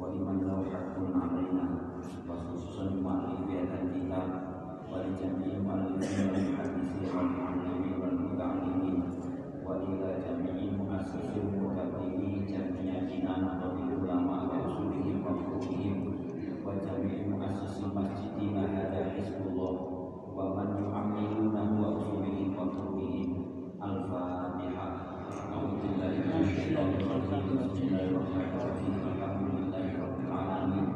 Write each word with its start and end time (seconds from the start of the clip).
ولمن 0.00 0.38
له 0.46 0.64
حق 0.72 0.96
علينا 1.22 1.64
وخصوصا 2.28 2.84
ما 3.04 3.14
في 3.26 3.44
بيئة 3.46 4.45
ولجميع 4.96 5.52
المؤلفين 5.56 6.26
والمحدثين 6.30 7.08
والمعلمين 7.16 7.92
والمتعلمين 8.02 9.02
وإلى 9.66 10.08
جميع 10.24 10.56
المؤسسين 10.68 11.48
المتبعين 11.54 12.46
جميع 12.52 12.94
جنان 13.10 13.42
وبالعلماء 13.62 14.42
وأصولهم 14.50 15.16
وفروعهم 15.26 15.98
وجميع 16.66 17.18
مؤسسي 17.28 17.84
مسجدنا 17.96 18.62
هذا 18.76 19.10
حزب 19.10 19.46
الله 19.46 19.74
ومن 20.36 20.68
يعملونه 20.92 21.68
وأصولهم 21.82 22.48
وفروعهم 22.58 23.30
الفاتحة 23.82 24.86
أعوذ 25.52 25.72
بالله 25.82 26.12
من 26.26 26.40
الشيطان 26.44 26.90
الرجيم 27.00 27.46
بسم 27.68 27.82
الله 27.88 28.04
الرحمن 28.10 28.48
الرحيم 28.60 28.94
الحمد 29.12 29.42
لله 29.58 29.86
رب 30.04 30.18
العالمين 30.28 30.95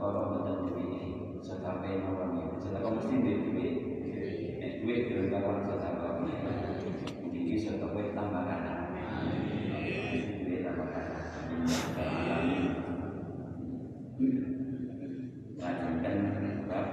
kalau 0.00 0.32
kita 0.32 0.48
eh, 0.48 0.60
dewi 0.64 0.86
sampai 1.44 2.00
mawon 2.00 2.40
kamu 2.56 2.72
ya. 2.72 2.88
mesti 2.88 3.16
dewi 3.20 3.66
eh 4.64 4.72
dewi 4.80 4.94
terus 5.12 5.28
kawan 5.28 5.68
kita 5.68 6.52
jadi 7.28 7.38
kita 7.52 7.84
boleh 7.84 8.16
tambahkan 8.16 8.96
dewi 10.40 10.64
tambahkan 10.64 11.04
lanjutkan 15.60 16.16
bab 16.64 16.88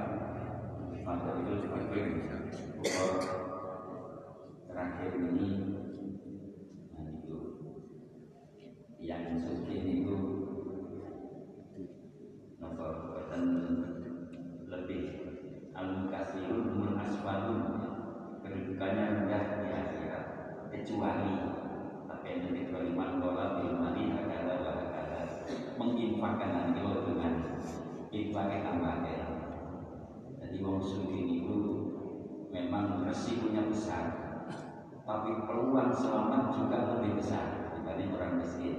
mata 1.07 1.29
itu 1.39 1.63
cuma 1.63 1.79
gue 1.87 2.03
bisa. 2.19 2.35
Terakhir 4.67 5.11
ini 5.15 5.47
nah, 6.91 7.07
yang 8.99 9.39
suci. 9.39 9.86
kecuali 20.97 21.33
tapi 22.09 22.25
yang 22.25 22.49
kecuali 22.49 22.89
man 22.97 23.21
kola 23.21 23.61
bil 23.61 23.77
mali 23.77 24.09
hakada 24.09 24.57
wa 24.65 24.73
menginfakkan 25.77 26.49
nanti 26.49 26.81
lo 26.81 27.05
dengan 27.05 27.33
infaknya 28.09 28.65
tambahnya 28.65 29.17
jadi 30.41 30.57
wong 30.65 30.81
suci 30.81 31.37
itu 31.37 31.57
memang 32.49 33.05
resikonya 33.05 33.69
besar. 33.69 34.05
Tapi 35.05 35.45
peluang 35.45 35.93
selamat 35.93 36.55
juga 36.55 36.77
lebih 36.97 37.21
besar 37.21 37.77
dibanding 37.77 38.15
orang 38.17 38.41
miskin. 38.41 38.75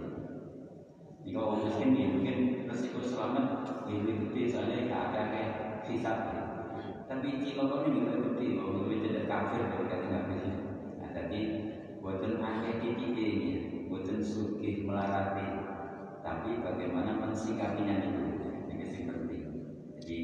Jika 1.23 1.39
orang 1.39 1.63
miskin 1.71 1.95
ya 1.95 2.07
mungkin 2.19 2.37
resiko 2.67 2.99
selamat 2.99 3.47
lebih 3.87 4.27
gede 4.27 4.43
soalnya 4.51 4.77
tidak 4.91 5.01
ada 5.13 5.21
kayak 5.31 5.53
hisap. 5.87 6.19
Tapi 7.07 7.29
jika 7.47 7.63
orang 7.63 7.95
ini 7.95 8.01
lebih 8.11 8.21
gede 8.33 8.47
kalau 8.59 8.73
lebih 8.83 8.99
tidak 9.07 9.25
kafir 9.31 9.63
berarti 9.71 10.07
nggak 10.09 10.25
bisa 10.35 10.69
nah, 10.99 11.11
jadi 11.15 11.41
Boten 12.09 12.41
akeh 12.41 12.89
ya, 12.89 13.85
bocor 13.93 14.17
sugih 14.25 14.89
melarati. 14.89 15.45
Tapi 16.25 16.57
bagaimana 16.65 17.21
mensikapinya 17.21 18.01
itu, 18.01 18.25
ini 18.73 18.85
sih 18.89 19.05
penting. 19.05 19.45
Jadi 20.01 20.19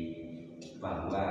bahwa 0.80 1.22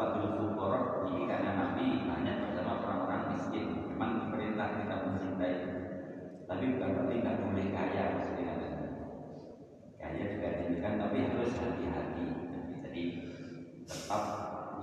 Fatul 0.00 0.32
Fukorok 0.40 1.12
ini 1.12 1.28
karena 1.28 1.52
Nabi 1.60 2.08
Hanya 2.08 2.40
bersama 2.40 2.80
orang-orang 2.80 3.36
miskin. 3.36 3.84
Memang 3.84 4.32
diperintah 4.32 4.80
kita 4.80 4.96
mencintai, 4.96 5.56
tapi 6.48 6.64
bukan 6.72 6.88
berarti 6.88 7.14
tidak 7.20 7.36
boleh 7.44 7.66
kaya 7.68 8.04
maksudnya. 8.16 8.52
Kaya 10.00 10.24
juga 10.24 10.48
diberikan, 10.56 10.94
tapi 11.04 11.16
harus 11.20 11.52
hati-hati. 11.52 12.26
Jadi 12.80 13.02
tetap 13.84 14.24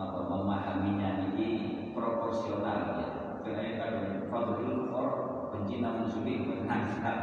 memahaminya 0.06 1.34
ini 1.34 1.50
proporsional 1.98 3.02
ya 3.02 3.15
Pengennya 3.46 3.78
kalau 3.78 4.02
fadlul 4.26 4.90
khor 4.90 5.10
bencina 5.54 6.02
musuhi 6.02 6.50
berhansal. 6.50 7.18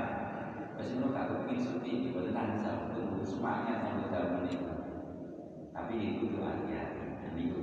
Pasti 0.78 1.02
lu 1.02 1.10
kagak 1.10 1.42
pengin 1.42 1.58
suci 1.58 2.14
berhansal 2.14 2.94
tunggu 2.94 3.26
semuanya 3.26 3.82
sampai 3.82 4.06
dalam 4.06 4.46
ini. 4.46 4.54
Tapi 5.74 5.94
itu 5.98 6.30
tuh 6.30 6.46
hati-hati. 6.46 7.18
Dan 7.18 7.34
itu 7.34 7.60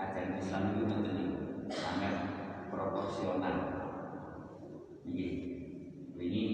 ajaran 0.00 0.40
Islam 0.40 0.62
itu 0.72 0.82
nanti 0.88 1.24
sangat 1.68 2.14
proporsional. 2.72 3.56
Iya. 5.04 5.30
Ini 6.16 6.44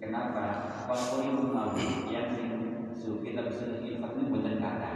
kenapa 0.00 0.44
fakul 0.88 1.44
mau 1.52 1.76
yang 2.08 2.32
sing 2.32 2.88
suki 2.88 3.36
tapi 3.36 3.52
infak 3.84 4.16
itu 4.16 4.32
bukan 4.32 4.56
kata. 4.64 4.92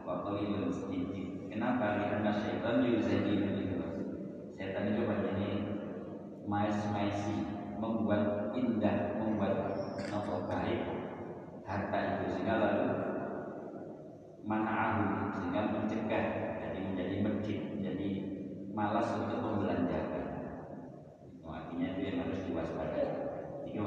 Fakul 0.00 0.48
itu 0.48 0.72
sedikit. 0.72 1.28
Kenapa? 1.52 2.08
Karena 2.08 2.32
syaitan 2.40 2.80
juga 2.80 3.04
jadi 3.04 3.67
Kaitannya 4.78 4.94
coba 5.02 5.14
ini 5.34 5.50
mais 6.46 6.78
maisi 6.94 7.34
membuat 7.82 8.54
indah, 8.54 9.18
membuat 9.18 9.74
apa 10.06 10.34
baik 10.46 10.80
harta 11.66 11.98
itu 11.98 12.24
sehingga 12.30 12.62
lalu 12.62 12.86
manaahu 14.46 15.34
sehingga 15.34 15.74
mencegah 15.74 16.24
jadi 16.62 16.78
menjadi 16.78 17.14
medit, 17.26 17.60
menjadi 17.74 18.10
malas 18.70 19.18
untuk 19.18 19.42
membelanjakan. 19.42 20.46
Itu 21.26 21.42
artinya 21.50 21.98
itu 21.98 22.00
yang 22.06 22.16
harus 22.22 22.46
diwaspadai. 22.46 23.06
Tiga 23.66 23.82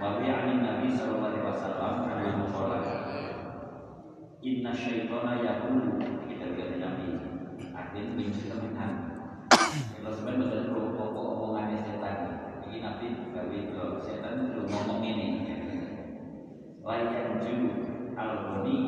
Wabi 0.00 0.24
amin 0.24 0.64
Nabi 0.64 0.88
Sallallahu 0.88 1.36
Alaihi 1.36 1.48
Wasallam 1.52 1.94
karena 2.08 2.40
musola. 2.40 2.80
Inna 4.40 4.72
syaitona 4.72 5.44
yakulu 5.44 6.00
kita 6.00 6.56
lihat 6.56 6.80
Nabi. 6.80 7.12
Artinya 7.76 8.16
menciptakan 8.16 9.13
Rasulullah 10.04 10.70
perlu 10.70 10.94
pokok 10.94 11.26
omongannya 11.34 11.78
setan. 11.82 12.16
Ini 12.68 12.76
nanti 12.82 13.06
gawe 13.34 13.54
itu 13.54 13.84
setan 14.02 14.54
perlu 14.54 14.62
ngomong 14.70 15.02
ini. 15.02 15.28
Layan 16.84 17.40
ju 17.40 17.54
al-ghani 18.12 18.78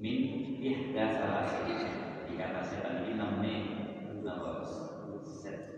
min 0.00 0.18
ihda 0.64 1.04
salah 1.12 1.44
dikata 2.24 2.60
setan 2.64 3.04
ini 3.04 3.20
namanya 3.20 3.76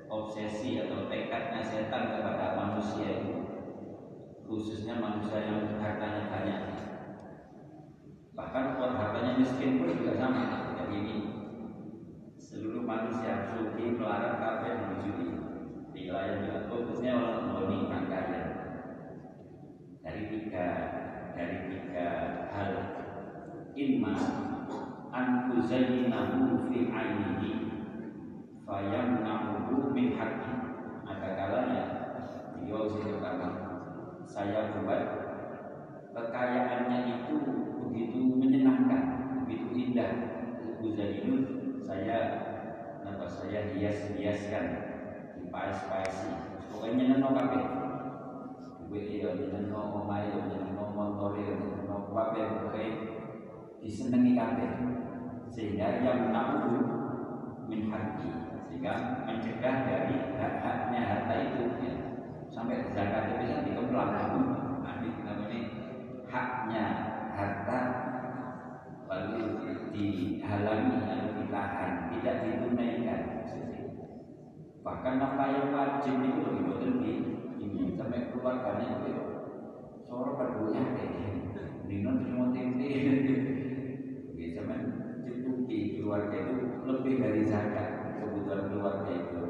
obsesi 0.08 0.80
atau 0.80 1.06
tekadnya 1.12 1.60
setan 1.60 2.16
kepada 2.16 2.56
manusia 2.56 3.20
itu 3.20 3.34
khususnya 4.48 4.96
manusia 4.96 5.44
yang 5.44 5.76
hartanya 5.76 6.32
banyak 6.32 6.62
bahkan 8.32 8.80
buat 8.80 8.96
hartanya 8.96 9.36
miskin 9.36 9.76
pun 9.76 9.92
juga 9.92 10.16
sama 10.16 10.72
jadi 10.80 10.94
ini 10.96 11.27
manusia 12.88 13.52
suci 13.52 14.00
melarang 14.00 14.40
kafir 14.40 14.80
mencuri 14.80 15.28
tiga 15.92 16.24
yang 16.24 16.40
dilakukan 16.40 16.72
fokusnya 16.72 17.12
orang 17.20 17.44
boni 17.52 17.78
angkanya 17.92 18.42
dari 20.00 20.22
tiga 20.32 20.66
dari 21.36 21.56
tiga 21.68 22.08
hal. 22.48 22.72
Imma 23.76 24.16
an 25.12 25.52
tuzayyinahu 25.52 26.64
fi 26.72 26.88
ainihi 26.88 27.52
fayamnahu 28.64 29.92
min 29.92 30.16
hati. 30.16 30.52
ada 31.08 31.28
kalanya 31.40 31.84
beliau 32.56 32.88
kata 33.20 33.48
saya 34.28 34.76
buat 34.80 35.02
kekayaannya 36.16 36.98
itu 37.20 37.36
begitu 37.84 38.20
menyenangkan 38.32 39.04
begitu 39.44 39.68
indah. 39.76 40.12
Gus 40.78 40.94
saya 41.82 42.18
hias-hiaskan? 43.78 44.66
Dipaes-paesi. 45.38 46.30
Pokoknya 46.68 46.92
nyenengno 46.98 47.30
kabeh. 47.32 47.64
Duwe 48.88 49.00
ya 49.20 49.30
nyenengno 49.36 49.80
omahe 50.02 50.32
ya 50.32 50.40
nyenengno 50.48 50.84
montore 50.92 51.40
ya 51.44 51.54
nyenengno 51.56 52.10
kabeh 52.12 52.42
pokoke 52.44 52.84
disenengi 53.80 54.32
kabeh. 54.34 54.70
Sehingga 55.48 56.04
yang 56.04 56.34
tahu 56.34 56.76
min 57.68 57.88
sehingga 58.68 59.26
mencegah 59.26 59.76
dari 59.84 60.16
hak-haknya 60.38 61.00
harta 61.02 61.34
itu 61.50 61.64
ya. 61.82 61.94
sampai 62.48 62.86
zakat 62.94 63.26
itu 63.26 63.34
bisa 63.44 63.66
dikemplang 63.66 64.12
nah, 64.80 64.94
ini 65.02 65.10
namanya 65.26 65.60
haknya 66.30 66.84
harta 67.34 67.80
lalu 69.08 69.74
dihalangi 69.90 70.96
atau 71.10 71.30
ditahan 71.42 71.92
bahkan 74.82 75.18
nafkah 75.18 75.48
yang 75.50 75.68
wajib 75.74 76.14
itu 76.22 76.40
lebih 76.42 76.62
betul 76.70 76.92
ini 77.58 77.94
sampai 77.98 78.30
keluarganya 78.30 79.02
itu 79.02 79.12
soro 80.06 80.38
berdoa 80.38 80.82
Nino 81.88 82.20
terima 82.20 82.52
tempe 82.52 82.84
bisa 84.36 84.60
men 84.60 84.82
cukupi 85.24 85.96
keluarga 85.96 86.36
itu 86.36 86.84
lebih 86.84 87.14
dari 87.16 87.42
zakat 87.48 88.20
kebutuhan 88.20 88.68
keluarga 88.68 89.08
itu. 89.08 89.40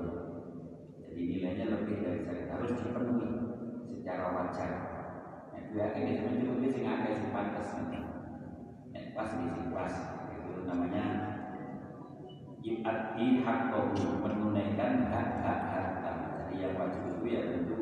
Jadi 1.02 1.22
nilainya 1.26 1.66
lebih 1.74 1.96
dari 1.98 2.20
zakat 2.22 2.46
harus 2.54 2.78
dipenuhi 2.78 3.30
secara 3.90 4.24
wajar. 4.38 4.70
Nah, 5.50 5.62
dua 5.74 5.86
ini 5.98 6.22
mencukupi 6.22 6.66
sing 6.70 6.86
akeh 6.86 7.10
sing 7.18 7.30
pantes. 7.34 7.68
Pas 9.18 9.30
di 9.34 9.46
pas 9.74 9.94
itu 10.30 10.50
namanya 10.62 11.04
yu'addi 12.62 13.46
haqqahu 13.46 14.22
menunaikan 14.22 15.06
hak-hak 15.06 15.60
harta. 15.70 16.12
Jadi 16.46 16.54
yang 16.58 16.74
wajib 16.74 17.02
itu 17.18 17.24
ya 17.30 17.40
tentu 17.54 17.78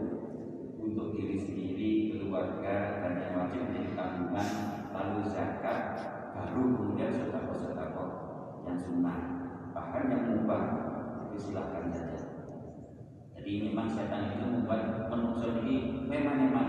untuk 0.76 1.16
diri 1.16 1.36
sendiri 1.40 1.92
keluarga 2.16 3.00
dan 3.00 3.12
yang 3.16 3.34
wajib 3.40 3.60
menjadi 3.68 3.90
tanggungan 3.96 4.48
lalu 4.92 5.20
zakat 5.32 5.80
baru 6.36 6.62
kemudian 6.76 7.10
sedekah-sedekah 7.12 8.08
yang 8.68 8.76
sunnah. 8.76 9.18
Bahkan 9.72 10.02
yang 10.12 10.22
mubah 10.32 10.62
itu 11.28 11.36
silahkan 11.40 11.88
saja. 11.92 12.20
Jadi 13.36 13.52
memang 13.70 13.88
setan 13.88 14.36
itu 14.36 14.44
membuat 14.44 15.08
manusia 15.08 15.62
ini 15.62 16.04
memang-memang. 16.04 16.68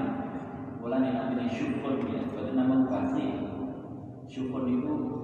Mulai 0.77 1.11
namanya 1.11 1.49
syukur 1.51 1.99
ya 2.07 2.23
itu 2.23 2.53
nama 2.55 2.87
pasti 2.87 3.25
syukur 4.29 4.63
itu 4.69 5.16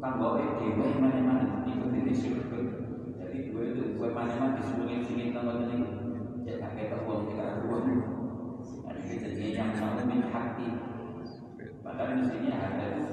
tanggawe 0.00 0.42
dewa 0.56 0.86
mana-mana 0.96 1.60
itu 1.68 1.84
tidak 1.92 2.16
syukur 2.16 2.64
jadi 3.20 3.38
gue 3.52 3.64
itu 3.76 3.82
gue 4.00 4.08
mana-mana 4.16 4.56
disuruhin 4.56 5.04
sini 5.04 5.36
tanggal 5.36 5.60
ini. 5.68 5.86
Ya 6.48 6.56
tak 6.56 6.72
kayak 6.72 7.04
uang 7.04 7.30
tidak 7.30 7.68
uang 7.68 7.86
ada 8.88 9.02
kejadian 9.06 9.52
yang 9.54 9.70
sama 9.76 10.02
min 10.08 10.24
hati. 10.32 10.68
Padahal 11.84 12.16
mestinya 12.16 12.52
harta 12.58 12.84
itu 12.96 13.04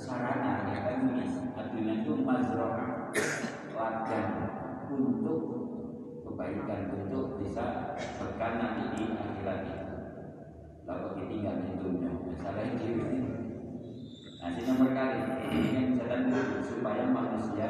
sarana 0.00 0.64
ya 0.72 0.78
kan 0.80 0.96
ini 1.12 1.28
artinya 1.52 1.92
itu 2.00 2.12
mazroah 2.24 3.12
ladang 3.76 4.30
untuk 4.88 5.40
kebaikan 6.24 6.80
untuk 7.04 7.36
bisa 7.36 7.94
berkah 8.16 8.52
nanti 8.56 8.82
di 8.96 9.02
akhirat. 9.12 9.60
Lalu 10.88 11.08
ditinggal 11.20 11.56
di 11.62 11.72
dunia? 11.78 12.10
Masalahnya 12.10 12.90
Nah, 12.90 13.49
ini 14.40 14.62
nomor 14.64 14.88
kali 14.96 15.20
yang 15.76 16.00
setan 16.00 16.32
itu 16.32 16.64
supaya 16.64 17.04
manusia 17.12 17.68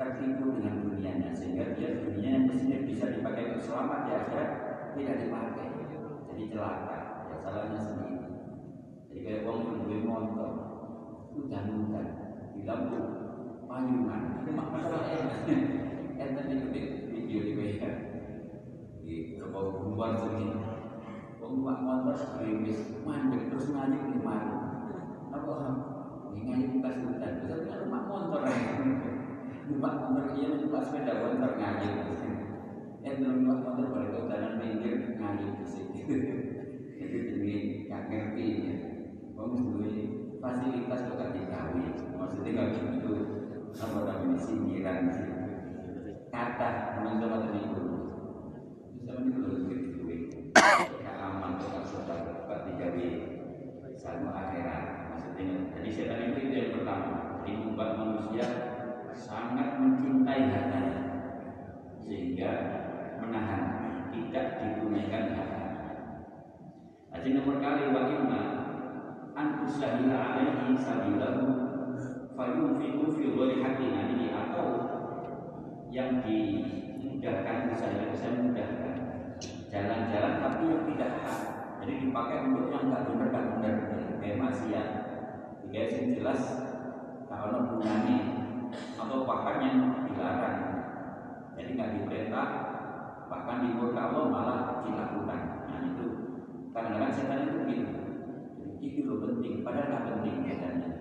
tertipu 0.00 0.56
dengan 0.56 0.88
dunianya 0.88 1.30
sehingga 1.36 1.76
dia 1.76 2.00
dunia 2.00 2.40
yang 2.40 2.44
mestinya 2.48 2.78
bisa 2.88 3.12
dipakai 3.12 3.52
untuk 3.52 3.62
selamat 3.68 4.00
di 4.08 4.12
akhirat 4.16 4.50
tidak 4.96 5.16
dipakai. 5.20 5.68
Jadi 6.32 6.42
celaka 6.48 6.98
ya 7.28 7.36
salahnya 7.44 7.80
sendiri. 7.80 8.18
Jadi 9.12 9.20
kayak 9.20 9.44
uang 9.44 9.60
berdua 9.68 9.98
motor 10.00 10.50
hujan-hujan 11.36 12.06
di 12.56 12.60
lampu 12.64 13.00
payungan 13.68 14.22
itu 14.40 14.50
masalah 14.56 15.04
enak 15.12 15.38
enten 16.16 16.46
ikuti 16.56 16.80
video 17.12 17.40
di 17.44 17.52
WA 17.52 17.92
di 19.04 19.14
beberapa 19.36 19.84
bulan 19.92 20.12
segini 20.16 20.56
Wong 21.36 21.62
motor 21.62 22.16
gerimis 22.40 22.96
mandek 23.04 23.52
terus 23.52 23.70
ngaji 23.70 23.98
di 24.08 24.18
apa 25.36 25.56
ini 26.36 26.64
buka 26.72 26.90
sultan 26.96 27.32
bisa 27.44 27.54
punya 27.60 27.76
rumah 27.84 28.02
motor. 28.08 28.42
Rumah 29.66 29.92
motor 29.98 30.24
iya 30.38 30.48
rumah 30.56 30.82
sepeda 30.84 31.12
motor 31.20 31.52
ngaji 31.60 31.90
yang 33.04 33.22
rumah 33.22 33.58
motor 33.62 33.86
boleh 33.92 34.08
kau 34.10 34.26
jalan 34.26 34.58
pinggir 34.58 35.14
ngaji 35.14 35.46
di 35.62 35.64
sini 35.66 36.00
jadi 36.96 37.18
ini 37.36 37.54
nggak 37.86 38.02
ngerti 38.08 38.46
ya. 38.66 38.74
Kamu 39.36 39.52
dulu 39.52 39.88
fasilitas 40.40 41.06
lo 41.06 41.14
kan 41.20 41.30
dikawin. 41.36 41.92
Maksudnya 42.16 42.50
nggak 42.56 42.68
gitu. 42.74 43.14
Apa 43.76 43.98
namanya 44.08 44.40
sindiran 44.40 45.12
sih 45.12 45.36
kata 46.36 46.68
teman-teman 46.92 47.56
itu 47.56 47.84
bisa 48.92 49.12
menurut 49.24 49.72
gitu 49.72 50.04
nggak 50.52 51.16
aman 51.16 51.56
tuh 51.56 51.68
kalau 51.72 51.86
sudah 51.88 52.58
tiga 52.68 52.88
satu 53.96 54.28
akhirat 54.28 54.84
jadi 55.72 55.88
setan 55.88 56.20
itu 56.28 56.38
itu 56.48 56.54
yang 56.60 56.72
pertama 56.76 57.40
jadi 57.40 57.52
membuat 57.56 57.90
manusia 57.96 58.46
sangat 59.16 59.80
mencintai 59.80 60.44
hartanya 60.52 61.00
sehingga 62.04 62.52
menahan 63.16 63.62
tidak 64.12 64.46
ditunaikan 64.60 65.34
harta. 65.34 65.64
Jadi 67.16 67.28
nomor 67.32 67.56
kali 67.58 67.90
wa 67.90 68.02
imma 68.12 68.42
an 69.34 69.46
tusahila 69.64 70.16
alaihi 70.20 70.76
sabilahu 70.76 71.66
haqqin 73.34 73.94
ini 74.14 74.30
atau 74.30 74.66
yang 75.90 76.22
dimudahkan 76.22 77.72
misalnya 77.72 78.12
bisa 78.14 78.26
memudahkan 78.38 78.94
jalan-jalan 79.66 80.34
tapi 80.38 80.62
yang 80.70 80.82
tidak 80.94 81.10
hak. 81.24 81.40
Jadi 81.82 81.92
dipakai 82.06 82.36
untuk 82.50 82.70
yang 82.70 82.86
tak 82.90 83.02
benar 83.10 83.28
tak 83.34 83.44
benar 83.56 83.74
kayak 84.22 84.38
maksiat. 84.38 84.88
Jika 85.66 85.78
yang 85.90 86.08
jelas 86.14 86.40
kalau 87.26 87.66
gunanya 87.74 88.18
atau 88.94 89.26
bahkan 89.26 89.56
yang 89.62 89.78
dilarang. 90.06 90.58
Jadi 91.58 91.70
nggak 91.74 91.92
diperintah 91.98 92.48
bahkan 93.26 93.66
di 93.66 93.68
murka 93.74 94.00
Allah 94.12 94.24
malah 94.30 94.60
dilakukan. 94.86 95.40
Nah 95.66 95.78
itu 95.82 96.06
kadang-kadang 96.70 97.12
setan 97.14 97.42
itu 97.42 97.52
begitu. 97.64 97.92
Itu 98.78 99.12
penting. 99.18 99.66
Padahal 99.66 99.86
nggak 99.90 100.06
penting 100.14 100.36
itu 100.46 100.56
kurang 100.56 100.95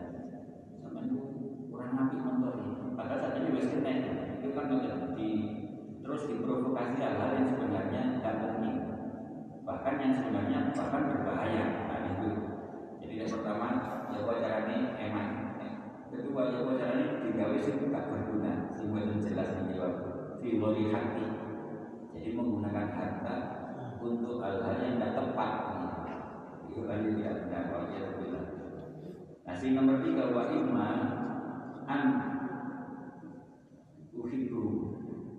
nabi 1.96 2.18
motor 2.20 2.54
padahal 3.00 3.20
saat 3.24 3.40
ini 3.40 3.56
wes 3.56 3.72
kena 3.72 3.92
itu 4.40 4.52
kan 4.52 4.68
di 5.16 5.30
terus 6.06 6.30
diprovokasi 6.30 7.02
hal-hal 7.02 7.32
yang 7.34 7.48
sebenarnya 7.50 8.02
tidak 8.22 8.36
penting 8.38 8.76
bahkan 9.66 9.98
yang 9.98 10.14
sebenarnya 10.14 10.60
bahkan 10.78 11.02
berbahaya. 11.10 11.66
Nah 11.90 12.00
itu. 12.06 12.30
Jadi 13.02 13.14
yang 13.18 13.30
pertama 13.34 13.68
ya 14.14 14.20
wajarane 14.22 14.78
eman 15.02 15.28
kedua 16.14 16.54
ya 16.54 16.60
wajarane 16.64 17.06
digawe 17.26 17.58
sing 17.60 17.92
gak 17.92 18.08
berguna 18.08 18.72
sing 18.72 18.88
jelas 19.20 19.52
menjawab 19.58 19.94
fi 20.40 20.56
hati 20.94 21.26
jadi 22.16 22.30
menggunakan 22.38 22.88
harta 22.96 23.36
untuk 24.00 24.40
hal-hal 24.40 24.78
yang 24.80 25.02
tidak 25.02 25.12
tepat. 25.18 25.52
Itu 26.70 26.86
kan 26.86 27.02
tidak 27.04 27.36
benar 27.50 27.64
bilang 28.22 28.48
nah 29.46 29.54
si 29.54 29.78
nomor 29.78 30.02
tiga 30.02 30.34
wa 30.34 30.50
imma 30.50 30.90
an 31.86 32.02
uhibbu 34.14 34.64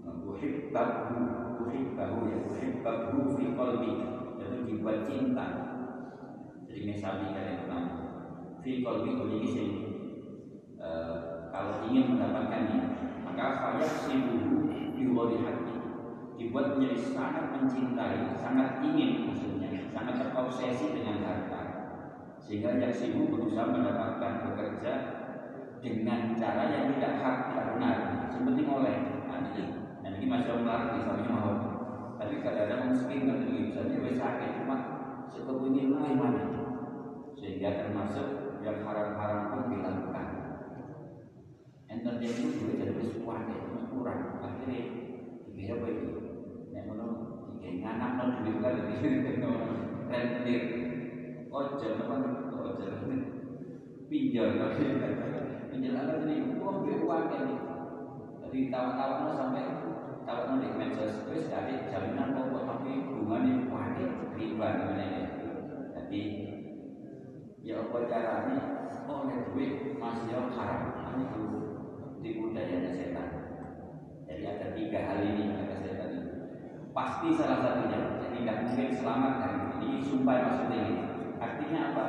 uhibbahu 0.03 1.19
uhibbahu 1.63 2.19
ya 2.31 2.39
uhibbahu 2.47 3.35
fi 3.35 3.45
qalbi. 3.55 3.93
Itu 4.37 4.57
dibuat 4.67 5.07
cinta. 5.07 5.47
Jadi 6.67 6.81
misalnya 6.87 7.35
kalian 7.35 7.57
pertama 7.67 7.91
fi 8.63 8.83
qalbi 8.83 9.11
ini 9.15 9.49
sih 9.51 9.69
kalau 11.51 11.89
ingin 11.89 12.15
mendapatkannya 12.15 12.81
maka 13.25 13.45
fayak 13.59 13.91
sibuhu 14.07 14.69
biwali 14.97 15.41
hati 15.41 15.77
dibuat 16.37 16.77
menjadi 16.77 17.01
sangat 17.01 17.49
mencintai 17.57 18.37
sangat 18.37 18.85
ingin 18.85 19.25
maksudnya 19.25 19.89
sangat 19.89 20.21
terobsesi 20.21 20.93
dengan 20.93 21.25
harta. 21.25 21.63
Sehingga 22.47 22.79
yang 22.79 22.93
sibuk 22.93 23.33
berusaha 23.33 23.73
mendapatkan 23.73 24.33
bekerja 24.47 24.93
dengan 25.87 26.35
cara 26.35 26.67
yang 26.67 26.91
tidak 26.99 27.23
hak 27.23 27.37
tidak 27.47 27.67
benar. 27.79 27.97
Seperti 28.35 28.63
oleh. 28.67 28.97
Nanti 29.31 29.63
dan 30.03 30.19
ini 30.19 30.27
masih 30.27 30.67
melarang 30.67 30.99
misalnya 30.99 31.31
mau. 31.31 31.55
Tapi 32.19 32.43
kadang-kadang 32.43 32.91
miskin 32.91 33.31
kan 33.31 33.39
misalnya 33.47 34.03
wes 34.03 34.19
sakit 34.19 34.51
cuma 34.63 34.77
sebetulnya 35.31 35.83
lu 35.87 35.99
mana 36.03 36.43
sehingga 37.39 37.87
termasuk 37.87 38.59
yang 38.67 38.83
haram-haram 38.83 39.41
pun 39.55 39.63
dilakukan. 39.71 40.27
Enten 41.87 42.19
menjadi 42.19 42.43
duit 42.51 42.77
dan 42.83 42.91
wis 42.99 43.15
kuat 43.23 43.47
kurang. 43.95 44.43
Akhirnya 44.43 44.83
dia 45.55 45.71
apa 45.79 45.87
itu? 45.87 46.11
Nek 46.75 46.83
ngono 46.91 47.07
iki 47.63 47.79
nganak 47.79 48.11
nang 48.19 48.31
duit 48.43 48.59
kan 48.59 48.75
rendir 50.11 50.63
ojo 51.51 51.89
napa 51.99 52.15
ojo 52.51 52.87
pinjol 54.09 54.49
pinjol 54.55 55.36
apa 55.75 56.15
ini 56.27 56.57
uang 56.61 56.77
duit 56.87 57.01
uang 57.03 57.27
ini 57.33 57.57
jadi 58.47 58.59
tawa-tawa 58.71 59.35
sampai 59.35 59.65
tawa 60.23 60.59
di 60.63 60.69
medsos 60.79 61.27
terus 61.27 61.51
ada 61.51 61.75
jaminan 61.91 62.35
pokok 62.39 62.63
tapi 62.67 62.91
hubungannya 63.11 63.67
kuat 63.67 63.99
riba 64.37 64.67
namanya 64.79 65.07
ini 65.11 65.23
jadi 65.97 66.23
ya 67.67 67.83
apa 67.83 67.99
caranya 68.07 68.59
oh 69.07 69.27
nek 69.27 69.55
duit 69.55 69.99
masih 69.99 70.35
haram 70.55 71.19
itu 71.23 71.45
tipu 72.27 72.51
dayanya 72.51 72.91
setan. 72.91 73.29
Jadi 74.27 74.43
ada 74.43 74.67
tiga 74.75 74.99
hal 75.07 75.19
ini 75.23 75.55
kata 75.55 75.75
setan 75.79 76.11
ini. 76.11 76.33
Pasti 76.91 77.29
salah 77.39 77.59
satunya. 77.63 78.19
Jadi 78.19 78.37
tidak 78.43 78.59
mungkin 78.67 78.89
selamat 78.91 79.33
dari 79.39 79.59
ini. 79.87 79.99
Sumpah 80.03 80.37
maksudnya 80.43 80.79
ini. 80.83 80.95
Artinya 81.39 81.81
apa? 81.95 82.07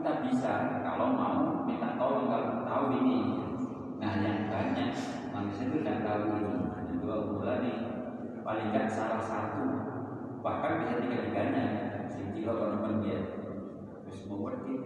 Kita 0.00 0.12
bisa 0.24 0.52
kalau 0.80 1.12
mau 1.12 1.68
minta 1.68 2.00
tolong 2.00 2.32
kalau 2.32 2.64
tahu 2.64 2.84
ini. 3.04 3.18
Nah 4.00 4.24
yang 4.24 4.48
banyak 4.48 4.96
manusia 5.28 5.68
itu 5.68 5.84
tidak 5.84 6.08
tahu 6.08 6.40
ini. 6.40 6.54
Dua 7.04 7.16
bulan 7.28 7.60
ini 7.60 7.74
paling 8.40 8.72
tidak 8.72 8.88
salah 8.88 9.20
satu 9.20 9.68
bahkan 10.40 10.80
bisa 10.80 11.04
tiga 11.04 11.18
tiganya 11.28 11.64
sing 12.08 12.32
kalau 12.40 12.72
teman 12.80 13.04
dia 13.04 13.20
terus 14.08 14.24
mau 14.24 14.48
pergi 14.48 14.80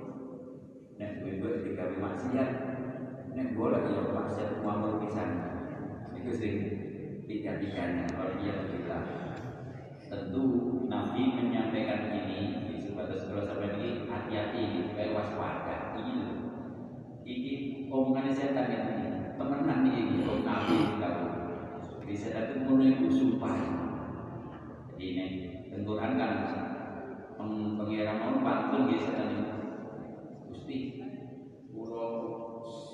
nah 0.98 1.10
gue 1.22 1.52
tiga 1.62 1.94
maksiat 2.02 2.50
Nek 3.34 3.58
boleh 3.58 3.82
ya 3.90 4.14
maksiat 4.14 4.62
muamur 4.62 5.02
pisan. 5.02 5.30
Itu 6.14 6.30
sing 6.30 6.54
tiga-tiganya 7.26 8.06
kalau 8.14 8.38
dia 8.38 8.62
bilang. 8.70 9.06
Tentu 10.06 10.44
Nabi 10.86 11.34
menyampaikan 11.34 12.14
ini 12.14 12.70
di 12.70 12.78
sebatas 12.78 13.26
kalau 13.26 13.42
sampai 13.42 13.74
ini 13.74 14.06
hati-hati 14.06 14.86
supaya 14.86 15.18
waspada. 15.18 15.98
Ini 15.98 16.12
loh. 16.14 16.34
Ini 17.26 17.52
omongan 17.90 18.30
setan 18.30 18.70
ini 18.70 19.34
temenan 19.34 19.82
ini 19.82 20.22
om 20.30 20.46
Nabi 20.46 21.02
tahu. 21.02 21.26
Jadi 22.06 22.14
setan 22.14 22.54
itu 22.54 22.58
mulai 22.62 22.94
sumpah. 23.10 23.58
Jadi 24.94 25.04
ini 25.10 25.26
tenturan 25.74 26.14
kan 26.14 26.32
pengiran 27.82 28.22
mau 28.22 28.38
pantun 28.46 28.86
biasa 28.86 29.10
tadi. 29.10 29.38
Gusti, 30.46 30.76
pulau 31.74 32.34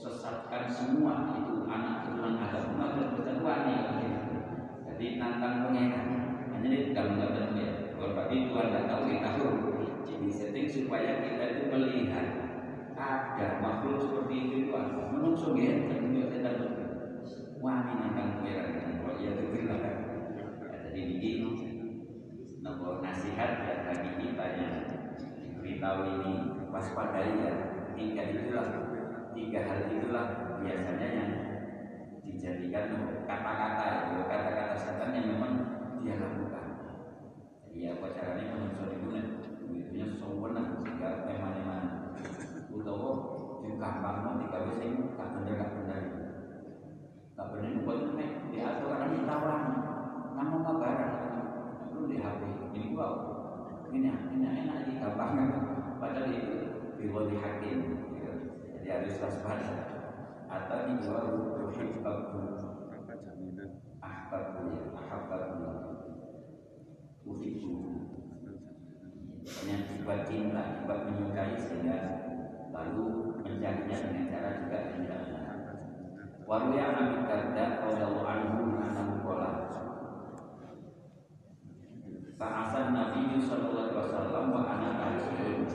sesatkan 0.00 0.65
semua 0.67 1.37
itu 1.37 1.69
anak 1.69 2.03
keturunan 2.03 2.41
Adam 2.41 2.65
maka 2.77 3.15
berketuaan 3.15 3.71
ya 3.71 3.81
jadi 4.91 5.07
nantang 5.17 5.69
pengenan 5.69 6.07
hanya 6.53 6.69
itu 6.73 6.91
kalau 6.93 7.17
nggak 7.17 7.33
tahu 7.37 7.50
ya 7.57 7.71
kalau 7.95 8.11
berarti 8.17 8.37
Tuhan 8.49 8.67
nggak 8.73 8.87
tahu 8.91 9.03
kita 9.07 9.21
tahu 9.25 9.49
jadi 10.09 10.29
setting 10.29 10.69
supaya 10.69 11.11
kita 11.23 11.45
itu 11.55 11.62
melihat 11.71 12.27
ada 12.99 13.47
itu 14.30 14.54
itu 14.66 14.72
ada 14.72 15.10
menungso 15.10 15.52
ya 15.58 15.90
dan 15.90 16.06
juga 16.06 16.26
kita 16.30 16.50
wah 17.58 17.82
ini 17.84 17.94
nantang 17.99 18.30
pengenan 18.40 19.02
kalau 19.02 19.18
ya 19.18 19.30
itu 19.34 19.44
kita 19.52 19.76
jadi 20.90 21.02
ini 21.16 21.30
nomor 22.60 23.00
nasihat 23.00 23.62
ya 23.64 23.75
bagi 23.88 24.10
kita 24.20 24.44
yang 24.58 24.75
diberitahu 25.49 26.00
ini. 26.20 26.34
Waspadai 26.70 27.30
ya 27.40 27.52
tinggal 27.96 28.28
itulah. 28.30 28.66
Tiga 29.30 29.60
hal 29.64 29.78
itulah 29.87 30.26
biasanya 30.60 31.08
yang 31.14 31.30
dijadikan 32.26 32.90
kata-kata 33.25 33.87
itu 34.10 34.20
kata-kata 34.26 34.75
setan 34.76 35.14
yang 35.16 35.26
memang 35.38 35.52
dia 36.02 36.18
lakukan. 36.18 36.66
Jadi 37.70 37.80
apa 37.96 38.06
caranya 38.12 38.44
manusia 38.50 38.87
itu 38.92 39.08
duitnya 39.62 40.06
sewenang 40.18 40.82
sehingga 40.82 41.25
memang-memang 41.25 41.30
utawa 41.30 41.60
gampang 43.80 44.16
mau 44.20 44.37
digawe 44.37 44.70
sing 44.76 45.16
gak 45.16 45.28
bener 45.32 45.54
gak 45.56 45.72
bener 45.72 46.02
gak 47.32 47.46
bener 47.56 47.70
buat 47.80 48.12
nek 48.12 48.30
diatur 48.52 48.92
karena 48.92 49.16
ditawan 49.16 49.62
namun 50.40 50.64
kabaran. 50.64 51.12
Lu 51.92 52.08
di 52.08 52.16
HP 52.16 52.40
ini 52.72 52.96
gua 52.96 53.08
ini 53.92 54.08
ini 54.08 54.46
enak 54.46 54.78
di 54.88 54.92
gampang. 54.96 55.37
Padahal 56.00 56.32
itu 56.32 56.56
di 57.00 57.37
hakim 57.37 57.78
ya 58.84 59.00
harus 59.00 59.20
waspada. 59.20 59.75
Atau 60.50 60.78
di 60.88 60.94
luar 61.06 61.25
tuhibbaku 61.62 62.42
ahbabku 64.02 64.62
ya 64.75 64.82
ahbabku 64.99 65.70
uhibbu 67.22 67.75
yang 69.62 69.82
sifat 69.87 70.20
cinta 70.26 70.62
sifat 70.75 70.99
menyukai 71.06 71.54
sehingga 71.54 71.99
lalu 72.80 73.37
mencarinya 73.44 73.96
dengan 74.08 74.25
cara 74.32 74.50
juga 74.64 74.78
tidak 74.96 75.20
Waru 76.50 76.75
yang 76.75 76.99
Nabi 76.99 77.30
Darda 77.30 77.78
Radiyallahu 77.78 78.26
anhu 78.26 78.82
annahu 78.82 79.22
qala. 79.22 79.70
Ba'asan 82.34 82.90
Nabi 82.90 83.38
sallallahu 83.38 83.94
alaihi 83.94 84.02
wasallam 84.02 84.44
wa 84.50 84.66
ana 84.66 84.99
kaisun 84.99 85.70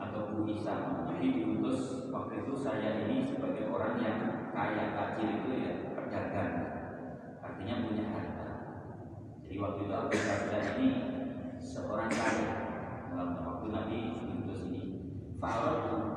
atau 0.00 0.48
Isa. 0.48 1.04
Jadi 1.12 1.28
diutus 1.28 2.08
waktu 2.08 2.40
itu 2.40 2.56
saya 2.56 3.04
ini 3.04 3.28
sebagai 3.28 3.68
orang 3.68 4.00
yang 4.00 4.48
kaya 4.56 4.96
tajir 4.96 5.44
itu 5.44 5.50
ya 5.60 5.72
pedagang. 5.92 6.54
Artinya 7.44 7.84
punya 7.84 8.04
harta. 8.16 8.48
Jadi 9.44 9.60
waktu 9.60 9.80
itu 9.84 9.92
Abu 9.92 10.16
Darda 10.24 10.58
ini 10.80 10.88
seorang 11.60 12.08
kaya. 12.08 12.52
Waktu 13.44 13.66
Nabi 13.68 13.98
diutus 14.24 14.72
ini. 14.72 14.82
Fa'alatu 15.36 16.14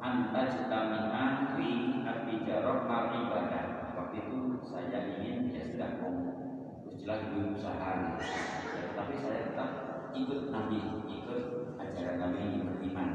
anta 0.00 0.42
jitami'a 0.48 1.24
fi 1.54 1.68
artijarah 2.00 2.88
ibadah 3.12 3.64
waktu 3.92 4.16
itu 4.24 4.59
saya 4.70 5.18
ingin 5.18 5.50
ya 5.50 5.66
sudah 5.66 5.90
terus 5.98 6.96
jelas 7.02 7.20
berusaha 7.34 7.90
ya, 7.90 8.82
tapi 8.94 9.14
saya 9.18 9.50
tetap 9.50 9.70
ikut 10.14 10.54
Nabi 10.54 10.78
ikut 11.10 11.42
ajaran 11.74 12.16
Nabi 12.22 12.62
beriman. 12.62 13.10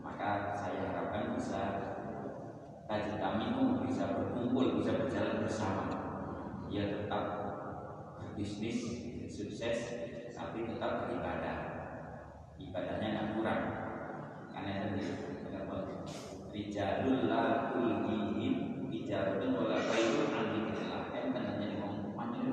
Maka 0.00 0.56
saya 0.56 0.88
harapkan 0.88 1.36
bisa 1.36 1.62
kaji 2.88 3.20
kami 3.20 3.46
bisa 3.84 4.16
berkumpul 4.16 4.80
bisa 4.80 4.96
berjalan 4.96 5.44
bersama. 5.44 5.84
Ya 6.72 6.88
tetap 6.88 7.24
berbisnis 8.24 8.80
sukses 9.28 9.78
tapi 10.32 10.64
tetap 10.64 11.04
beribadah. 11.04 11.56
Ibadahnya 12.56 13.08
nggak 13.12 13.28
kurang. 13.36 13.62
Karena 14.50 14.72
tadi 14.82 15.28
Rijalul 16.58 17.30
la 17.30 17.70
tulhihim 17.70 18.82
Ijaratun 18.90 19.54
wala 19.54 19.78
bayu 19.78 20.26
Antikillah 20.26 21.06
Kan 21.14 21.30
tanya 21.30 21.78
ngomong 21.78 22.18
Macam 22.18 22.50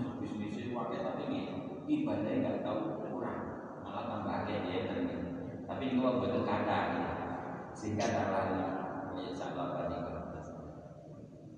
wakil 0.86 1.02
tapi 1.02 1.24
ini 1.26 1.40
Ibadahnya 1.86 2.38
nggak 2.42 2.58
tahu 2.62 3.10
kurang 3.10 3.42
Malah 3.82 4.04
tambah 4.06 4.34
ada 4.46 4.56
dia 4.66 4.86
Tapi 5.66 5.86
kalau 5.98 6.22
betul 6.22 6.46
kata 6.46 6.78
ya. 6.94 7.10
Sehingga 7.74 8.06
darahnya 8.06 8.66
Ya 9.18 9.32
salah 9.34 9.74
tadi 9.74 9.98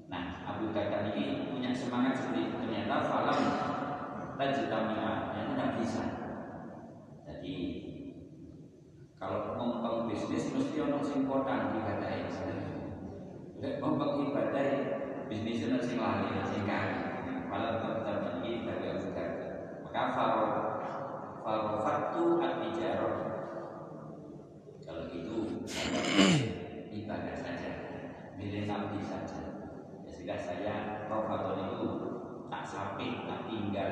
Nah 0.08 0.24
Abu 0.48 0.72
Bakar 0.72 1.12
ini 1.12 1.52
punya 1.52 1.76
semangat 1.76 2.24
itu 2.32 2.56
Ternyata 2.56 3.04
falam 3.04 3.40
Tajitami'a 4.40 5.14
Yang 5.36 5.48
tidak 5.52 5.72
bisa 5.84 6.04
Jadi 7.28 7.56
kalau 9.18 9.58
ngomong 9.58 10.14
bisnis 10.14 10.54
mesti 10.54 10.78
ono 10.78 11.02
sing 11.02 11.26
kotan 11.26 11.74
ibadai. 11.74 12.30
Lek 13.58 13.82
ngomong 13.82 14.30
ibadai 14.30 14.70
bisnis 15.26 15.66
ono 15.66 15.82
sing 15.82 15.98
lali 15.98 16.38
sing. 16.46 16.70
Malah 17.50 17.82
tetap 17.82 18.37
Maka 19.98 20.14
faro 20.14 20.46
faro 21.42 21.82
fatu 21.82 22.38
at-tijarah. 22.38 23.18
Kalau 24.86 25.10
itu 25.10 25.66
ibadah 27.02 27.34
saja, 27.34 27.72
milih 28.38 28.70
nabi 28.70 29.02
saja. 29.02 29.42
Ya 30.06 30.10
sudah 30.14 30.38
saya 30.38 30.76
Ramadan 31.10 31.74
itu 31.74 31.82
tak 32.46 32.62
sampai, 32.62 33.26
tak 33.26 33.50
tinggal, 33.50 33.90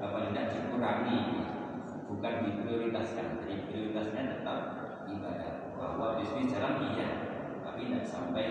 apa 0.00 0.32
tidak 0.32 0.56
dikurangi? 0.56 1.20
Bukan 2.08 2.34
diprioritaskan 2.48 3.44
jadi 3.44 3.54
prioritasnya 3.68 4.22
tetap 4.32 4.60
ibadah. 5.04 5.52
Bahwa 5.76 6.16
bisnis 6.16 6.48
jalan 6.48 6.96
iya 6.96 7.08
tapi 7.60 7.92
tidak 7.92 8.08
sampai 8.08 8.46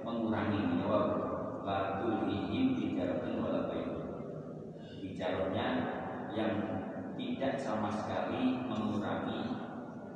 mengurangi. 0.00 0.80
Jawab 0.80 1.04
latul 1.68 2.24
ihim 2.24 2.72
bijaratun 2.80 3.36
wala 3.44 3.68
bicaranya 5.04 5.97
yang 6.38 6.54
tidak 7.18 7.58
sama 7.58 7.90
sekali 7.90 8.62
mengurangi 8.70 9.42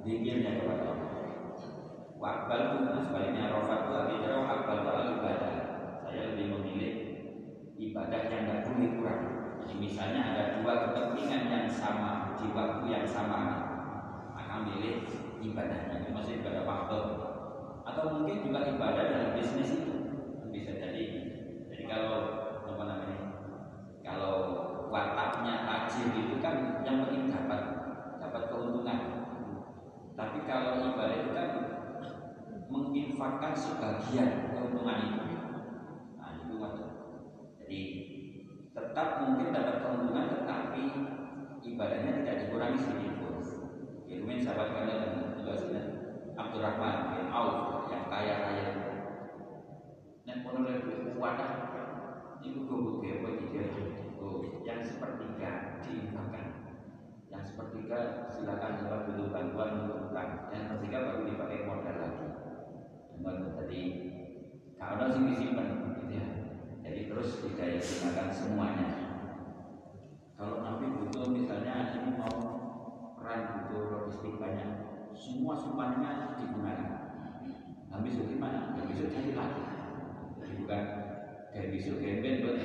dirinya 0.07 0.63
kepada 0.63 0.85
Allah 0.95 1.11
Wakbal 2.23 2.61
pun 2.71 3.03
sebaliknya 3.03 3.51
rofat 3.51 3.83
itu 3.83 3.93
artinya 3.99 4.31
wakbal 4.47 4.79
itu 4.79 5.19
ibadah 5.19 5.55
saya 6.07 6.23
lebih 6.31 6.47
memilih 6.55 6.95
ibadah 7.75 8.21
yang 8.31 8.47
tidak 8.47 8.61
boleh 8.71 8.91
kurang. 9.01 9.23
Jadi 9.59 9.75
misalnya 9.75 10.21
ada 10.31 10.43
dua 10.61 10.75
kepentingan 10.87 11.43
yang 11.51 11.67
sama 11.67 12.39
di 12.39 12.47
waktu 12.55 12.85
yang 12.87 13.07
sama, 13.09 13.41
maka 14.39 14.55
milih 14.63 15.09
ibadahnya. 15.43 16.07
Itu 16.07 16.11
masih 16.15 16.45
ibadah 16.45 16.63
waktu. 16.63 17.01
Atau 17.83 18.05
mungkin 18.15 18.47
juga 18.47 18.71
ibadah 18.71 19.05
dalam 19.11 19.31
bisnis 19.35 19.83
itu 19.83 19.95
bisa 20.55 20.79
jadi. 20.79 21.05
Jadi 21.75 21.85
kalau 21.91 22.42
menginfakkan 33.23 33.55
sebagian 33.55 34.51
keuntungan 34.51 34.99
itu. 34.99 35.23
Nah, 36.19 36.43
itu 36.43 36.55
macam. 36.59 36.89
Jadi 37.63 37.81
tetap 38.75 39.09
mungkin 39.23 39.55
dapat 39.55 39.77
keuntungan 39.79 40.27
tetapi 40.43 40.83
ibadahnya 41.63 42.11
tidak 42.19 42.37
dikurangi 42.43 42.79
sedikit 42.83 43.15
pun. 43.23 43.39
Ya, 44.11 44.19
mungkin 44.19 44.43
sahabat 44.43 44.75
kalian 44.75 45.39
juga 45.39 45.55
sudah 45.55 45.85
Abdurrahman 46.35 46.97
bin 47.15 47.31
Auf 47.31 47.87
yang 47.95 48.11
kaya 48.11 48.35
raya. 48.43 48.67
Dan 50.27 50.43
oleh 50.43 50.83
kuat 51.15 51.39
itu 52.43 52.59
gue 52.59 53.11
apa 53.23 53.29
tidak 53.39 53.71
yang 54.67 54.83
sepertiga 54.83 55.79
diinfakkan 55.87 56.47
yang 57.31 57.43
sepertiga 57.47 58.27
silakan 58.35 58.83
coba 58.83 59.07
dulu 59.07 59.31
bantuan 59.31 59.87
untuk 59.87 60.11
utang 60.11 60.51
yang 60.51 60.75
ketiga 60.75 61.07
baru 61.07 61.23
dipakai 61.23 61.71
modal 61.71 62.12
Teman 63.23 63.55
tadi 63.55 63.83
kalau 64.83 65.15
sih 65.15 65.23
disimpan 65.31 65.95
gitu 65.95 66.11
ya. 66.11 66.27
Jadi 66.83 67.07
terus 67.07 67.39
didaya 67.39 67.79
gunakan 67.79 68.29
semuanya. 68.35 68.89
Kalau 70.35 70.67
nanti 70.67 70.91
butuh 70.91 71.31
misalnya 71.31 72.03
ini 72.03 72.19
mau 72.19 72.35
peran 73.15 73.71
butuh 73.71 73.83
logistik 73.95 74.43
banyak 74.43 74.71
semua 75.15 75.55
simpanannya 75.55 76.35
digunakan. 76.35 76.95
Nah 77.95 78.03
besok 78.03 78.27
gimana? 78.27 78.75
Ya 78.75 78.91
besok 78.91 79.15
cari 79.15 79.31
lagi. 79.39 79.63
Jadi 80.43 80.53
bukan 80.59 80.83
kayak 81.55 81.71
besok 81.79 82.03
gembel 82.03 82.35
buat 82.43 82.59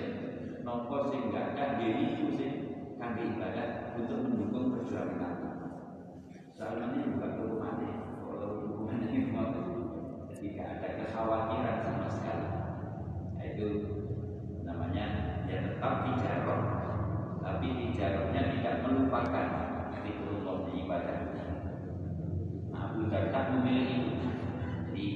nopo 0.65 0.97
sih 1.13 1.21
nggak 1.21 1.53
ada 1.53 1.77
diri 1.77 2.17
itu 2.17 2.25
sih 2.33 2.51
kami 2.97 3.37
ibadah 3.37 3.93
untuk 3.93 4.25
mendukung 4.25 4.73
perjuangan 4.73 5.37
soalnya 6.57 6.97
ini 6.97 7.13
bukan 7.13 7.31
hukumannya 7.45 7.93
kalau 8.25 8.73
ini 8.89 9.29
mau 9.29 9.76
kekhawatiran 11.17 11.77
sama 11.81 12.07
sekali. 12.13 12.47
Itu 13.41 13.67
namanya 14.61 15.05
ya 15.49 15.65
tetap 15.65 16.05
tijarah 16.05 16.61
tapi 17.41 17.67
tijarahnya 17.73 18.41
tidak 18.53 18.75
melupakan 18.85 19.47
fitrullah 19.97 20.69
ibadahnya 20.69 21.45
nah 22.69 22.93
Abu 22.93 23.09
Darda 23.09 23.57
memilih 23.57 24.13
itu. 24.13 24.29
Jadi 24.85 25.07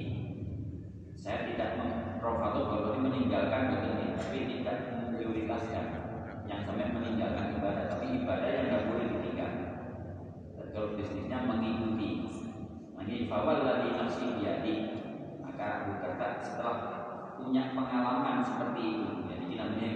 saya 1.13 1.45
tidak 1.53 1.77
memprofato 1.77 2.73
bahwa 2.73 2.97
meninggalkan 2.97 3.77
begini 3.77 4.05
tapi 4.17 4.37
tidak 4.57 4.77
memprioritaskan 4.97 5.85
yang 6.49 6.65
sampai 6.65 6.89
meninggalkan 6.89 7.61
ibadah 7.61 7.85
tapi 7.93 8.25
ibadah 8.25 8.49
yang 8.49 8.65
tidak 8.73 8.83
boleh 8.89 9.05
ditinggal 9.05 9.51
dan 10.57 10.67
kalau 10.73 10.97
bisnisnya 10.97 11.45
mengikuti 11.45 12.25
ini 13.05 13.27
fawal 13.29 13.61
lagi 13.61 13.93
nafsi 13.97 14.39
biadi 14.39 15.01
maka 15.61 15.83
Abu 15.85 15.91
Darda 16.01 16.41
setelah 16.41 16.77
punya 17.37 17.69
pengalaman 18.41 18.73
seperti 18.73 18.81
itu 18.81 19.09
jadi 19.29 19.53
namanya 19.53 19.91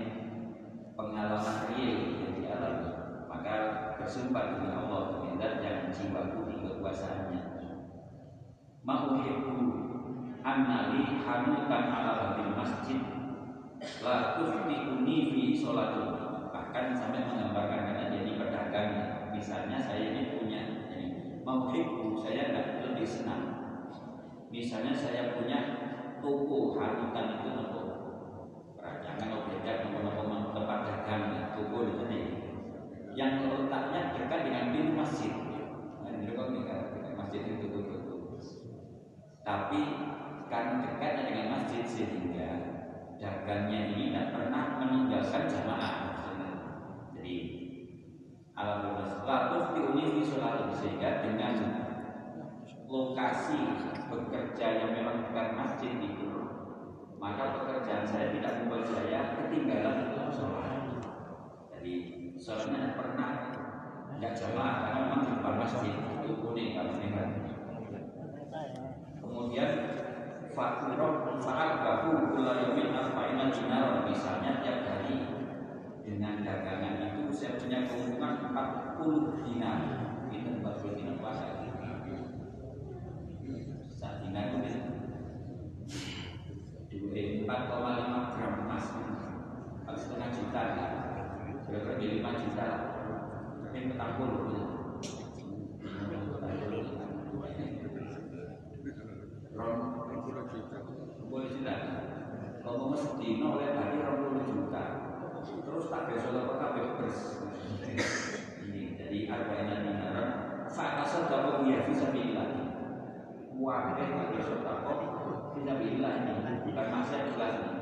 pengalaman 0.94 1.58
real 1.74 1.98
yang 2.22 2.34
dialami 2.38 2.90
maka 3.26 3.54
bersumpah 3.98 4.44
demi 4.54 4.70
Allah 4.70 5.02
demi 5.18 5.42
yang 5.42 5.90
jiwaku 5.90 6.40
di 6.46 6.56
kekuasaannya. 6.62 7.42
Mauhibbu 8.86 9.58
annali 10.46 11.26
hanutan 11.26 11.84
ala 11.90 12.12
babil 12.22 12.54
masjid. 12.54 13.02
La 14.06 14.38
tuftiuni 14.38 15.18
fi 15.34 15.44
sholatul 15.58 16.14
bahkan 16.54 16.94
sampai 16.94 17.26
menggambarkan 17.26 17.82
karena 17.90 18.04
jadi 18.14 18.32
pedagang. 18.38 18.92
Misalnya 19.34 19.82
saya 19.82 20.14
ini 20.14 20.38
punya 20.38 20.86
jadi 20.86 21.42
mauhibbu 21.42 22.22
saya 22.22 22.54
nggak 22.54 22.68
lebih 22.94 23.10
senang. 23.10 23.44
Misalnya 24.54 24.94
saya 24.94 25.34
punya 25.34 25.60
toko 26.26 26.74
hanutan 26.74 27.38
itu 27.38 27.50
untuk 27.54 27.85
perancangan 29.16 29.48
objekat 29.48 29.76
nopo-nopo 29.96 30.52
tempat 30.52 30.80
dagang 30.84 31.24
toko 31.56 31.88
di 31.88 31.94
sini 31.96 32.20
yang 33.16 33.48
letaknya 33.48 34.12
dekat 34.12 34.40
dengan 34.44 34.76
pintu 34.76 34.92
masjid 34.92 35.32
nah, 36.04 37.12
masjid 37.16 37.42
itu 37.48 37.66
tutup 37.72 38.12
tapi 39.48 39.82
karena 40.52 40.84
dekatnya 40.84 41.24
dengan 41.32 41.48
masjid 41.56 41.84
sehingga 41.88 42.50
dagangnya 43.16 43.96
ini 43.96 44.12
tidak 44.12 44.36
pernah 44.36 44.84
meninggalkan 44.84 45.44
jamaah. 45.48 45.96
Jadi 47.16 47.36
alhamdulillah 48.54 49.40
tufti 49.54 49.80
unifi 49.80 50.22
sholat 50.28 50.70
sehingga 50.76 51.24
dengan 51.24 51.56
lokasi 52.90 53.58
bekerja 54.12 54.66
yang 54.82 54.92
memang 54.98 55.30
bukan 55.30 55.50
masjid 55.56 55.94
itu 56.04 56.25
maka 57.26 57.58
pekerjaan 57.58 58.06
saya 58.06 58.30
tidak 58.38 58.62
membuat 58.62 58.86
saya 58.86 59.34
ketinggalan 59.34 60.14
dalam 60.14 60.30
sholat. 60.30 60.94
Jadi 61.74 61.94
sholatnya 62.38 62.94
pernah 62.94 63.30
tidak 64.14 64.38
jamaah 64.38 64.76
karena 64.86 65.00
memang 65.10 65.22
di 65.26 65.30
depan 65.34 65.56
masjid 65.58 65.94
itu 66.22 66.30
kuning 66.38 66.78
kalau 66.78 66.94
kan 67.02 67.30
kemudian 69.18 69.70
fakirah 70.54 71.14
saat 71.42 71.72
bahu 71.82 72.32
kulayomin 72.32 72.94
arba'ina 72.94 73.52
dinar 73.52 74.06
misalnya 74.08 74.62
tiap 74.64 74.88
hari 74.88 75.26
dengan 76.06 76.46
dagangan 76.46 77.12
itu 77.12 77.34
saya 77.34 77.58
punya 77.60 77.90
keuntungan 77.90 78.54
40 78.54 79.44
dinar 79.44 79.80
itu 80.32 80.50
40 80.62 80.98
dinar 81.02 81.16
puasa 81.20 81.46
saat 84.00 84.16
dinar 84.24 84.54
itu 84.54 84.95
dua 87.16 87.56
4,5 87.72 88.36
gram 88.36 88.54
emas 88.68 88.86
kalau 89.88 89.96
setengah 89.96 90.30
juta 90.36 90.62
berarti 91.72 92.06
5 92.20 92.44
juta. 92.44 92.68
Tapi 93.64 93.88
petang 93.88 94.12
puluh 94.20 94.52
boleh 101.32 101.50
juta. 101.56 101.76
Kalau 102.60 102.76
mau 102.84 102.98
sedino 103.00 103.48
oleh 103.56 103.72
hari 103.72 103.96
orang 104.04 104.44
juta. 104.44 104.84
Terus 105.46 105.86
tak 105.88 106.12
besok 106.12 106.36
apa 106.36 106.54
kabeh 106.60 106.86
bers 107.00 107.20
jadi 109.16 109.32
harganya 109.32 109.76
dinar 109.86 110.18
saat 110.68 111.08
asal 111.08 111.32
dapat 111.32 111.64
dia 111.64 111.88
bisa 111.88 112.12
bilang 112.12 112.76
wah 113.56 113.96
eh 113.96 114.08
tak 114.12 114.28
besok 114.36 114.60
dapat 114.66 115.15
bisa 115.56 115.74
bilang 115.80 116.28
ini. 116.28 116.54
Bukan 116.68 116.88
masa 116.92 117.32
jelas 117.32 117.54
ini 117.64 117.80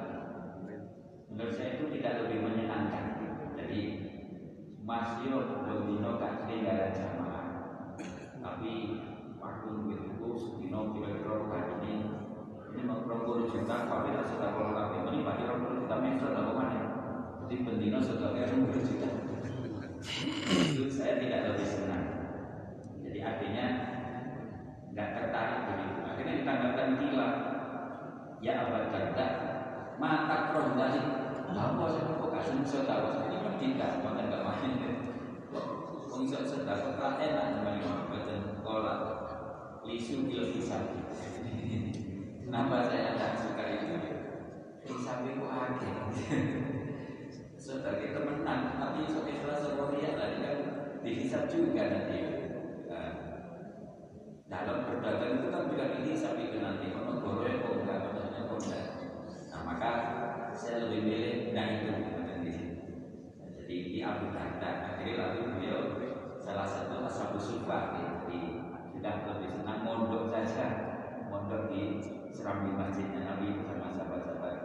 menurut 1.33 1.53
saya 1.57 1.81
itu 1.81 1.89
tidak 1.97 2.13
lebih 2.25 2.45
menyenangkan. 2.45 3.05
Jadi 3.57 3.81
masih 4.85 5.33
dino 5.89 6.09
gak 6.21 6.45
ketinggalan 6.45 6.93
jamaah. 6.93 7.45
Tapi 8.43 8.71
waktu 9.41 9.69
itu 9.89 10.27
sedino 10.37 10.93
kira-kira 10.93 11.35
hari 11.49 11.73
ini. 11.81 11.95
Ini 12.73 12.89
puluh 13.05 13.49
juta 13.49 13.85
tapi 13.85 14.17
tak 14.17 14.25
sudah 14.25 14.49
kalau 14.57 14.73
kafe 14.73 15.05
ini 15.05 15.21
orang 15.21 15.61
puluh 15.61 15.77
juta 15.85 15.95
meter 16.01 16.29
atau 16.33 16.53
mana? 16.57 16.81
Jadi 17.45 17.55
bendino 17.61 18.01
sudah 18.01 18.33
puluh 18.33 18.81
juta. 18.81 19.09
Itu 20.43 20.89
saya 20.89 21.21
tidak 21.21 21.53
lebih 21.53 21.67
senang. 21.69 22.05
Jadi 23.05 23.19
artinya 23.21 23.65
nggak 24.89 25.09
tertarik 25.17 25.59
begitu. 25.69 25.99
Akhirnya 26.01 26.33
ditanggalkan 26.41 26.89
gila 26.97 27.27
ya 28.43 28.67
abad 28.67 28.91
darda 28.91 29.27
mata 29.95 30.51
dari 30.75 30.99
apa 31.53 31.83
saya 31.87 32.11
kok 32.19 32.31
kasih 32.35 32.59
saya 32.67 32.83
tahu 32.83 33.23
ini 33.23 33.37
kan 33.39 33.55
tidak 33.55 33.91
makan 34.03 34.25
nggak 34.27 34.43
main. 34.43 34.73
Pengisian 36.11 36.43
sedekah? 36.43 36.97
Tak 36.99 37.23
enak 37.23 37.45
namanya 37.57 38.09
baca 38.11 38.35
sekolah 38.35 38.97
lisu 39.87 40.27
pisang. 40.27 41.07
Kenapa 42.43 42.75
saya 42.85 43.15
tidak 43.15 43.31
suka 43.39 43.63
itu? 43.69 43.95
Hisab 44.83 45.23
itu 45.23 45.45
ada. 45.47 45.89
Sebagai 47.55 48.11
temenan, 48.11 48.59
tapi 48.75 49.07
setelah 49.07 49.57
seperti 49.63 50.03
ya 50.03 50.11
tadi 50.19 50.37
kan 50.43 50.57
dihisab 50.99 51.47
juga 51.47 51.83
nanti. 51.87 52.19
Nah, 52.91 53.09
dalam 54.51 54.83
perdagangan 54.83 55.39
itu 55.39 55.47
kan 55.47 55.63
juga 55.71 55.85
dihisab 55.95 56.35
itu 56.35 56.57
nanti. 56.59 56.91
Kalau 56.91 57.23
goreng 57.23 57.63
maka 59.83 60.55
saya 60.55 60.87
lebih 60.87 61.01
milih 61.03 61.35
dan 61.51 61.83
itu 61.83 61.91
bukan 61.91 62.39
di 62.47 62.51
sini. 62.55 62.75
Nah, 63.35 63.47
jadi 63.51 63.75
ini 63.91 63.99
Abu 63.99 64.31
Darda. 64.31 64.71
Akhirnya 64.95 65.15
lalu 65.19 65.59
beliau 65.59 65.81
salah 66.39 66.63
satu 66.63 67.03
asal 67.03 67.35
sufah. 67.35 67.99
Jadi 68.23 68.63
tidak 68.95 69.27
lebih 69.27 69.59
senang 69.59 69.83
mondok 69.83 70.31
saja, 70.31 70.67
mondok 71.27 71.67
di 71.67 71.99
serambi 72.31 72.71
masjidnya 72.79 73.27
Nabi 73.27 73.59
bersama 73.59 73.91
sahabat-sahabat 73.91 74.55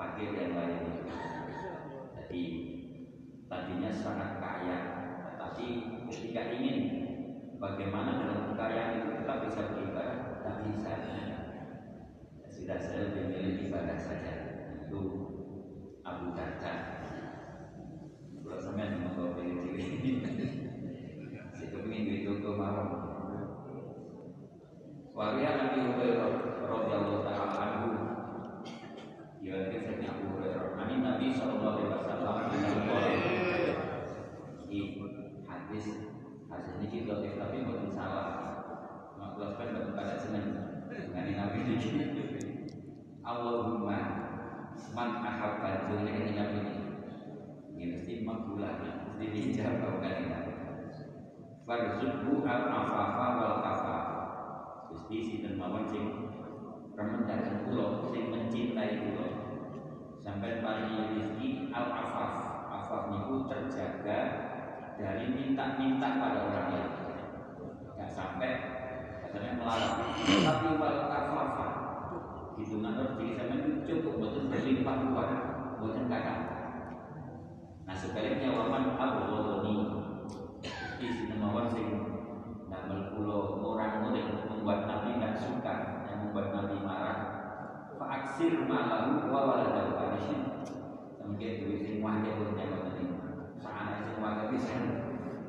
fakir 0.00 0.32
yang 0.32 0.56
lain. 0.56 0.88
Jadi 2.16 2.44
tadinya 3.44 3.92
sangat 3.92 4.40
kaya, 4.40 4.78
nah, 5.20 5.32
tapi 5.36 5.66
ketika 6.08 6.48
ingin 6.56 6.78
bagaimana 7.60 8.16
dalam 8.16 8.56
kekayaan 8.56 9.04
itu 9.04 9.10
kita 9.20 9.34
bisa 9.44 9.60
beribadah, 9.68 10.40
tapi 10.40 10.64
bisa 10.72 10.92
sudah 12.60 12.76
saya 12.76 13.08
lebih 13.08 13.24
milih 13.32 13.56
ibadah 13.72 13.96
saja. 13.96 14.34
Itu 14.84 15.00
Abu 16.04 16.36
Darda 16.36 17.00
kalau 18.44 18.58
sampai 18.58 18.98
mau 18.98 19.30
pilih 19.38 19.62
pilih 19.62 20.26
saya 21.54 21.66
kepingin 21.70 22.04
di 22.04 22.26
toko 22.26 22.58
malam 22.58 22.88
Waria 25.14 25.50
Nabi 25.54 25.78
Hurairah 25.86 26.32
radhiyallahu 26.58 27.22
taala 27.22 27.46
anhu 27.54 27.90
ya 29.38 29.70
kita 29.70 30.02
Abu 30.02 30.34
Hurairah 30.34 30.82
Nabi 30.82 31.26
sallallahu 31.30 31.78
alaihi 31.78 31.94
wasallam 31.94 32.50
ini 34.70 34.80
hadis 35.46 35.86
hadis 36.46 36.74
ini 36.78 36.86
kita 36.90 37.18
tapi 37.34 37.66
bukan 37.66 37.90
salah 37.90 38.28
menjelaskan 39.18 39.66
bukan 39.74 39.94
pada 39.98 40.14
senang 40.14 40.46
dengan 40.86 41.26
nabi 41.42 41.58
ini 41.66 41.76
Allahumma 43.26 43.98
man 44.94 45.10
ahabba 45.26 45.90
dunia 45.90 46.14
ini 46.14 46.32
nabi 46.38 46.56
ini 46.62 46.74
ini 47.74 47.84
mesti 47.98 48.12
makbulah 48.22 48.78
mesti 48.78 49.26
dijawab 49.34 49.98
kan 49.98 50.14
ini 50.22 50.38
Farzubhu 51.66 52.42
al-afafa 52.42 53.26
wal 53.38 53.56
kafa 53.62 53.98
Gusti 54.90 55.22
sinten 55.22 55.54
mawon 55.58 55.86
sing 55.86 56.06
remendaken 56.98 57.66
kula 57.66 58.10
sing 58.10 58.30
mencintai 58.30 59.06
kula 59.06 59.28
sampai 60.18 60.58
paling 60.62 60.90
rezeki 60.98 61.70
al-afaf 61.70 62.32
afaf 62.70 63.02
niku 63.14 63.46
terjaga 63.46 64.50
dari 65.00 65.32
minta-minta 65.32 66.08
pada 66.20 66.38
orang 66.44 66.66
lain 66.76 66.92
nggak 67.96 68.10
sampai 68.12 68.50
katanya 69.24 69.52
melarang 69.56 69.96
tapi 70.44 70.68
wal 70.76 70.98
kafafa 71.08 71.68
gitu 72.60 72.84
nanti 72.84 73.00
jadi 73.16 73.32
sama 73.40 73.56
cukup 73.88 74.14
betul 74.20 74.44
berlimpah 74.52 74.96
luar 75.08 75.28
buatan 75.80 76.04
kakak 76.12 76.38
nah 77.88 77.96
sebaliknya 77.96 78.52
waman 78.52 78.92
abu 79.00 79.20
wadoni 79.32 79.74
di 81.00 81.08
sini 81.08 81.34
mawar 81.40 81.72
sing 81.72 81.88
damel 82.68 83.16
pulau 83.16 83.56
orang 83.72 84.04
murid 84.04 84.28
membuat 84.52 84.84
nabi 84.84 85.16
nggak 85.16 85.40
suka 85.40 86.04
yang 86.12 86.28
membuat 86.28 86.52
nabi 86.52 86.76
marah 86.84 87.18
faaksir 87.96 88.68
malahu 88.68 89.32
wa 89.32 89.40
waladahu 89.48 89.96
anisin 89.96 90.68
mungkin 91.24 91.64
duit 91.64 91.80
sing 91.88 92.04
wajib 92.04 92.36
untuk 92.36 92.60
Saat 93.60 94.08
sing 94.08 94.16
wae 94.24 94.48
bisa 94.56 94.76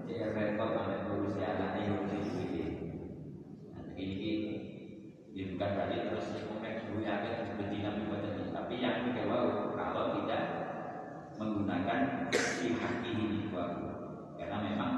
cek 0.04 0.36
repot 0.36 0.76
sampai 0.76 1.08
ngurusi 1.08 1.40
anaknya 1.48 1.96
ngurusi 1.96 2.44
duit. 2.52 2.72
Nanti 3.72 4.04
ini 4.04 4.32
ini 5.32 5.56
bukan 5.56 5.70
berarti 5.80 6.12
terus 6.12 6.28
ngomong 6.36 6.60
duit 6.92 7.08
apa 7.08 7.28
terus 7.40 7.56
betina 7.56 7.96
buat 8.04 8.20
ini. 8.28 8.52
Tapi 8.52 8.74
yang 8.84 9.08
kedua 9.08 9.38
kalau 9.80 10.06
tidak 10.20 10.44
menggunakan 11.40 12.28
si 12.36 12.76
haki 12.76 13.12
ini 13.16 13.48
buat 13.48 13.72
karena 14.36 14.58
memang 14.60 14.94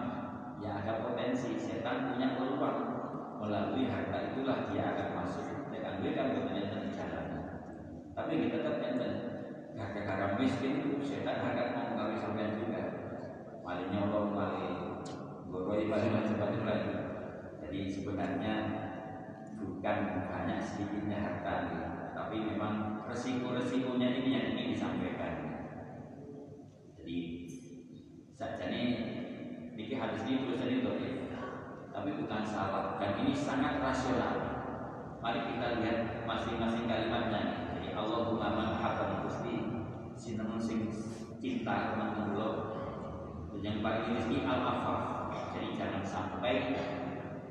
ya 0.57 0.81
ada 0.81 1.05
potensi 1.05 1.53
setan 1.61 2.09
punya 2.09 2.33
peluang 2.33 2.79
melalui 3.45 3.85
harta 3.93 4.33
itulah 4.33 4.73
dia 4.73 4.89
akan 4.97 5.07
masuk 5.21 5.69
dengan 5.69 6.01
duit 6.01 6.17
kan 6.17 6.33
bukan 6.33 6.55
di 6.55 6.91
jalan 6.95 7.25
tapi 8.15 8.31
kita 8.47 8.57
tetap 8.63 8.79
enten 8.81 9.13
gara-gara 9.73 10.37
miskin 10.39 10.79
itu 10.79 11.01
setan 11.03 11.43
akan 11.43 11.67
mau 11.73 11.87
kawin 11.97 12.17
sampai 12.21 12.55
juga 12.61 12.83
maling 13.63 13.89
nyolong, 13.89 14.29
maling 14.35 14.75
goroi, 15.47 15.87
maling 15.87 16.11
macam-macam 16.11 16.63
lagi. 16.67 16.93
Jadi 17.63 17.79
sebenarnya 17.89 18.55
bukan 19.83 20.31
banyak 20.31 20.63
sedikitnya 20.63 21.19
harta, 21.19 21.55
tapi 22.15 22.39
memang 22.39 23.03
resiko-resikonya 23.03 24.15
ini 24.15 24.29
yang 24.31 24.45
ingin 24.55 24.71
disampaikan. 24.71 25.59
Jadi 26.95 27.19
saja 28.31 28.71
ini 28.71 28.83
ini 29.75 29.91
hadis 29.99 30.23
ini 30.23 30.47
tulisan 30.47 30.71
itu 30.71 30.91
tapi 31.91 32.15
bukan 32.15 32.47
salah. 32.47 32.95
Dan 32.95 33.27
ini 33.27 33.35
sangat 33.35 33.83
rasional. 33.83 34.35
Mari 35.19 35.51
kita 35.51 35.83
lihat 35.83 36.23
masing-masing 36.23 36.87
kalimatnya. 36.87 37.75
Jadi 37.75 37.91
Allahumma 37.91 38.55
man 38.55 38.79
habban 38.79 39.27
gusti 39.27 39.67
sinten 40.15 40.63
sing 40.63 40.87
cinta 41.43 41.91
teman 41.91 42.31
Allah 42.31 42.51
yang 43.59 43.83
paling 43.83 44.15
rezeki 44.15 44.47
al-afaf. 44.47 45.27
Jadi 45.51 45.75
jangan 45.75 46.07
sampai 46.07 46.71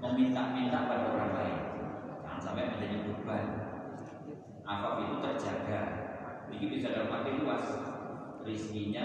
meminta-minta 0.00 0.88
pada 0.88 1.12
orang 1.12 1.32
lain 1.36 1.61
sampai 2.42 2.74
menjadi 2.74 3.06
beban 3.06 3.46
afaf 4.66 4.94
itu 5.06 5.14
terjaga. 5.22 5.82
Ini 6.50 6.66
bisa 6.68 6.90
dalam 6.90 7.14
arti 7.14 7.30
luas. 7.38 7.64
Rizkinya 8.42 9.04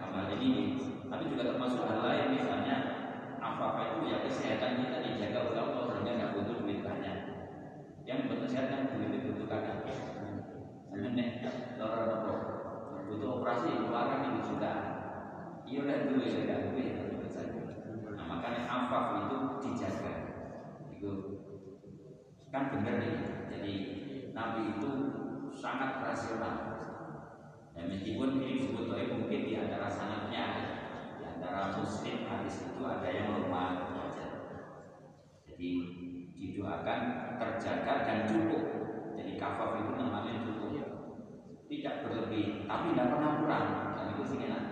amal 0.00 0.32
ini. 0.40 0.80
Tapi 1.12 1.28
juga 1.28 1.52
termasuk 1.52 1.84
hal 1.84 2.00
lain 2.00 2.40
misalnya 2.40 2.76
afaf 3.36 3.76
itu 3.84 4.08
ya 4.08 4.24
kesehatan 4.24 4.80
kita 4.80 4.98
dijaga 5.04 5.38
oleh 5.52 5.60
Allah 5.60 5.84
sehingga 5.92 6.12
nggak 6.16 6.32
butuh 6.40 6.56
duit 6.64 6.80
banyak. 6.80 7.18
Yang 8.08 8.18
betul 8.32 8.48
sehat 8.48 8.66
kan 8.72 8.80
duit 8.96 9.12
itu 9.12 9.36
butuh 9.36 9.46
kadang 9.46 9.84
Sebenarnya, 10.90 11.26
lorong 11.78 12.24
butuh 13.06 13.28
operasi 13.38 13.68
keluarga 13.86 14.26
ini 14.26 14.40
jutaan. 14.42 14.86
Iya 15.68 15.78
udah 15.86 15.96
tidak 16.02 16.58
dulu 16.66 16.80
ya 16.82 16.92
Nah 18.16 18.24
makanya 18.26 18.62
afaf 18.66 19.04
itu 19.28 19.36
dijaga. 19.62 20.12
Itu 20.90 21.39
kan 22.50 22.74
benar 22.74 22.94
nih. 22.98 23.16
Jadi 23.50 23.74
Nabi 24.34 24.60
itu 24.76 24.90
sangat 25.54 26.02
rasional. 26.02 26.54
Dan 27.74 27.86
meskipun 27.86 28.42
ini 28.42 28.74
oleh 28.74 29.06
mungkin 29.14 29.40
di 29.46 29.54
antara 29.54 29.86
sanatnya 29.86 30.46
di 31.16 31.24
antara 31.24 31.78
muslim 31.78 32.26
hadis 32.26 32.66
itu 32.66 32.82
ada 32.82 33.08
yang 33.08 33.38
lemah 33.38 33.86
Jadi 35.46 35.70
didoakan 36.34 37.00
terjaga 37.38 37.94
dan 38.02 38.18
cukup. 38.26 38.62
Jadi 39.14 39.38
kafaf 39.38 39.78
itu 39.78 39.92
namanya 39.94 40.42
cukup. 40.42 40.72
Tidak 41.70 41.96
berlebih, 42.02 42.66
tapi 42.66 42.86
tidak 42.90 43.08
pernah 43.14 43.32
kurang. 43.38 43.66
Dan 43.94 44.04
itu 44.16 44.22
sih 44.26 44.42
enak 44.42 44.64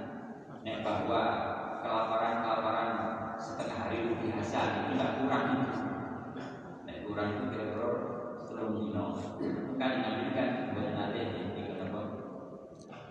Nek 0.67 0.83
bahwa 0.83 1.23
kelaparan-kelaparan 1.79 2.91
setengah 3.39 3.79
hari 3.87 4.03
itu 4.03 4.15
biasa 4.19 4.59
itu 4.67 4.81
tidak 4.99 5.11
kurang 5.23 5.45
Nek 5.55 5.88
kurang 7.09 7.29
itu 7.33 7.45
kira-kira 7.57 7.91
setengah 8.45 8.69
dino. 8.77 9.07
Kan 9.81 9.93
nabi 10.05 10.27
kan 10.37 10.51
buat 10.77 10.93
nanti 10.93 11.21
ini 11.25 11.61
kenapa? 11.65 12.01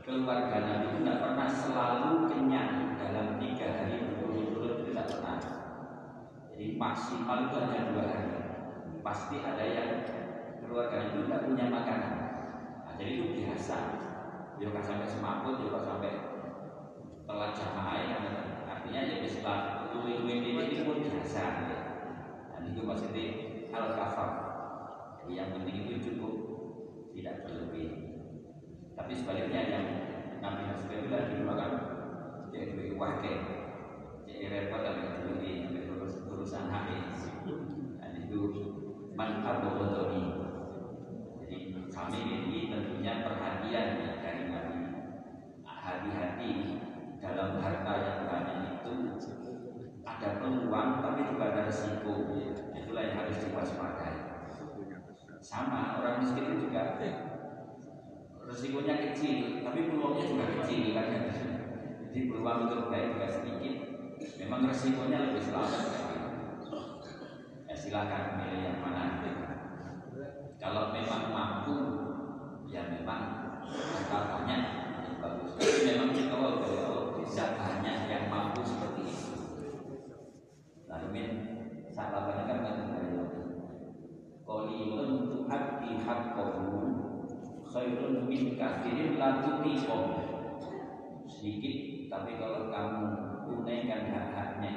Keluarga 0.05 0.57
nabi 0.62 0.86
itu 0.93 0.97
tidak 1.01 1.17
pernah 1.25 1.49
selalu 1.49 2.12
kenyang 2.29 2.93
dalam 3.01 3.41
tiga 3.41 3.67
hari 3.73 4.05
berturut-turut 4.05 4.86
itu 4.86 4.93
tidak 4.93 5.10
pernah. 5.17 5.38
Jadi 6.53 6.65
maksimal 6.77 7.38
itu 7.49 7.55
hanya 7.57 7.81
dua 7.89 8.03
hari. 8.05 8.29
Pasti 9.01 9.36
ada 9.41 9.65
yang 9.65 9.91
keluarga 10.62 11.10
itu 11.10 11.25
tidak 11.25 11.49
punya 11.49 11.65
makanan. 11.73 12.13
Nah, 12.86 12.93
jadi 13.01 13.12
itu 13.17 13.25
biasa. 13.33 13.77
Juga 14.57 14.81
sampai 14.81 15.05
semaput, 15.05 15.62
juga 15.62 15.86
sampai 15.86 16.12
telat 17.29 17.51
jamaah 17.53 17.97
yang 18.07 18.25
artinya 18.65 19.01
ya 19.03 19.15
bisa 19.21 19.53
luwe-luwe 19.93 20.33
ini 20.41 20.81
pun 20.88 20.97
biasa 21.03 21.43
ya. 21.67 21.79
dan 22.55 22.62
itu 22.71 22.81
maksudnya 22.81 23.56
al 23.73 23.88
kafar 23.95 24.30
yang 25.27 25.51
penting 25.60 25.84
itu 25.84 25.93
cukup 26.08 26.34
tidak 27.12 27.43
berlebih. 27.43 27.89
Tapi 28.95 29.12
sebaliknya 29.12 29.62
yang 29.67 29.86
Nabi 30.39 30.71
Musa 30.71 30.88
itu 30.88 31.08
lagi 31.12 31.36
kan 31.43 31.71
jadi 32.56 32.95
wakil. 32.95 33.38
Jadi 34.23 34.43
repot 34.47 34.82
tapi 34.84 35.01
berlebih 35.19 35.53
sampai 35.67 35.84
urusan 36.32 36.65
habis. 36.71 37.27
Dan 37.99 38.12
itu 38.23 38.39
man 39.17 39.43
ini 39.43 40.23
jadi 41.43 41.58
kami 41.91 42.19
ini 42.23 42.60
tentunya 42.71 43.13
perhatian 43.25 43.88
dari 44.23 44.43
Nabi 44.47 44.77
hati-hati 45.65 46.51
dalam 47.19 47.60
harta 47.60 47.93
yang 47.99 48.19
banyak 48.32 48.60
itu. 48.80 48.93
Ada 50.08 50.39
peluang 50.39 51.03
tapi 51.03 51.19
juga 51.36 51.45
ada 51.51 51.67
yang 51.67 52.56
harus 53.27 53.43
diwaspadai 53.43 54.15
sama 55.43 55.99
orang 55.99 56.23
miskin 56.23 56.47
itu 56.47 56.71
juga. 56.71 56.95
Resikonya 58.47 58.95
kecil 59.11 59.59
tapi 59.67 59.91
peluangnya 59.91 60.23
juga 60.23 60.45
kecil 60.55 60.95
kan? 60.95 61.07
Jadi 62.07 62.19
peluang 62.31 62.71
untuk 62.71 62.87
baik 62.87 63.19
juga 63.19 63.27
sedikit. 63.27 63.75
Memang 64.39 64.71
resikonya 64.71 65.27
lebih 65.27 65.43
selamat. 65.43 65.83
Ya 67.67 67.75
silakan 67.75 68.23
pilih 68.39 68.61
yang 68.63 68.79
mana 68.79 69.19
kalau 70.57 70.89
memang 70.89 71.29
mampu 71.29 71.77
ya 72.71 72.87
memang 72.87 73.23
harta 73.67 74.19
banyak 74.39 74.61
bagus. 75.19 75.51
Tapi 75.59 75.79
memang 75.91 76.09
kita 76.15 76.35
bisa 77.19 77.43
banyak 77.59 77.97
yang 78.07 78.25
mampu 78.31 78.63
seperti 78.63 79.03
itu. 79.11 79.35
Lalu 80.87 81.07
min 81.11 81.27
Labanya 82.17 82.49
kan 82.49 83.06
Qalilun 84.47 85.27
tu'addi 85.27 85.91
haqqahu. 86.07 86.63
Khairun 87.67 88.31
min 88.31 88.55
kathirin 88.55 89.19
la 89.19 89.43
tutiqo 89.43 89.99
sedikit 91.27 92.07
tapi 92.07 92.39
kalau 92.39 92.71
kamu 92.71 93.05
tunaikan 93.43 94.07
hak-haknya 94.10 94.71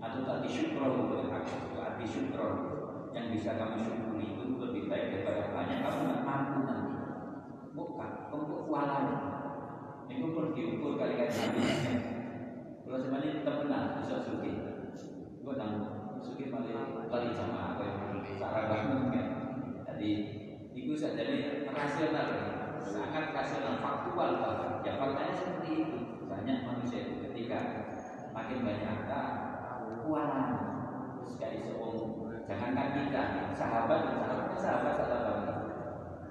atau 0.00 0.24
hak 0.24 0.40
itu 0.42 1.76
arti 1.76 2.04
syukroh 2.08 2.56
yang 3.12 3.28
bisa 3.28 3.60
kamu 3.60 3.76
syukuri 3.76 4.26
itu 4.32 4.56
lebih 4.56 4.82
baik 4.88 5.06
daripada 5.12 5.52
banyak 5.52 5.78
kamu 5.84 6.00
nggak 6.08 6.22
mampu 6.24 6.58
nanti. 6.64 6.92
Bukan 7.76 8.10
kamu 8.32 8.56
kualan 8.66 9.06
itu 10.08 10.24
diukur 10.56 10.92
kali-kali. 10.96 11.36
Kalau 12.88 12.98
sebenarnya 12.98 13.44
kita 13.44 13.52
pernah 13.60 13.80
bisa 14.00 14.16
suki. 14.24 14.52
Gue 15.44 15.54
nang 15.60 15.72
suki 16.24 16.48
malah 16.48 17.06
kali 17.12 17.28
sama 17.36 17.76
apa 17.76 17.82
yang 17.84 18.07
cara 18.38 18.60
kan? 18.70 18.82
Jadi 19.84 20.10
itu 20.72 20.94
saja 20.94 21.22
rasional. 21.74 22.28
Sangat 22.78 23.34
rasional 23.34 23.82
faktual 23.82 24.40
bahkan 24.40 24.70
ya 24.86 24.96
faktanya 24.96 25.34
seperti 25.34 25.70
itu. 25.84 25.98
Banyak 26.30 26.58
manusia 26.64 27.04
itu 27.04 27.14
ketika 27.28 27.58
makin 28.32 28.64
banyak 28.64 28.86
harta 28.86 29.20
kualan 30.06 30.48
terus 31.18 31.34
kayak 31.36 31.60
seorang 31.66 32.40
jangankan 32.48 32.88
kita 32.96 33.22
sahabat 33.52 34.00
sahabat 34.08 34.56
sahabat 34.56 34.94
sahabat 35.04 35.38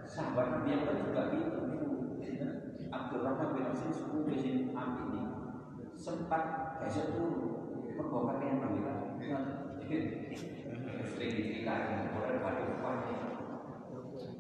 sahabat 0.08 0.48
dia 0.66 0.82
pun 0.88 0.96
juga 0.98 1.22
gitu. 1.36 1.60
Abdurrahman 2.88 3.52
bin 3.54 3.68
Asim 3.68 3.92
suku 3.92 4.24
bin 4.24 4.72
Am 4.72 5.12
ini 5.12 5.22
sempat 6.00 6.44
besok 6.80 7.20
tuh 7.20 7.32
perbawa 8.00 8.40
pakaian 8.40 8.64
panggilan 8.64 8.98
sering 11.06 11.32
diceritakan 11.38 12.16
oleh 12.18 12.42
batu 12.42 12.66
kuat 12.82 12.98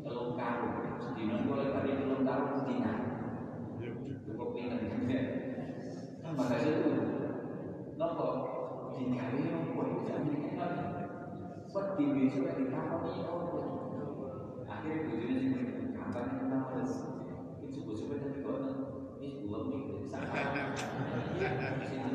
telung 0.01 0.33
karung. 0.39 0.75
Sedina 0.97 1.45
boleh 1.45 1.69
balik 1.75 1.95
telung 2.01 2.23
karung 2.25 2.65
cukup 4.27 4.49
pinter. 4.57 5.25
Kan 6.21 6.31
maka 6.35 6.55
itu 6.59 6.91
nopo 7.97 8.27
digawe 8.93 9.41
nopo 9.49 9.81
dijamin 9.87 10.53
kan 10.59 10.73
buat 11.71 11.87
diri 11.97 12.29
sudah 12.29 12.53
ditakoni 12.59 13.25
nopo 13.25 13.59
akhirnya 14.67 15.07
bujurnya 15.07 15.35
sih 15.39 15.49
kapan 15.95 16.25
kenapa 16.43 16.83
itu 17.57 17.67
sebut-sebut 17.73 18.17
tapi 18.21 18.39
kok 18.45 18.57
ini 19.17 19.27
belum 19.47 19.63
nih 19.71 19.83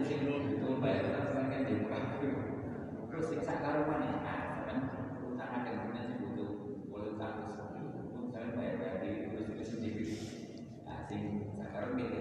sini 0.07 0.35
itu 0.55 0.69
bayar 0.79 1.42
siksa 3.23 3.63
karuman 3.63 4.03
ya 4.03 4.19
kan 4.67 4.79
utang 5.23 5.51
butuh 6.19 6.51
boleh 6.91 7.15
utang 7.15 7.35
misalnya 8.19 8.51
bayar 8.59 8.75
dari 8.99 9.31
terus 9.31 9.47
itu 9.55 9.65
sendiri 9.65 10.07
nah 10.83 11.07
kita 11.07 12.19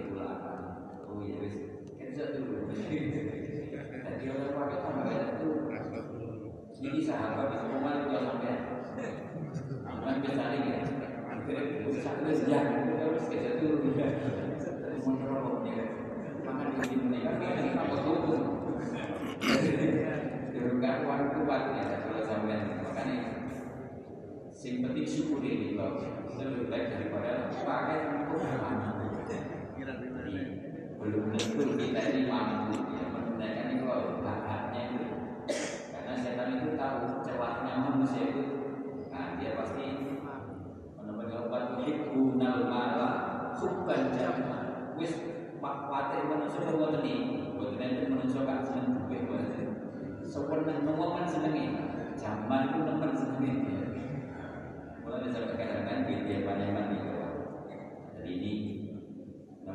ya 1.26 1.34
wis 1.42 1.54
satu 2.12 2.40
jadi 4.02 4.24
orang 4.30 4.52
pakai 4.54 4.78
tambah 4.84 5.06
itu 5.10 5.50
ini 6.82 7.00
sahabat 7.02 7.46
itu 7.50 7.66
Aman 9.86 10.18
bisa 10.18 10.44
ya. 10.50 10.82
Sejak 12.32 12.64
terus 12.98 13.22
ke 13.30 13.36
satu 13.38 13.66
mau 15.02 15.14
terobok 15.18 15.62
ya. 15.66 15.86
Makan 16.42 16.66
di 16.74 16.82
sini 16.90 17.22
ini 17.22 17.70
apa 17.78 17.96
tuh? 18.02 18.18
Dengan 20.82 21.06
waktu 21.06 21.46
kuat 21.46 21.78
ya 21.78 22.02
kalau 22.02 22.26
sampai 22.26 22.82
makanya 22.82 23.18
sing 24.50 24.82
penting 24.82 25.06
syukur 25.06 25.38
ini 25.38 25.78
itu 25.78 26.42
lebih 26.42 26.66
baik 26.74 26.90
daripada 26.90 27.54
pakai 27.54 28.26
untuk 28.26 28.42
belum 30.98 31.24
tentu 31.38 31.78
kita 31.78 32.00
ini 32.02 32.26
mampu 32.26 32.98
ya 32.98 33.14
menggunakan 33.14 33.66
itu 33.78 33.86
hak-haknya 34.26 34.80
itu. 34.90 35.06
Karena 35.94 36.12
setan 36.18 36.50
itu 36.50 36.74
tahu 36.74 36.98
celahnya 37.30 37.74
manusia 37.78 38.22
itu. 38.34 38.42
Nah 39.14 39.38
dia 39.38 39.54
pasti 39.54 39.86
menemukan 40.98 41.46
obat 41.46 41.78
hibbunal 41.78 42.58
mala. 42.66 43.10
Hubban 43.54 44.10
jama 44.18 44.58
wis 44.98 45.14
wakwate 45.62 46.26
manusia 46.26 46.66
kok 46.66 46.74
ngoten 46.74 47.06
iki 47.06 47.54
mboten 47.54 47.78
enten 47.78 48.18
manusia 48.18 48.42
gak 48.42 48.66
seneng 48.66 49.02
mboten 50.32 50.64
sewenang 50.64 50.96
wong 50.96 51.12
kan 51.12 51.26
senenge 51.28 51.64
zaman 52.16 52.72
itu 52.72 52.78
nemen 52.88 53.12
senenge 53.12 53.52
mulai 55.04 55.28
sampai 55.28 55.56
kadang-kadang 55.60 56.08
dia 56.08 56.40
paneman 56.48 56.86
itu 56.96 57.12
jadi 58.16 58.30
ini 58.40 58.52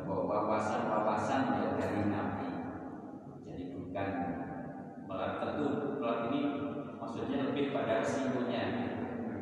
wawasan-wawasan 0.08 1.42
ya 1.52 1.68
dari 1.76 2.00
Nabi. 2.08 2.48
Jadi 3.44 3.62
bukan 3.76 4.08
malah 5.04 5.36
tentu 5.36 6.00
kalau 6.00 6.32
ini 6.32 6.40
maksudnya 6.96 7.52
lebih 7.52 7.76
pada 7.76 8.00
resikonya. 8.00 8.64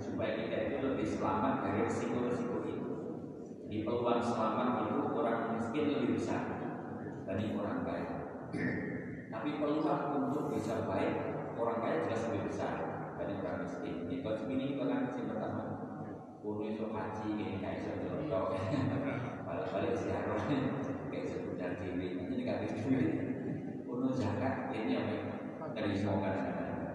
Supaya 0.03 0.37
kita 0.43 0.57
itu 0.69 0.77
lebih 0.83 1.07
selamat 1.07 1.55
dari 1.63 1.87
resiko-resiko 1.87 2.67
itu. 2.67 2.93
Di 3.71 3.87
peluang 3.87 4.21
selamat 4.21 4.91
itu 4.91 4.99
orang 5.15 5.55
miskin 5.55 5.85
lebih 5.97 6.19
besar 6.19 6.43
dari 7.25 7.55
orang 7.55 7.87
kaya 7.87 8.16
tapi 9.47 9.63
peluang 9.63 10.27
untuk 10.27 10.51
bisa 10.51 10.91
baik 10.91 11.39
orang 11.55 11.79
kaya 11.79 12.03
jelas 12.03 12.27
lebih 12.27 12.51
besar 12.51 12.75
dari 13.15 13.39
orang 13.39 13.63
miskin. 13.63 14.11
Ini 14.11 14.19
kalau 14.19 14.43
ini 14.51 14.75
kan 14.75 15.15
yang 15.15 15.31
pertama 15.31 15.63
kuno 16.43 16.67
itu 16.67 16.91
haji 16.91 17.31
kayak 17.39 17.63
kayak 17.63 17.79
sejodoh 17.79 18.51
balik-balik 19.47 19.95
siaran 19.95 20.51
kayak 21.15 21.31
sebutan 21.31 21.79
diri. 21.79 22.27
Ini 22.27 22.43
nggak 22.43 22.59
bisa 22.67 22.91
kuno 23.87 24.11
zakat 24.11 24.75
ini 24.75 24.99
apa 24.99 25.71
dari 25.79 25.95
semua 25.95 26.27
nah, 26.27 26.91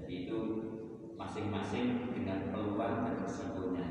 jadi 0.00 0.14
itu 0.24 0.40
masing-masing 1.20 2.08
dengan 2.08 2.56
peluang 2.56 3.04
dan 3.04 3.20
resikonya. 3.20 3.86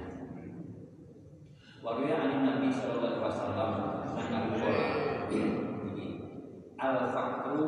Ali 1.85 2.33
Nabi 2.33 2.73
Shallallahu 2.73 3.21
Alaihi 3.21 3.21
Wasallam 3.29 3.93
al 6.83 7.15
fakru 7.15 7.63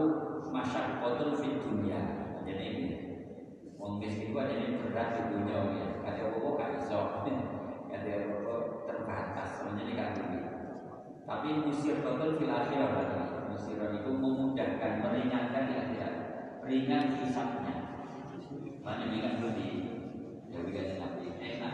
masyaqqatun 0.51 1.39
fid 1.39 1.63
dunya. 1.63 2.01
Jadi 2.43 2.63
ini 2.67 2.84
wong 3.80 4.04
itu 4.04 4.36
ada 4.36 4.51
yang 4.51 4.84
berat 4.84 5.08
di 5.15 5.21
dunia 5.32 5.60
ya. 5.71 5.88
Kata 6.04 6.21
apa 6.36 6.47
gak 6.60 6.71
iso. 6.84 7.01
Kata 7.91 8.10
apa 8.12 8.54
terbatas 8.84 9.51
kan 9.63 9.80
ini 9.80 9.95
tapi 11.25 11.58
musir 11.58 12.06
total 12.06 12.38
fil 12.38 12.54
akhirah 12.54 13.49
musiran 13.49 13.97
itu 13.97 14.13
memudahkan 14.13 14.91
meringankan 15.01 15.63
di 15.65 15.73
akhirat. 15.73 16.13
Ringan 16.62 17.17
hisapnya. 17.17 17.75
Mana 18.86 19.10
ringan 19.10 19.41
lebih 19.41 19.73
ya 20.54 20.62
bisa 20.62 21.01
nanti 21.01 21.34
enak 21.41 21.73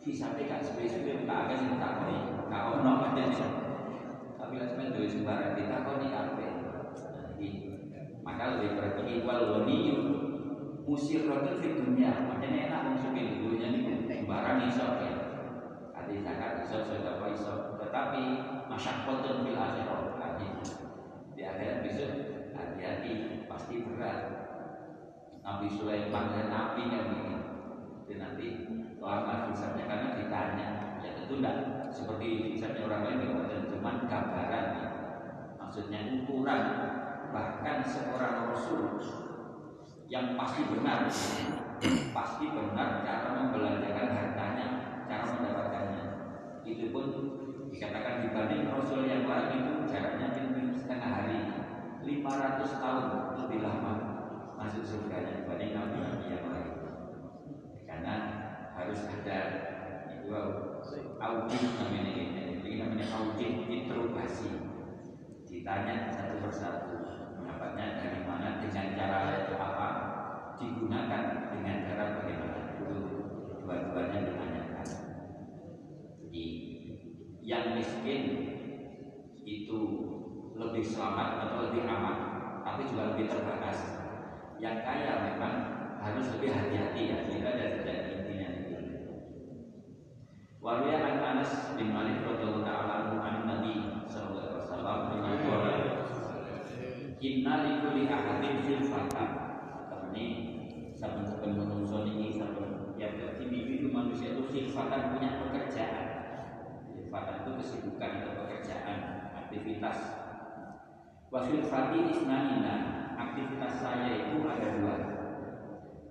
hisapnya 0.00 0.44
kan 0.48 0.60
spesifik 0.64 1.28
tak 1.28 1.38
akan 1.48 1.80
tak 1.80 1.92
kau 2.00 2.16
tak 2.48 2.62
ono 2.80 2.92
lah 4.54 4.66
sebenarnya 4.70 4.94
dua 4.94 5.08
sembarang 5.10 5.52
kita 5.58 5.76
kau 5.82 5.96
ni 5.98 6.08
apa 6.14 6.46
maka 8.24 8.56
lebih 8.56 8.70
pergi 8.80 9.14
wal 9.22 9.42
waniyu 9.60 9.98
musir 10.88 11.28
rotul 11.28 11.60
di 11.60 11.76
dunia 11.76 12.24
makanya 12.24 12.72
enak 12.72 12.80
masukin 12.96 13.44
dunia 13.44 13.68
ini 13.68 13.94
sembarang 14.24 14.64
iso 14.66 14.86
ya. 15.04 15.14
Ada 15.94 16.12
zakat 16.24 16.52
sudah 16.66 17.20
apa 17.20 17.26
iso. 17.30 17.54
Tetapi 17.76 18.22
masyaqqatun 18.72 19.44
fil 19.44 19.54
akhirah 19.54 20.00
di 21.34 21.42
akhirat 21.42 21.78
besok 21.84 22.10
hati-hati 22.56 23.44
pasti 23.44 23.84
berat. 23.84 24.18
Nabi 25.44 25.68
Sulaiman 25.68 26.32
dan 26.32 26.48
Nabi 26.48 26.82
yang 26.88 27.06
ini. 27.12 27.36
Dan 28.08 28.16
nanti 28.16 28.48
lama 28.96 29.52
hisabnya 29.52 29.84
karena 29.84 30.08
ditanya. 30.16 30.68
Ya 31.04 31.20
tentu 31.20 31.36
tidak 31.36 31.56
seperti 31.92 32.56
hisabnya 32.56 32.88
orang 32.88 33.02
lain 33.04 33.18
dan 33.44 33.73
cuma 33.84 34.00
gambaran. 34.08 34.66
Maksudnya 35.60 36.24
ukuran 36.24 36.62
bahkan 37.28 37.84
seorang 37.84 38.48
rasul 38.48 38.96
yang 40.08 40.40
pasti 40.40 40.64
benar. 40.72 41.04
Pasti 42.16 42.44
benar 42.48 43.04
cara 43.04 43.28
membelanjakan 43.36 44.08
hartanya 44.08 44.66
cara 45.04 45.24
mendapatkannya. 45.36 46.04
Itu 46.64 46.96
pun 46.96 47.04
dikatakan 47.68 48.24
dibanding 48.24 48.72
rasul 48.72 49.04
yang 49.04 49.28
lain 49.28 49.52
itu 49.52 49.72
jaraknya 49.92 50.32
mungkin 50.32 50.72
setengah 50.72 51.10
hari. 51.20 51.38
500 52.04 52.80
tahun 52.80 53.04
lebih 53.36 53.60
lama 53.64 53.92
masuk 54.56 54.80
surganya 54.80 55.44
dibanding 55.44 55.76
nabi-nabi 55.76 56.32
yang 56.32 56.44
lain. 56.48 56.72
Karena 57.84 58.14
harus 58.80 59.04
ada 59.12 59.40
itu 60.08 60.32
audit 61.20 61.62
namanya 61.80 62.43
ini 62.74 62.82
namanya 62.82 63.06
audit 63.14 63.70
interogasi 63.70 64.50
ditanya 65.46 66.10
satu 66.10 66.42
persatu 66.42 66.94
pendapatnya 67.38 68.02
dari 68.02 68.26
mana 68.26 68.58
dengan 68.58 68.98
cara 68.98 69.14
ditanyakan 70.58 71.54
dengan 71.54 71.76
cara 71.86 72.04
bagaimana. 72.18 72.58
Itu 72.74 72.90
dua-duanya 73.62 74.18
ditanyakan. 74.26 74.88
Jadi 76.18 76.46
yang 77.46 77.78
miskin 77.78 78.22
itu 79.46 79.80
lebih 80.58 80.82
selamat 80.82 81.46
atau 81.46 81.70
lebih 81.70 81.86
aman 81.86 82.16
tapi 82.66 82.90
juga 82.90 83.14
lebih 83.14 83.30
terbatas. 83.30 83.78
Yang 84.58 84.82
kaya 84.82 85.12
memang 85.30 85.54
harus 86.02 86.26
lebih 86.34 86.50
hati-hati 86.50 87.02
ya 87.06 87.18
kita 87.30 87.48
ada 87.54 87.66
itu 88.18 88.23
Waria 90.64 90.96
an 90.96 91.20
Anas 91.20 91.76
bin 91.76 91.92
Malik 91.92 92.24
radhiyallahu 92.24 92.64
taala 92.64 93.20
an 93.20 93.44
Nabi 93.44 94.00
sallallahu 94.08 94.48
alaihi 94.48 94.64
wasallam 94.64 94.98
dengan 95.12 95.36
Inna 97.20 97.54
li 97.60 97.72
kulli 97.84 98.08
ahadin 98.08 98.64
khilfatan. 98.64 99.28
Ini 100.08 100.26
saben-saben 100.96 101.60
menungso 101.60 102.08
niki 102.08 102.40
saben 102.40 102.96
ya 102.96 103.12
individu 103.36 103.92
manusia 103.92 104.32
itu 104.32 104.48
khilfatan 104.48 105.12
punya 105.12 105.44
pekerjaan. 105.44 106.04
Khilfatan 106.96 107.44
itu 107.44 107.50
kesibukan 107.60 108.24
atau 108.24 108.32
pekerjaan, 108.48 108.98
aktivitas. 109.36 109.98
Wa 111.28 111.44
khilfati 111.44 112.08
isnanina, 112.08 112.76
aktivitas 113.20 113.84
saya 113.84 114.32
itu 114.32 114.40
ada 114.48 114.80
dua. 114.80 114.96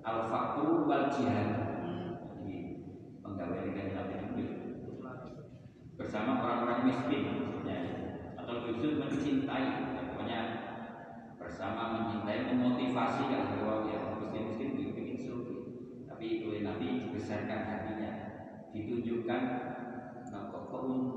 Al 0.05 0.29
faqru 0.29 0.85
wal 0.85 1.09
jihad. 1.09 1.49
Jadi 2.37 2.57
penggawean 3.25 3.73
dengan 3.73 4.12
bersama 6.13 6.45
orang-orang 6.45 6.93
miskin 6.93 7.25
maksudnya. 7.25 7.79
Atau 8.37 8.69
justru 8.69 9.01
mencintai 9.01 9.97
pokoknya 10.13 10.41
bersama 11.41 11.97
mencintai 11.97 12.53
memotivasi 12.53 13.33
yang 13.33 13.57
bahwa 13.57 13.89
ya 13.89 14.13
miskin 14.21 14.77
miskin 14.77 14.93
bikin 14.93 15.17
surga 15.17 15.57
tapi 16.05 16.45
oleh 16.45 16.61
Nabi 16.61 17.09
dibesarkan 17.09 17.65
hatinya. 17.65 18.11
Ditunjukkan 18.77 19.41
nah, 20.29 20.53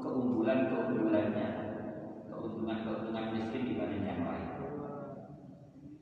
keunggulan 0.00 0.72
keunggulannya 0.72 1.46
keuntungan 2.24 2.78
keuntungan 2.80 3.36
miskin 3.36 3.68
dibanding 3.68 4.00
yang 4.00 4.24
lain. 4.24 4.48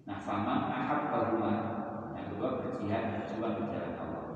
Nah 0.06 0.22
fama 0.22 0.70
ahab 0.70 1.10
bahuma 1.10 1.54
yang 2.14 2.30
kedua 2.30 2.62
berjihad 2.62 3.18
berjuang 3.18 3.58
di 3.58 3.64
jalan 3.74 3.98
Allah. 3.98 4.26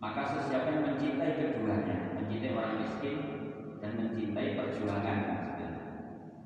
Maka 0.00 0.22
sesiapa 0.32 0.68
yang 0.72 0.96
mencintai 0.96 1.36
keduanya 1.36 2.11
mencintai 2.32 2.56
orang 2.56 2.80
miskin 2.80 3.16
dan 3.84 3.92
mencintai 4.00 4.56
perjuangan 4.56 5.20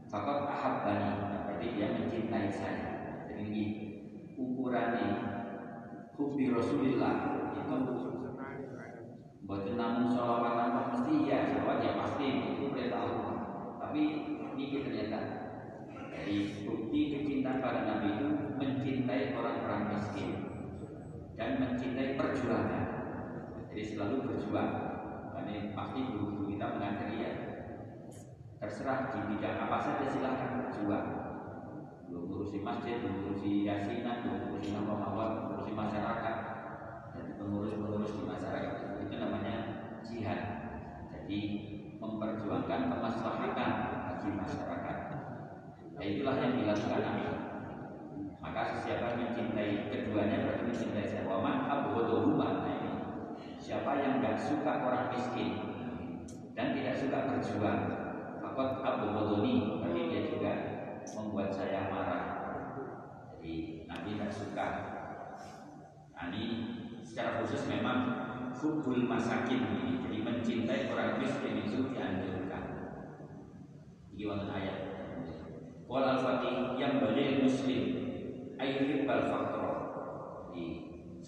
Fakat 0.07 0.38
ahabbani 0.51 1.11
berarti 1.46 1.66
dia 1.79 1.94
mencintai 1.94 2.46
saya. 2.51 2.87
Jadi 3.27 3.42
ini 3.42 3.62
ukurannya 4.35 5.11
hubi 6.14 6.51
Rasulillah 6.51 7.14
itu 7.55 7.77
buat 9.46 9.62
namun 9.79 10.11
sholawat 10.11 10.59
apa 10.59 10.81
mesti 10.90 11.27
ya 11.27 11.55
jawab 11.55 11.79
ya 11.79 11.99
pasti 12.03 12.27
itu 12.59 12.70
perintah 12.70 13.03
Allah. 13.03 13.35
Tapi 13.83 14.03
ini 14.59 14.64
ternyata 14.83 15.20
dari 16.11 16.66
bukti 16.66 17.01
kecintaan 17.14 17.62
pada 17.62 17.81
Nabi 17.87 18.07
itu 18.18 18.29
mencintai 18.59 19.38
orang-orang 19.38 19.94
miskin 19.94 20.31
dan 21.38 21.62
mencintai 21.62 22.18
perjuangan. 22.18 22.85
Jadi 23.70 23.83
selalu 23.87 24.16
berjuang. 24.27 24.86
Karena 25.47 25.79
pasti 25.79 26.03
guru-guru 26.11 26.51
kita 26.51 26.75
mengajari 26.75 27.23
ya 27.23 27.31
terserah 28.59 29.15
di 29.15 29.31
bidang 29.31 29.63
apa 29.63 29.79
saja 29.79 30.11
silahkan 30.11 30.59
berjuang 30.59 31.07
belum 32.11 32.23
ngurusi 32.27 32.67
masjid, 32.67 32.99
belum 32.99 33.23
ngurusi 33.23 33.63
yasinan, 33.63 34.27
belum 34.27 34.39
ngurusi 34.43 34.75
nama 34.75 34.95
mawar, 35.07 35.31
ngurusi 35.47 35.71
masyarakat 35.71 36.37
dan 37.15 37.27
pengurus-pengurus 37.39 38.11
di 38.19 38.23
masyarakat 38.27 38.73
itu, 38.75 38.95
itu 39.07 39.15
namanya 39.23 39.55
jihad. 40.03 40.41
Jadi 41.15 41.41
memperjuangkan 42.03 42.81
kemaslahatan 42.91 43.71
bagi 44.03 44.31
masyarakat. 44.35 44.99
Nah, 45.95 46.03
itulah 46.03 46.35
yang 46.43 46.59
dilakukan 46.59 47.01
Nabi. 47.07 47.27
Maka 48.43 48.61
sesiapa 48.75 49.15
mencintai 49.15 49.95
keduanya 49.95 50.43
berarti 50.43 50.63
mencintai 50.75 51.07
saya. 51.07 51.23
Waman 51.31 51.71
abghaduhuma. 51.71 52.67
Siapa 53.66 53.98
yang 53.98 54.22
tidak 54.22 54.38
suka 54.38 54.79
orang 54.79 55.11
miskin 55.11 55.59
dan 56.55 56.70
tidak 56.70 56.94
suka 57.02 57.18
berjuang, 57.35 57.83
fakot 58.38 58.79
abghaduni 58.79 59.83
berarti 59.83 60.02
dia 60.07 60.22
juga 60.31 60.52
membuat 61.18 61.50
saya 61.50 61.90
marah. 61.90 62.24
Jadi 63.35 63.83
Nabi 63.90 64.11
tidak 64.14 64.31
suka. 64.31 64.68
Nah, 66.14 66.31
ini 66.31 66.44
secara 67.02 67.42
khusus 67.42 67.66
memang 67.66 67.98
hubul 68.55 69.02
masakin 69.02 69.59
ini. 69.59 69.98
Jadi 69.98 70.18
mencintai 70.22 70.87
orang 70.87 71.18
miskin 71.18 71.66
itu 71.66 71.90
dianjurkan. 71.90 72.64
Ini 74.14 74.22
wonten 74.31 74.55
ayat. 74.55 74.79
Wal 75.90 76.07
al-fatih 76.07 76.79
yang 76.79 77.02
balik 77.02 77.42
muslim 77.42 77.83
ayyuhib 78.62 79.11
bal 79.11 79.26
faktor. 79.26 79.65
Jadi 79.65 79.65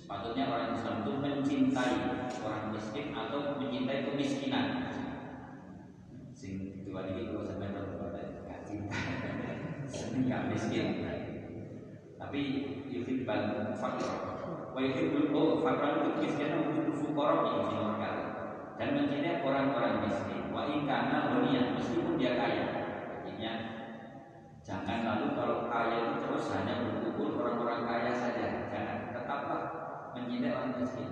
sepatutnya 0.08 0.48
orang 0.48 0.72
Islam 0.72 1.04
itu 1.04 1.12
mencintai 1.20 1.94
orang 2.40 2.72
miskin 2.72 3.12
atau 3.12 3.60
mencintai 3.60 4.08
kemiskinan. 4.08 4.66
Sing 6.32 6.80
dua 6.88 7.12
ini 7.12 7.28
kalau 7.28 7.44
sampai 7.44 7.76
gak 8.48 8.60
cinta. 8.64 8.96
Nggak 10.24 10.42
miskin? 10.48 11.04
Tapi 12.16 12.40
yuhibbal 12.88 13.76
fakir 13.76 14.08
wa 14.72 14.80
yuhibbul 14.80 15.28
oh 15.36 15.60
fakir 15.60 16.00
itu 16.00 16.10
miskin 16.24 16.56
yuhibbul 16.56 16.96
fukara 17.04 17.44
ini 17.68 17.76
kali 18.00 18.24
dan 18.80 18.88
mencintai 18.96 19.44
orang-orang 19.44 20.08
miskin. 20.08 20.48
Wa 20.48 20.72
ikana 20.72 21.36
waliyan 21.36 21.76
meskipun 21.76 22.16
dia 22.16 22.32
kaya. 22.32 22.64
Artinya 23.12 23.52
jangan 24.64 25.04
lalu 25.04 25.36
kalau 25.36 25.68
kaya 25.68 25.96
itu 26.00 26.16
terus 26.24 26.48
hanya 26.56 26.80
berkumpul 26.80 27.44
orang-orang 27.44 27.84
kaya 27.84 28.12
saja 28.16 28.47
miskin 30.82 31.10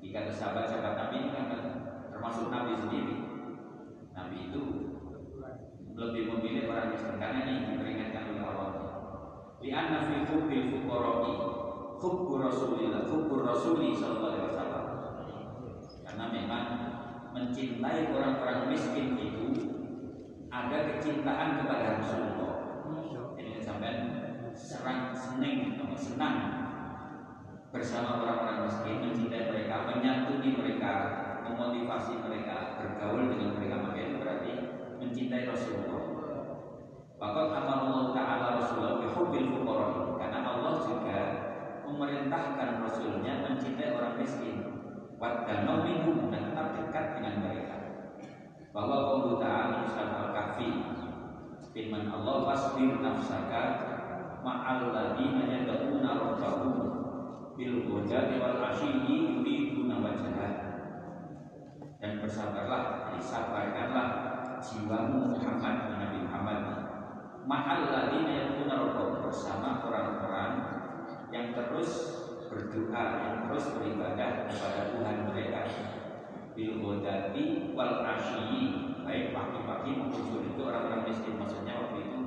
jika 0.00 0.30
sahabat-sahabat 0.32 0.94
Nabi 0.96 1.16
ini 1.26 1.30
kan 1.34 1.46
termasuk 2.10 2.48
Nabi 2.48 2.72
sendiri 2.80 3.16
Nabi 4.18 4.50
itu 4.50 4.62
lebih 5.98 6.30
memilih 6.30 6.70
orang 6.70 6.94
miskin 6.94 7.18
karena 7.18 7.42
ini 7.42 7.74
diperingatkan 7.74 8.30
oleh 8.30 8.44
Allah. 8.46 8.70
Di 9.58 9.68
anna 9.74 10.06
fi 10.06 10.22
hubbil 10.30 10.70
fuqara'i 10.70 11.34
hubbu 11.98 12.32
Rasulillah, 12.38 13.02
hubbu 13.10 13.34
Rasuli 13.42 13.98
sallallahu 13.98 14.30
alaihi 14.30 14.46
wasallam. 14.46 14.84
Karena 16.06 16.24
memang 16.30 16.66
mencintai 17.34 18.14
orang-orang 18.14 18.70
miskin 18.70 19.18
itu 19.18 19.46
ada 20.50 20.78
kecintaan 20.94 21.62
kepada 21.62 21.98
Rasulullah. 21.98 22.54
Jadi 23.34 23.58
sampai 23.58 23.92
serang 24.54 25.10
seneng 25.14 25.78
senang 25.98 26.57
bersama 27.68 28.24
orang-orang 28.24 28.64
miskin 28.64 29.04
mencintai 29.04 29.52
mereka, 29.52 29.84
menyantuni 29.84 30.56
mereka, 30.56 30.92
memotivasi 31.44 32.16
mereka, 32.24 32.80
bergaul 32.80 33.28
dengan 33.28 33.60
mereka 33.60 33.76
maka 33.84 33.98
itu 34.00 34.16
berarti 34.16 34.52
mencintai 34.96 35.44
Rasulullah. 35.52 36.02
Bahkan 37.18 37.64
Allah 37.66 38.04
Taala 38.14 38.46
Rasulullah 38.62 39.04
bihubbil 39.04 39.50
fuqara 39.52 40.16
karena 40.16 40.38
Allah 40.48 40.74
juga 40.80 41.18
memerintahkan 41.84 42.70
Rasulnya 42.84 43.32
mencintai 43.44 43.92
orang 43.92 44.14
miskin. 44.16 44.56
Wadana 45.18 45.82
minhum 45.82 46.30
dan 46.30 46.54
tetap 46.54 46.78
dekat 46.78 47.18
dengan 47.18 47.42
mereka. 47.42 47.76
Bahwa 48.70 48.96
Allah 49.02 49.34
Taala 49.42 49.76
Al-Kahfi 49.90 50.70
firman 51.74 52.06
Allah 52.06 52.46
wasbir 52.46 53.02
nafsaka 53.02 53.62
ma'al 54.46 54.94
ladina 54.94 55.42
yad'una 55.42 56.10
rabbahum 56.22 56.97
bil 57.58 57.82
ghadati 57.90 58.38
wal 58.38 58.62
ashiyyi 58.70 59.42
yuriduna 59.42 59.98
wajhah 59.98 60.52
dan 61.98 62.22
bersabarlah, 62.22 63.10
jadi 63.10 63.18
sabarkanlah 63.18 64.08
jiwamu 64.62 65.34
Muhammad 65.34 65.98
Nabi 65.98 66.18
Muhammad. 66.22 66.60
Mahal 67.42 67.90
ladina 67.90 68.30
yang 68.30 68.70
rabbahum 68.70 69.26
bersama 69.26 69.82
orang-orang 69.82 70.52
yang 71.34 71.50
terus 71.58 71.90
berdoa, 72.46 73.04
yang 73.26 73.36
terus 73.50 73.64
beribadah 73.74 74.46
kepada 74.46 74.94
Tuhan 74.94 75.16
mereka. 75.26 75.66
Bil 76.54 76.78
ghadati 76.78 77.74
wal 77.74 78.06
asyi 78.06 78.94
baik 79.02 79.34
pagi-pagi 79.34 79.90
maupun 79.98 80.22
sore 80.30 80.46
itu 80.46 80.62
orang-orang 80.62 81.10
miskin. 81.10 81.34
Maksudnya 81.34 81.74
waktu 81.74 82.06
itu 82.06 82.18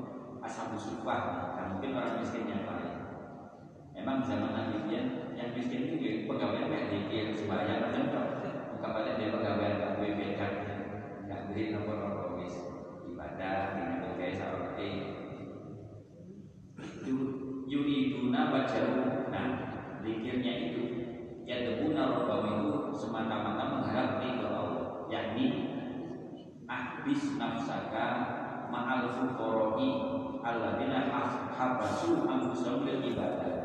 ashabu 0.43 0.75
sufah 0.75 1.55
dan 1.55 1.77
mungkin 1.77 1.95
orang 1.95 2.19
miskin 2.19 2.51
yang 2.51 2.67
Emang 4.01 4.25
zaman 4.25 4.81
dia 4.89 5.29
yang 5.37 5.53
miskin 5.53 5.93
itu 5.93 6.25
pegawai 6.25 6.73
kayak 6.73 6.89
dikir 6.89 7.37
sebaya, 7.37 7.85
macam 7.85 8.09
tuh. 8.09 8.27
Kapalnya 8.81 9.13
dia 9.21 9.29
pegawai 9.29 9.69
nggak 9.77 9.91
gue 10.01 10.09
yang 11.29 11.45
beri 11.53 11.53
beli 11.53 11.63
nomor 11.77 11.97
rombis 12.17 12.55
ibadah 13.05 13.77
dengan 13.77 13.97
bergaya 14.09 14.49
Yuri 17.71 17.97
guna 18.19 18.51
baca 18.51 18.81
nah 19.31 19.47
dikirnya 20.03 20.53
itu 20.71 20.83
ya 21.47 21.61
debuna 21.63 22.03
robbam 22.09 22.43
itu 22.57 22.71
semata-mata 22.91 23.63
mengharap 23.69 24.19
ridho 24.19 24.47
Allah 24.49 25.07
yakni 25.07 25.47
ahbis 26.67 27.39
nafsaka 27.39 28.07
ma'al 28.67 29.13
fukoroi 29.15 29.89
alladzina 30.41 31.07
habasu 31.53 32.25
anfusahum 32.27 32.87
ibadah. 32.87 33.60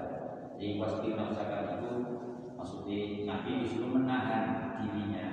Jadi 0.57 0.80
wasbir 0.80 1.20
nafsaka 1.20 1.76
itu 1.76 1.92
maksudnya 2.57 3.28
Nabi 3.28 3.61
disuruh 3.61 3.92
menahan 3.92 4.80
dirinya 4.80 5.26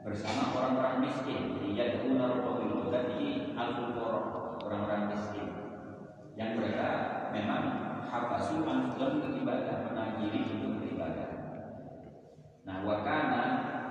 bersama 0.00 0.56
orang-orang 0.56 1.04
miskin. 1.04 1.52
Jadi 1.60 1.76
ya 1.76 1.84
dahulu 2.00 2.16
rabbul 2.16 2.88
tadi 2.88 3.52
al 3.52 3.92
orang-orang 4.64 5.12
miskin 5.12 5.48
yang 6.32 6.56
mereka 6.56 6.88
memang 7.28 7.64
habasu 8.08 8.64
anfusahum 8.64 9.20
lil 9.20 9.44
ibadah, 9.44 9.84
menahan 9.84 10.16
diri 10.16 10.40
untuk 10.48 10.80
beribadah. 10.80 11.30
Nah, 12.64 12.84
wakana 12.88 13.44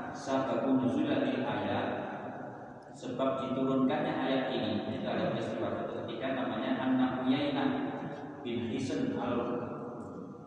sababun 0.09 0.81
nuzul 0.81 1.05
ayat 1.45 1.87
sebab 2.97 3.45
diturunkannya 3.45 4.13
ayat 4.25 4.43
ini 4.49 4.89
itu 4.89 5.05
ada 5.05 5.29
peristiwa 5.29 5.85
ketika 5.85 6.33
namanya 6.33 6.81
anak 6.81 7.11
Uyainah 7.29 7.69
bin 8.41 8.73
Hisan 8.73 9.13
al 9.21 9.66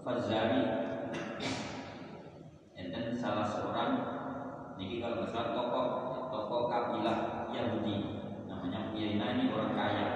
Fazari 0.00 0.62
dan 2.90 3.14
salah 3.14 3.46
seorang 3.46 3.92
ini 4.80 4.98
kalau 4.98 5.22
besar 5.22 5.54
tokoh 5.54 5.86
tokoh 6.32 6.72
kabilah 6.72 7.46
Yahudi. 7.52 7.96
Namanya 8.48 8.90
Uyainah 8.96 9.28
ini 9.36 9.44
orang 9.54 9.76
kaya 9.76 10.06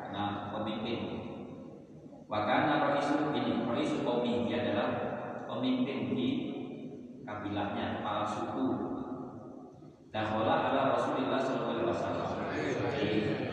karena 0.00 0.50
pemimpin. 0.50 1.00
Wakana 2.26 2.90
Rohisu 2.90 3.30
ini 3.30 3.62
Rohisu 3.62 4.02
Komi 4.02 4.50
dia 4.50 4.66
adalah 4.66 4.88
pemimpin 5.46 6.16
di 6.16 6.28
kabilahnya 7.22 8.00
kepala 8.00 8.24
suku. 8.26 8.66
Dakhala 10.10 10.72
ala 10.72 10.96
Rasulullah 10.96 11.38
sallallahu 11.38 11.76
alaihi 11.76 11.92
wasallam. 11.92 12.28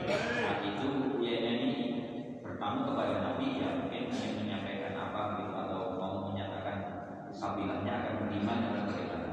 Saat 0.08 0.60
itu 0.64 0.90
dia 1.22 1.36
ini 1.44 1.72
bertamu 2.40 2.88
kepada 2.90 3.16
Nabi 3.20 3.62
yang 3.62 3.86
mungkin 3.86 4.10
ingin 4.10 4.32
menyampaikan 4.42 4.96
apa 4.96 5.22
gitu 5.38 5.54
atau 5.54 5.82
mau 6.00 6.32
menyatakan 6.32 6.78
kabilahnya 7.54 7.94
akan 8.02 8.14
beriman 8.26 8.58
dengan 8.66 8.84
bagaimana. 8.90 9.32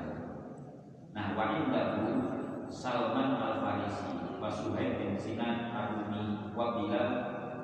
Nah, 1.16 1.26
wa 1.32 1.44
indahu 1.56 2.04
Salman 2.68 3.40
al-Farisi 3.40 4.36
wa 4.36 4.52
Suhaib 4.52 5.00
bin 5.00 5.16
Sinan 5.16 5.72
al-Rumi 5.72 6.52
wa 6.52 6.76
Bilal 6.76 7.10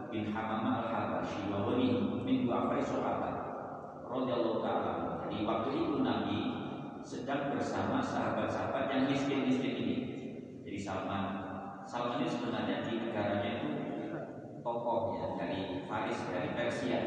bin 0.09 0.33
Hamamah 0.33 0.89
al-Habashi 0.89 1.53
wa 1.53 1.69
wali 1.69 2.01
min 2.25 2.49
du'afai 2.49 2.81
sahabat 2.81 3.37
radhiyallahu 4.09 4.65
ta'ala. 4.65 4.93
Jadi 5.29 5.45
waktu 5.45 5.69
itu 5.77 5.95
Nabi 6.01 6.39
sedang 7.05 7.53
bersama 7.53 8.01
sahabat-sahabat 8.01 8.89
yang 8.89 9.13
miskin-miskin 9.13 9.77
ini. 9.77 9.97
Jadi 10.65 10.79
Salman, 10.81 11.25
Salman 11.85 12.25
ini 12.25 12.33
sebenarnya 12.33 12.77
di 12.81 12.93
negaranya 13.05 13.61
itu 13.61 13.71
tokoh 14.65 15.21
ya 15.21 15.37
dari 15.37 15.85
Faris 15.85 16.19
dari 16.33 16.49
Persia. 16.57 17.01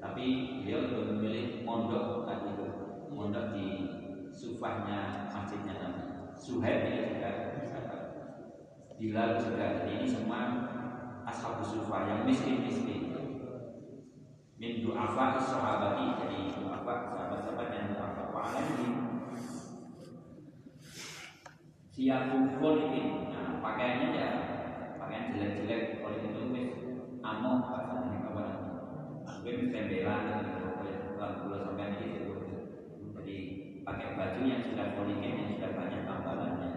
Tapi 0.00 0.26
beliau 0.64 0.80
lebih 0.90 1.04
memilih 1.12 1.46
mondok 1.66 2.24
tadi 2.24 2.49
mondok 3.20 3.52
di 3.52 3.68
sufahnya 4.32 5.28
masjidnya 5.28 5.76
Nabi. 5.76 6.02
Suhaib 6.32 6.88
ini 6.88 7.12
juga 7.12 7.30
Bilal 8.96 9.40
juga. 9.40 9.80
Jadi 9.80 9.92
ini 10.00 10.06
semua 10.08 10.40
ashabu 11.28 11.64
sufah 11.64 12.08
yang 12.08 12.20
miskin-miskin. 12.24 13.12
Min 14.60 14.84
du'afa 14.84 15.40
sahabati. 15.40 16.20
Jadi 16.20 16.38
du'afa 16.56 17.12
sahabat-sahabat 17.12 17.68
yang 17.76 17.86
du'afa. 17.92 18.22
Wa'alaihim 18.32 18.92
siapun 21.90 22.56
politik 22.56 23.28
nah 23.28 23.60
pakaiannya 23.60 24.08
ya 24.16 24.28
pakaian 24.96 25.32
jelek-jelek. 25.32 26.04
Politik 26.04 26.32
itu 26.32 26.42
wis 26.52 26.68
amok 27.24 27.68
bahasanya 27.68 28.32
apa 28.32 28.44
mungkin 29.44 29.72
tembelan 29.72 30.24
kalau 31.20 31.56
sampai 31.60 32.00
ini 32.00 32.29
pakai 33.90 34.14
baju 34.14 34.40
yang 34.46 34.62
sudah 34.62 34.86
politik 34.94 35.34
yang 35.34 35.50
sudah 35.50 35.70
banyak 35.74 36.02
tambalannya. 36.06 36.70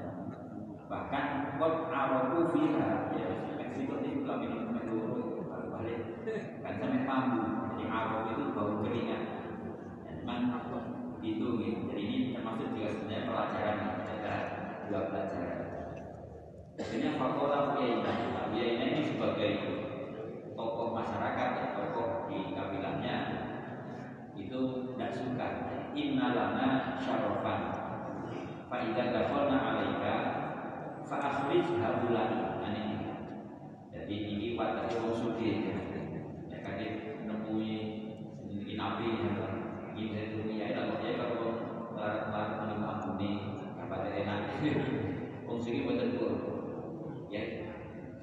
Bahkan 0.89 1.26
kot 1.61 1.76
aroku 1.93 2.39
fiha. 2.57 3.14
Ya 3.14 3.28
Meksiko 3.53 4.01
itu 4.01 4.26
kami 4.26 4.49
ini 4.49 4.66
menurut 4.74 5.45
balik 5.45 6.26
kan 6.66 6.74
sampai 6.82 7.05
mambu 7.05 7.41
jadi 7.78 7.86
arok 7.86 8.24
itu 8.34 8.43
bau 8.55 8.82
keringat 8.82 9.24
memang 10.07 10.55
itu 11.24 11.47
gitu. 11.59 11.78
jadi 11.88 12.01
ini 12.03 12.18
termasuk 12.36 12.76
juga 12.76 12.89
sebenarnya 12.91 13.28
pelajaran 13.32 13.78
ada 14.03 14.36
dua 14.89 15.01
pelajaran. 15.07 15.59
Akhirnya 16.74 17.11
Fakola 17.16 17.78
Uyainah. 17.78 18.18
Uyainah 18.51 18.88
ini 18.91 19.01
sebagai 19.07 19.51
tokoh 20.57 20.91
masyarakat 20.91 21.49
ya, 21.61 21.68
tokoh 21.78 22.28
di 22.28 22.51
kabilahnya 22.51 23.16
itu 24.36 24.59
tidak 24.93 25.11
suka 25.16 25.47
innalana 25.94 26.98
syarofan 26.98 27.62
fa'idha 28.70 29.14
dafalna 29.14 29.58
alaika 29.62 30.16
fa'akhrij 31.06 31.78
habulani 31.78 32.38
nah, 32.62 32.74
ini. 32.74 32.98
Jadi 33.94 34.16
ini 34.34 34.48
wadah 34.58 34.89
wong 34.89 35.14
sugih 35.14 35.70
ya 36.50 36.58
kadek 36.66 37.22
nemui 37.30 37.74
ini 38.50 38.74
nabi 38.74 39.08
ini 39.94 40.10
dari 40.10 40.30
dunia 40.34 40.74
ya 40.74 41.14
kalau 41.22 41.50
larat-larat 41.94 42.66
menikah 42.66 42.89
ampuni 42.98 43.32
apa 43.78 44.10
enak. 44.10 44.41
Wong 45.46 45.60
sugih 45.62 45.86
boten 45.86 46.18
ya 47.30 47.44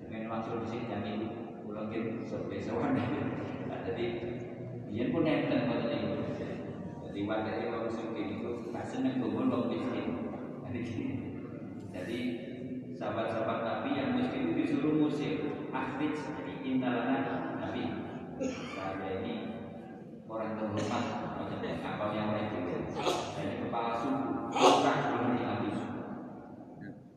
dengan 0.03 0.27
langsung 0.27 0.63
di 0.63 0.67
sini 0.67 0.91
jadi 0.91 1.13
pulang 1.63 1.91
ke 1.91 2.27
sebesawan 2.27 2.99
jadi 3.87 4.07
dia 4.91 5.05
pun 5.15 5.23
enten 5.23 5.71
pada 5.71 5.87
itu 5.91 6.30
jadi 7.11 7.27
warga 7.27 7.51
itu 7.59 7.75
orang 7.75 7.91
suki 7.91 8.23
itu 8.39 8.71
tak 8.71 8.87
seneng 8.87 9.19
kumpul 9.19 9.51
orang 9.51 9.67
miskin. 9.67 10.07
Jadi 10.63 10.81
jadi 11.91 12.19
sahabat-sahabat 12.95 13.59
Nabi 13.67 13.91
yang 13.99 14.15
miskin 14.15 14.47
itu 14.47 14.53
disuruh 14.63 14.95
musik 14.95 15.43
akhrij 15.75 16.15
jadi 16.15 16.55
indalana 16.63 17.59
Nabi 17.59 17.83
saya 18.79 19.27
ini 19.27 19.35
orang 20.31 20.55
terhormat. 20.55 21.05
Maksudnya 21.35 21.83
kapal 21.83 22.15
yang 22.15 22.31
mereka 22.31 22.63
jadi 23.35 23.55
kepala 23.67 23.93
suku. 23.99 24.31
Bukan 24.55 24.97
sebenarnya 25.03 25.45
Nabi 25.51 25.69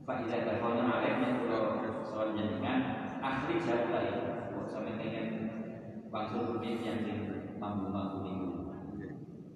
Pak 0.09 0.17
Iza 0.25 0.37
Tafona 0.41 0.83
Alek 0.89 1.21
yang 1.21 1.35
kalau 1.45 2.01
soal 2.01 2.33
jenengan 2.33 2.81
akhir 3.21 3.61
jauh 3.61 3.93
lagi 3.93 4.17
sampai 4.73 4.97
dengan 4.97 5.27
bangsa 6.09 6.65
yang 6.81 6.99
mampu-mampu 7.61 8.25
ini 8.25 8.42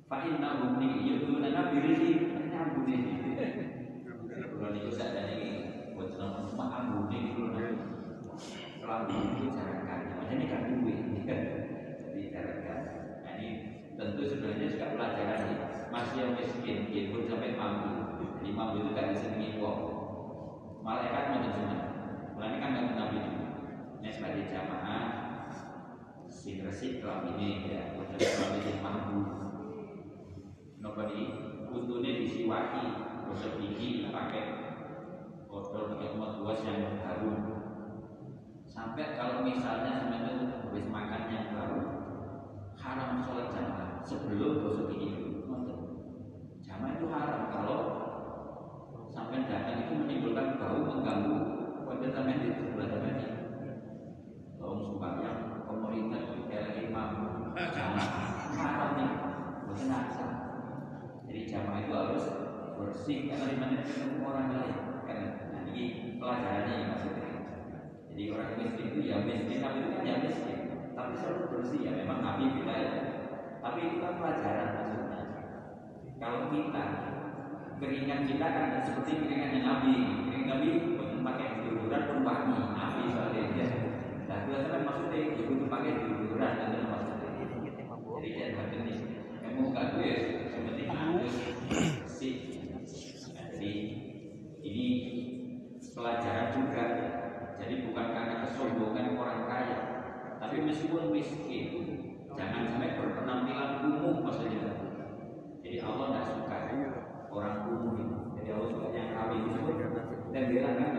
Pak 0.08 0.24
Inna 0.24 0.55
Bumi 0.64 1.03
Yudu 1.03 1.43
Nana 1.43 1.68
Birili 1.68 2.32
Nyambung 2.47 2.88
ini 2.88 3.36
Kalau 4.32 4.72
itu 4.72 4.88
saya 4.88 5.36
ini 5.36 5.68
Buat 5.99 6.16
nama 6.16 6.47
semua 6.47 6.80
Ambung 6.80 7.12
ini 7.12 7.36
Kalau 7.36 9.03
itu 9.12 9.51
carakan 9.51 9.99
Makanya 10.16 10.32
ini 10.32 10.45
kan 10.47 10.62
duit 10.72 10.99
Jadi 12.08 12.24
carakan 12.32 12.80
Nah 13.20 13.34
ini 13.36 13.49
tentu 13.99 14.24
sebenarnya 14.24 14.72
juga 14.72 14.95
pelajaran 14.95 15.39
nih 15.43 15.60
Masih 15.91 16.16
yang 16.24 16.32
miskin 16.39 16.88
Dia 16.88 17.12
pun 17.12 17.28
sampai 17.28 17.60
mampu. 17.60 17.91
Jadi 18.39 18.49
mampu 18.55 18.76
itu 18.80 18.95
gak 18.95 19.12
disenangi 19.12 19.60
kok 19.60 19.78
malaikat 20.88 21.36
mau 21.36 21.43
cuma 21.43 21.76
mulai 22.32 22.64
kan 22.64 22.72
nggak 22.72 22.95
nabi 22.95 23.20
ini. 23.20 24.08
Sebagai 24.08 24.47
jamaah 24.47 25.03
si 26.32 26.64
resik 26.64 27.03
kelam 27.03 27.28
ini 27.36 27.68
ya 27.68 27.91
ini 27.91 28.72
mampu 28.80 29.47
nopo 30.88 31.03
ini 31.11 31.23
untungnya 31.67 32.15
disiwaki 32.23 32.83
gosok 33.27 33.59
gigi 33.59 34.07
pakai 34.07 34.43
odol 35.51 35.91
pakai 35.91 36.15
tempat 36.15 36.31
luas 36.39 36.63
yang 36.63 36.95
baru. 37.03 37.31
Sampai 38.63 39.19
kalau 39.19 39.43
misalnya 39.43 39.99
sampai 39.99 40.23
itu 40.23 40.47
habis 40.47 40.88
makan 40.88 41.27
yang 41.27 41.51
baru 41.51 41.81
haram 42.79 43.19
sholat 43.19 43.51
jamaah 43.51 43.99
sebelum 44.07 44.63
gosok 44.63 44.95
gigi 44.95 45.11
dulu. 45.19 45.43
Jamaah 46.63 46.95
itu 46.95 47.05
haram 47.11 47.41
kalau 47.51 47.79
sampai 49.11 49.43
datang 49.43 49.83
itu 49.83 49.91
menimbulkan 49.91 50.55
bau 50.55 50.88
mengganggu 50.88 51.35
wajah 51.83 52.09
sampai 52.15 52.39
di 52.39 52.55
sebelah 52.55 52.88
sampai 52.88 53.11
ini. 53.11 53.27
Tolong 54.55 54.79
sembahyang 54.88 55.67
pemerintah 55.67 56.21
daerah 56.47 56.79
imam 56.79 57.09
jangan 57.75 58.07
haram 58.55 58.89
nih, 58.95 59.11
bukan 59.67 59.91
asal. 59.91 60.47
Jadi 61.38 61.53
jamaah 61.53 61.85
itu 61.85 61.93
harus 61.93 62.25
bersih 62.81 63.29
karena 63.29 63.45
di 63.45 63.57
mana 63.61 63.85
ketemu 63.85 64.25
orang 64.25 64.49
lain. 64.57 64.77
Karena 65.05 65.27
nah, 65.53 65.61
ini 65.69 66.17
pelajarannya 66.17 66.89
maksudnya. 66.89 67.29
Jadi 68.09 68.23
orang 68.33 68.57
miskin 68.57 68.85
itu 68.89 68.99
ya 69.05 69.21
miskin, 69.21 69.61
tapi 69.61 69.85
itu 69.85 69.89
kan 69.93 70.01
ya 70.01 70.15
miskin. 70.17 70.59
Tapi 70.97 71.13
selalu 71.13 71.45
bersih 71.53 71.79
ya 71.85 71.93
memang 71.93 72.25
Nabi 72.25 72.57
kita 72.57 72.73
ya. 72.73 72.93
Tapi 73.61 73.79
itu 73.85 73.97
kan 74.01 74.17
pelajaran 74.17 74.69
maksudnya. 74.81 75.21
Kalau 76.17 76.41
kita 76.49 76.83
keringat 77.77 78.19
kita 78.25 78.47
kan 78.49 78.65
seperti 78.81 79.11
keringatnya 79.21 79.61
Nabi. 79.61 79.93
Keringat 80.33 80.49
Nabi 80.57 80.69
bukan 80.97 81.21
pakai 81.21 81.47
itu 81.61 81.69
pun 81.85 82.19
wangi, 82.25 82.61
api 82.65 83.01
soalnya 83.13 83.43
ya. 83.53 83.67
Nah, 84.25 84.38
biasa 84.49 84.65
kan 84.73 84.81
maksudnya 84.89 85.38
itu 85.38 85.53
pakai 85.69 86.01
hiburan 86.01 86.53
itu 86.65 86.79
maksudnya. 86.81 87.29
Jadi 88.17 88.29
dia 88.33 88.45
nggak 88.57 88.73
ini, 88.73 88.95
yang 89.45 89.53
mau 89.61 89.69
nggak 89.69 89.85
gue 89.93 90.11
seperti 90.49 90.83
harus 90.89 91.29
sih. 91.38 91.57
Jadi 91.68 93.72
ini 94.63 94.88
pelajaran 95.91 96.47
juga. 96.55 96.86
Jadi 97.57 97.74
bukan 97.89 98.07
karena 98.13 98.45
kesombongan 98.45 99.18
orang 99.18 99.49
kaya, 99.49 99.80
tapi 100.38 100.61
meskipun 100.61 101.09
miskin, 101.09 101.68
jangan 102.38 102.70
sampai 102.70 102.95
berpenampilan 102.95 103.82
umum 103.82 104.24
maksudnya. 104.24 104.78
Jadi 105.65 105.78
Allah 105.82 106.05
tidak 106.13 106.26
suka 106.32 106.57
orang 107.34 107.55
itu. 107.65 107.76
Jadi 108.38 108.49
Allah 108.53 108.70
suka 108.72 108.88
yang 108.93 109.09
kawin 109.18 109.49
dan 110.32 110.43
bilang 110.53 110.78
kan 110.78 110.93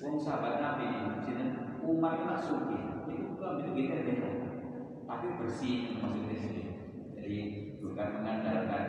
Wong 0.00 0.16
sahabat 0.18 0.58
Nabi 0.58 0.86
sini 1.22 1.44
Umar 1.84 2.18
itu 2.18 2.34
suki, 2.42 2.78
itu 3.06 3.38
kan 3.38 3.62
kita 3.62 4.02
beda, 4.02 4.30
tapi 5.06 5.26
bersih 5.38 5.94
maksudnya 6.02 6.36
sini. 6.36 6.64
Jadi 7.14 7.38
bukan 7.78 8.08
mengandalkan. 8.20 8.84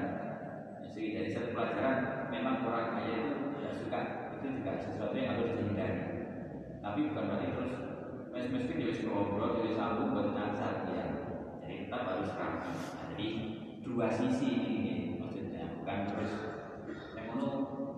Jadi 0.81 1.03
dari 1.13 1.29
satu 1.29 1.53
pelajaran 1.53 2.27
memang 2.33 2.65
orang 2.65 2.97
kaya 2.97 3.13
itu 3.21 3.33
tidak 3.59 3.73
suka 3.77 3.99
itu 4.39 4.47
juga 4.57 4.66
sesuatu 4.81 5.15
yang 5.17 5.37
harus 5.37 5.57
dihindari. 5.57 6.01
Tapi 6.81 6.99
bukan 7.11 7.23
berarti 7.27 7.47
terus 7.51 7.73
mes-mes 8.31 8.63
itu 8.69 8.73
jadi 8.77 8.93
ngobrol, 9.09 9.59
jadi 9.59 9.71
sambung 9.75 10.09
buat 10.13 10.29
nazar 10.37 10.87
ya. 10.93 11.05
Jadi 11.61 11.73
kita 11.85 11.97
harus 11.97 12.29
ramah. 12.37 12.75
Jadi 13.11 13.27
dua 13.81 14.07
sisi 14.13 14.49
ini 14.51 14.93
maksudnya 15.17 15.81
bukan 15.81 15.99
terus 16.13 16.33
yang 17.17 17.27
mau 17.33 17.49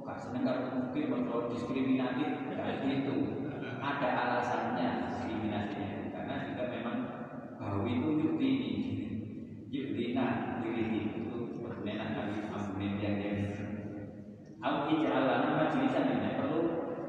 gak 0.06 0.18
seneng 0.22 0.44
kalau 0.48 0.62
mungkin 0.74 1.04
mau 1.28 1.50
diskriminatif 1.52 2.30
kayak 2.56 2.78
gitu 2.88 3.16
ada 3.80 4.10
alasannya 4.16 5.12
diskriminasi 5.12 5.76
itu 5.76 6.02
karena 6.14 6.36
juga 6.52 6.64
memang 6.72 6.98
bahwa 7.58 7.84
itu 7.88 8.10
yukti 8.22 8.52
yuktina 9.70 10.60
diri 10.62 10.86
itu 10.90 11.20
ampunin 11.70 11.96
yang 12.00 12.14
dia 12.80 12.89
Aku 14.60 14.92
ija'alana 14.92 15.56
majlisan 15.56 16.20
ini 16.20 16.36
perlu 16.36 16.62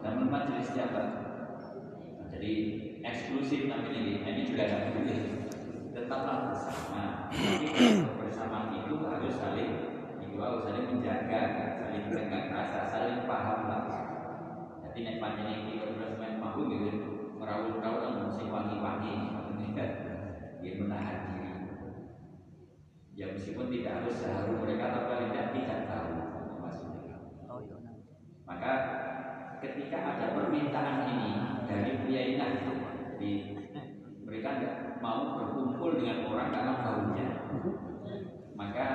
namun 0.06 0.30
majelis 0.30 0.70
jabat 0.70 1.30
jadi 2.30 2.52
eksklusif 3.02 3.66
namanya 3.66 4.00
ini. 4.00 4.22
Ini 4.22 4.42
juga 4.48 4.70
tidak 4.70 4.94
boleh. 4.96 5.20
Tetaplah 5.90 6.36
bersama. 6.48 7.28
Bersama 8.16 8.58
itu 8.80 8.94
harus 9.02 9.34
saling 9.34 9.72
itu 10.22 10.36
harus 10.38 10.62
saling 10.62 10.84
menjaga 10.94 11.42
saling 11.82 12.02
menjaga 12.06 12.38
rasa 12.54 12.80
saling 12.88 13.26
paham 13.26 13.60
lah. 13.66 13.82
Jadi 14.86 14.98
nek 15.04 15.18
panjang 15.18 15.68
ini 15.68 15.82
terus 15.82 16.16
main 16.16 16.38
mampu 16.38 16.70
gitu. 16.70 16.88
Merawat-rawat 17.36 18.00
dan 18.14 18.24
mesti 18.30 18.44
wangi-wangi. 18.46 19.14
Dia 20.60 20.72
menahan 20.76 21.18
diri. 21.40 21.52
Ya 23.16 23.32
meskipun 23.32 23.72
tidak 23.72 24.00
harus 24.00 24.16
seharu 24.16 24.60
mereka 24.60 24.92
tapi 24.92 25.28
tidak 25.32 25.46
tidak 25.56 25.80
tahu 25.88 26.19
maka 28.60 28.76
ketika 29.64 29.96
ada 29.96 30.36
permintaan 30.36 31.08
ini 31.08 31.32
dari 31.64 31.96
pria 32.04 32.22
ini 32.28 32.44
di 33.16 33.30
mereka 34.20 34.60
nggak 34.60 34.76
mau 35.00 35.40
berkumpul 35.40 35.96
dengan 35.96 36.28
orang 36.28 36.52
karena 36.52 36.72
baunya 36.84 37.28
maka 38.52 38.86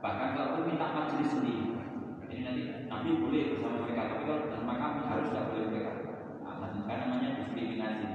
bahkan 0.00 0.32
kalau 0.32 0.64
minta 0.64 0.88
majelis 0.88 1.36
sendiri 1.36 1.76
ini 2.32 2.40
nanti 2.48 2.62
Nabi 2.88 3.20
boleh 3.20 3.52
bersama 3.52 3.84
mereka 3.84 4.08
tapi 4.08 4.24
kalau 4.24 4.40
bersama 4.48 4.72
harus 4.80 5.28
tidak 5.28 5.44
boleh 5.52 5.66
mereka. 5.68 5.92
Nah, 6.40 6.72
karena 6.88 7.04
namanya 7.04 7.28
diskriminasi. 7.44 8.08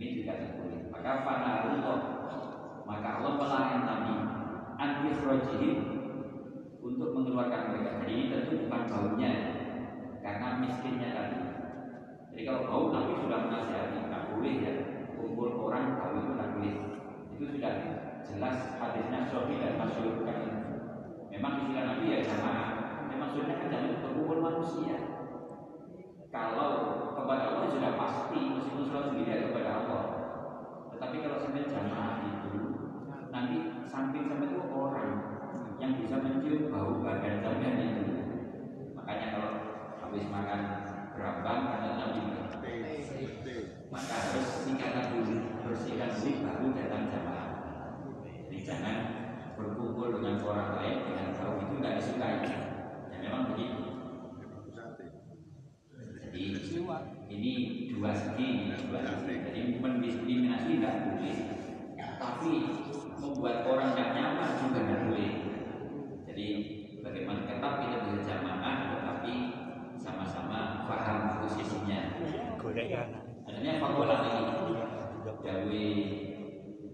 Ini 0.00 0.06
juga 0.16 0.32
tidak 0.40 0.52
boleh. 0.56 0.80
Maka 0.88 1.10
fana 1.28 1.50
Allah 1.68 1.98
maka 2.88 3.08
Allah 3.20 3.32
melarang 3.36 3.84
Nabi 3.84 4.14
anti 4.80 5.12
untuk 6.80 7.08
mengeluarkan 7.12 7.62
mereka. 7.68 7.90
Jadi 8.00 8.12
ini 8.16 8.24
tentu 8.32 8.64
bukan 8.64 8.82
baunya 8.88 9.57
karena 10.28 10.60
miskinnya 10.60 11.08
tadi. 11.16 11.40
Jadi 12.28 12.42
kalau 12.44 12.60
bau 12.68 12.84
Nabi 12.92 13.12
sudah 13.24 13.38
menasihati 13.48 13.98
nggak 14.04 14.24
boleh 14.36 14.54
ya 14.60 14.72
kumpul 15.16 15.48
orang 15.64 15.96
bau 15.96 16.14
itu 16.20 16.30
nggak 16.36 16.50
boleh 16.54 16.74
itu 17.32 17.44
sudah 17.54 17.74
jelas 18.26 18.56
hadisnya 18.82 19.30
Sofi 19.30 19.62
dan 19.62 19.78
Masyur 19.78 20.20
bukan 20.20 20.38
memang 21.32 21.64
istilah 21.64 21.84
Nabi 21.96 22.04
ya 22.12 22.18
jamaah. 22.28 22.70
Memang 23.08 23.32
sudah 23.32 23.56
kan 23.56 23.72
jangan 23.72 24.04
berkumpul 24.04 24.38
manusia. 24.44 24.96
Kalau 26.28 26.70
kepada 27.16 27.42
Allah 27.50 27.72
sudah 27.72 27.92
pasti 27.96 28.40
meskipun 28.52 28.84
sudah 28.84 29.02
sendiri 29.08 29.48
kepada 29.48 29.70
Allah 29.80 30.02
tetapi 30.98 31.16
kalau 31.22 31.38
sampai 31.38 31.70
jamaah 31.70 32.16
itu 32.26 32.58
nanti 33.30 33.56
samping 33.86 34.26
sampai 34.26 34.50
itu 34.50 34.60
orang 34.66 35.10
yang 35.78 35.94
bisa 35.94 36.18
mencium 36.18 36.74
bau 36.74 36.98
badan 37.00 37.38
sampean 37.38 37.78
itu 37.78 38.04
makanya 38.98 39.26
kalau 39.34 39.52
habis 40.02 40.26
makan 40.26 40.60
berambang 41.14 41.60
kata 41.70 41.90
Nabi 41.96 42.28
maka 43.98 44.30
harus 44.30 44.62
singkatan 44.62 45.10
dulu 45.10 45.58
bersihkan 45.66 46.14
diri 46.22 46.38
baru 46.46 46.70
datang 46.70 47.10
jamaah. 47.10 47.50
Jadi 48.22 48.58
jangan 48.62 48.96
berkumpul 49.58 50.22
dengan 50.22 50.38
orang 50.46 50.70
lain 50.78 50.96
dengan 51.02 51.34
bau 51.34 51.58
itu 51.58 51.74
tidak 51.82 51.94
disukai. 51.98 52.46
Ya 53.10 53.16
memang 53.18 53.50
begitu. 53.50 53.82
Jadi 56.22 56.42
ini 57.26 57.52
dua 57.90 58.14
segi 58.14 58.70
dua 58.70 59.00
segi. 59.02 59.34
Jadi 59.50 59.60
mendiskriminasi 59.82 60.78
tidak 60.78 60.94
boleh. 61.02 61.36
Tapi 61.98 62.52
membuat 63.18 63.66
orang 63.66 63.98
tidak 63.98 64.10
nyaman 64.14 64.50
juga 64.62 64.78
tidak 64.86 65.00
boleh. 65.10 65.32
Jadi 66.22 66.46
bagaimana 67.02 67.40
tetap 67.50 67.72
kita 67.82 67.96
bisa 68.06 68.22
jamaah 68.30 68.76
tetapi 68.94 69.34
sama-sama 69.98 70.86
paham 70.86 71.42
posisinya. 71.42 72.14
Adanya 73.58 73.82
fakola 73.82 74.22
ini 74.22 74.46
dari 75.42 75.86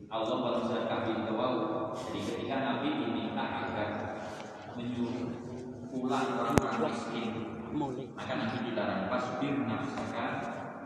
Allah 0.09 0.65
surat 0.65 0.89
kafir 0.89 1.29
kawau. 1.29 1.93
Jadi 1.93 2.25
ketika 2.25 2.57
Nabi 2.57 3.05
diminta 3.05 3.45
agar 3.45 3.89
menyuruh 4.73 5.29
pulang 5.93 6.25
orang-orang 6.41 6.89
miskin, 6.89 7.61
maka 8.17 8.33
Nabi 8.41 8.57
dilarang 8.65 9.12
pasbir 9.12 9.61
nafsaka 9.69 10.27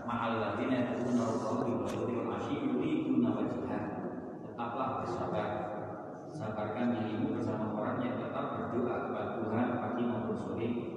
ma'alladina 0.03 0.99
yad'una 0.99 1.23
Allahu 1.31 1.71
wa 1.71 1.87
yudhil 1.87 2.27
asyid 2.27 2.59
yuriduna 2.75 3.39
wajhah. 3.39 3.83
Tetaplah 4.51 5.07
bersabar 5.07 5.49
sabarkan 6.35 6.87
dirimu 6.99 7.39
bersama 7.39 7.71
orang 7.79 8.03
yang 8.03 8.19
tetap 8.19 8.51
berdoa 8.51 8.95
kepada 9.07 9.31
Tuhan 9.47 9.69
pagi 9.79 10.03
maupun 10.11 10.37
sore 10.43 10.88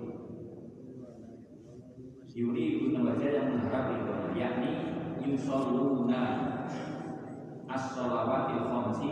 Yuri 2.32 2.80
guna 2.80 3.12
wajah 3.12 3.28
yang 3.28 3.48
mengharap 3.52 3.92
itu 3.92 4.14
yakni 4.40 4.72
yusalluna 5.20 6.24
as-salawatil 7.68 8.72
khamsi 8.72 9.12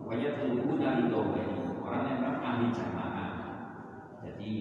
wa 0.00 0.16
yatlubuna 0.16 1.04
ridhobaini 1.04 1.66
orang 1.84 2.02
yang 2.08 2.18
memang 2.24 2.40
ahli 2.40 2.66
jamaah. 2.72 3.30
Jadi 4.24 4.52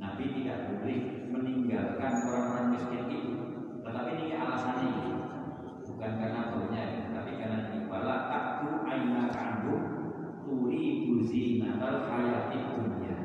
Nabi 0.00 0.24
tidak 0.40 0.58
boleh 0.72 0.98
meninggalkan 1.30 2.12
orang-orang 2.26 2.66
miskin 2.74 3.04
itu. 3.12 3.32
Tetapi 3.84 4.10
ini 4.16 4.34
alasannya 4.34 4.88
ini. 4.90 5.12
Bukan 5.86 6.12
karena 6.16 6.40
baunya 6.50 6.82
tapi 7.12 7.30
karena 7.36 7.58
ini. 7.70 7.78
Wala 7.92 8.16
taktu 8.32 8.72
aina 8.88 9.30
kandu 9.30 9.76
turi 10.42 11.06
buzi 11.06 11.60
natal 11.60 12.08
hayati 12.08 12.58
dunia. 12.72 13.16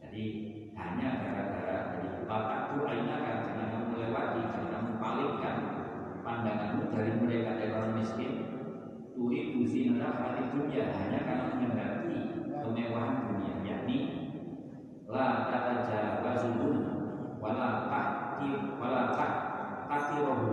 Jadi 0.00 0.24
hanya 0.72 1.08
gara-gara 1.20 1.71
aina 2.88 3.16
kan 3.20 3.36
jangan 3.44 3.66
kamu 3.68 3.86
melewati 3.92 4.40
jangan 4.48 4.68
kamu 4.72 4.92
palingkan 4.96 5.56
pandanganmu 6.24 6.84
dari 6.88 7.12
mereka 7.20 7.50
dari 7.60 7.72
orang 7.76 7.94
miskin. 8.00 8.32
Turi 9.12 9.60
buzi 9.60 9.92
hayati 9.92 10.42
dunia. 10.56 10.84
Hanya 10.96 11.20
karena 11.28 11.44
menghendaki 11.52 12.18
kemewahan 12.48 13.16
dunia 13.28 13.52
yakni 13.60 13.98
la 15.04 15.52
kata 15.52 15.84
jawazun 15.84 16.72
wala 17.36 17.92
takti 17.92 18.48
wala 18.80 19.12
tak 19.12 19.32
taktirohu 19.92 20.50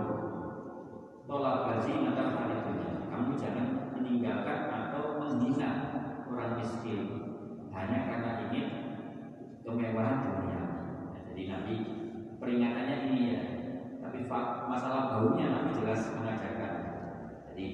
tolak 1.24 1.56
gaji 1.64 2.04
natal 2.04 2.36
hayati 2.36 2.68
dunia 2.68 2.92
kamu 3.08 3.32
jangan 3.40 3.66
meninggalkan 3.96 4.60
atau 4.68 5.16
menghina 5.24 5.70
orang 6.28 6.60
miskin 6.60 7.00
hanya 7.70 7.98
karena 8.04 8.30
ingin 8.50 8.66
kemewahan 9.64 10.18
dunia. 10.26 10.60
Nah, 11.14 11.20
jadi 11.30 11.42
Nabi 11.46 11.74
peringatannya 12.42 12.96
ini 13.06 13.20
ya. 13.30 13.42
Tapi 14.00 14.26
masalah 14.66 15.14
baunya 15.14 15.46
Nabi 15.54 15.70
jelas 15.78 16.10
mengajarkan. 16.18 16.74
Jadi 17.52 17.66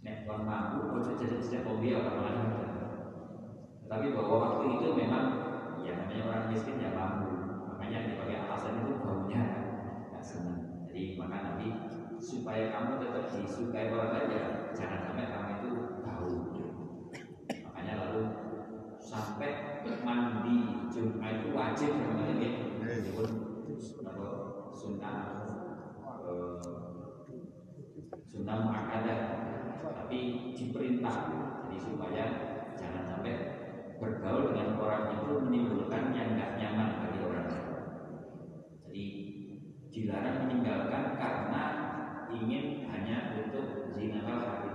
nek 0.00 0.24
orang 0.24 0.80
jadi 1.26 1.58
mobil 1.66 1.92
orang 1.98 2.18
lain. 2.22 2.48
Tapi 3.86 4.06
bahwa 4.14 4.34
waktu 4.38 4.64
itu 4.78 4.88
memang 4.94 5.24
ya 5.86 5.92
namanya 6.02 6.24
orang 6.26 6.44
miskin 6.50 6.82
ya 6.82 6.90
mampu. 6.94 7.30
makanya 7.76 8.08
dipakai 8.10 8.36
alasan 8.40 8.82
itu 8.82 8.98
baunya 8.98 9.42
nggak 10.10 10.24
senang 10.24 10.88
jadi 10.88 11.14
maka 11.20 11.36
Nabi 11.44 11.68
supaya 12.18 12.72
kamu 12.72 12.98
tetap 12.98 13.24
disukai 13.30 13.92
orang 13.92 14.10
lain 14.16 14.32
ya 14.32 14.44
jangan 14.72 15.00
sampai 15.06 15.28
kamu 15.28 15.50
itu 15.60 15.70
bau 16.02 16.34
makanya 17.46 17.94
lalu 18.00 18.22
sampai 18.96 19.50
mandi 20.02 20.88
Jumat 20.90 21.44
itu 21.44 21.48
wajib 21.52 21.90
namanya 21.94 22.34
ini 22.40 22.48
meskipun 22.80 23.28
sunnah 24.74 25.14
eh, 26.26 26.58
sunnah 28.24 28.56
muakkadah 28.66 29.20
tapi 29.94 30.18
diperintah 30.56 31.16
jadi 31.66 31.78
supaya 31.78 32.24
jangan 32.74 33.04
sampai 33.04 33.34
bergaul 33.96 34.52
dengan 34.52 34.80
orang 34.80 35.04
itu 35.18 35.32
menimbulkan 35.44 36.12
yang 36.12 36.36
nggak 36.36 36.56
nyaman 36.60 36.88
bagi 37.04 37.20
orang 37.24 37.46
lain. 37.48 37.68
Jadi 38.86 39.04
dilarang 39.92 40.36
meninggalkan 40.46 41.04
karena 41.16 41.64
ingin 42.32 42.88
hanya 42.88 43.36
untuk 43.36 43.92
zinahal 43.92 44.40
hati 44.44 44.70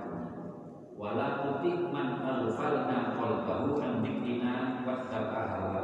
Wala 1.01 1.41
tutik 1.41 1.89
man 1.89 2.21
alfalna 2.21 3.17
qalbahu 3.17 3.81
an 3.81 4.05
dzikrina 4.05 4.85
hawa. 4.85 5.81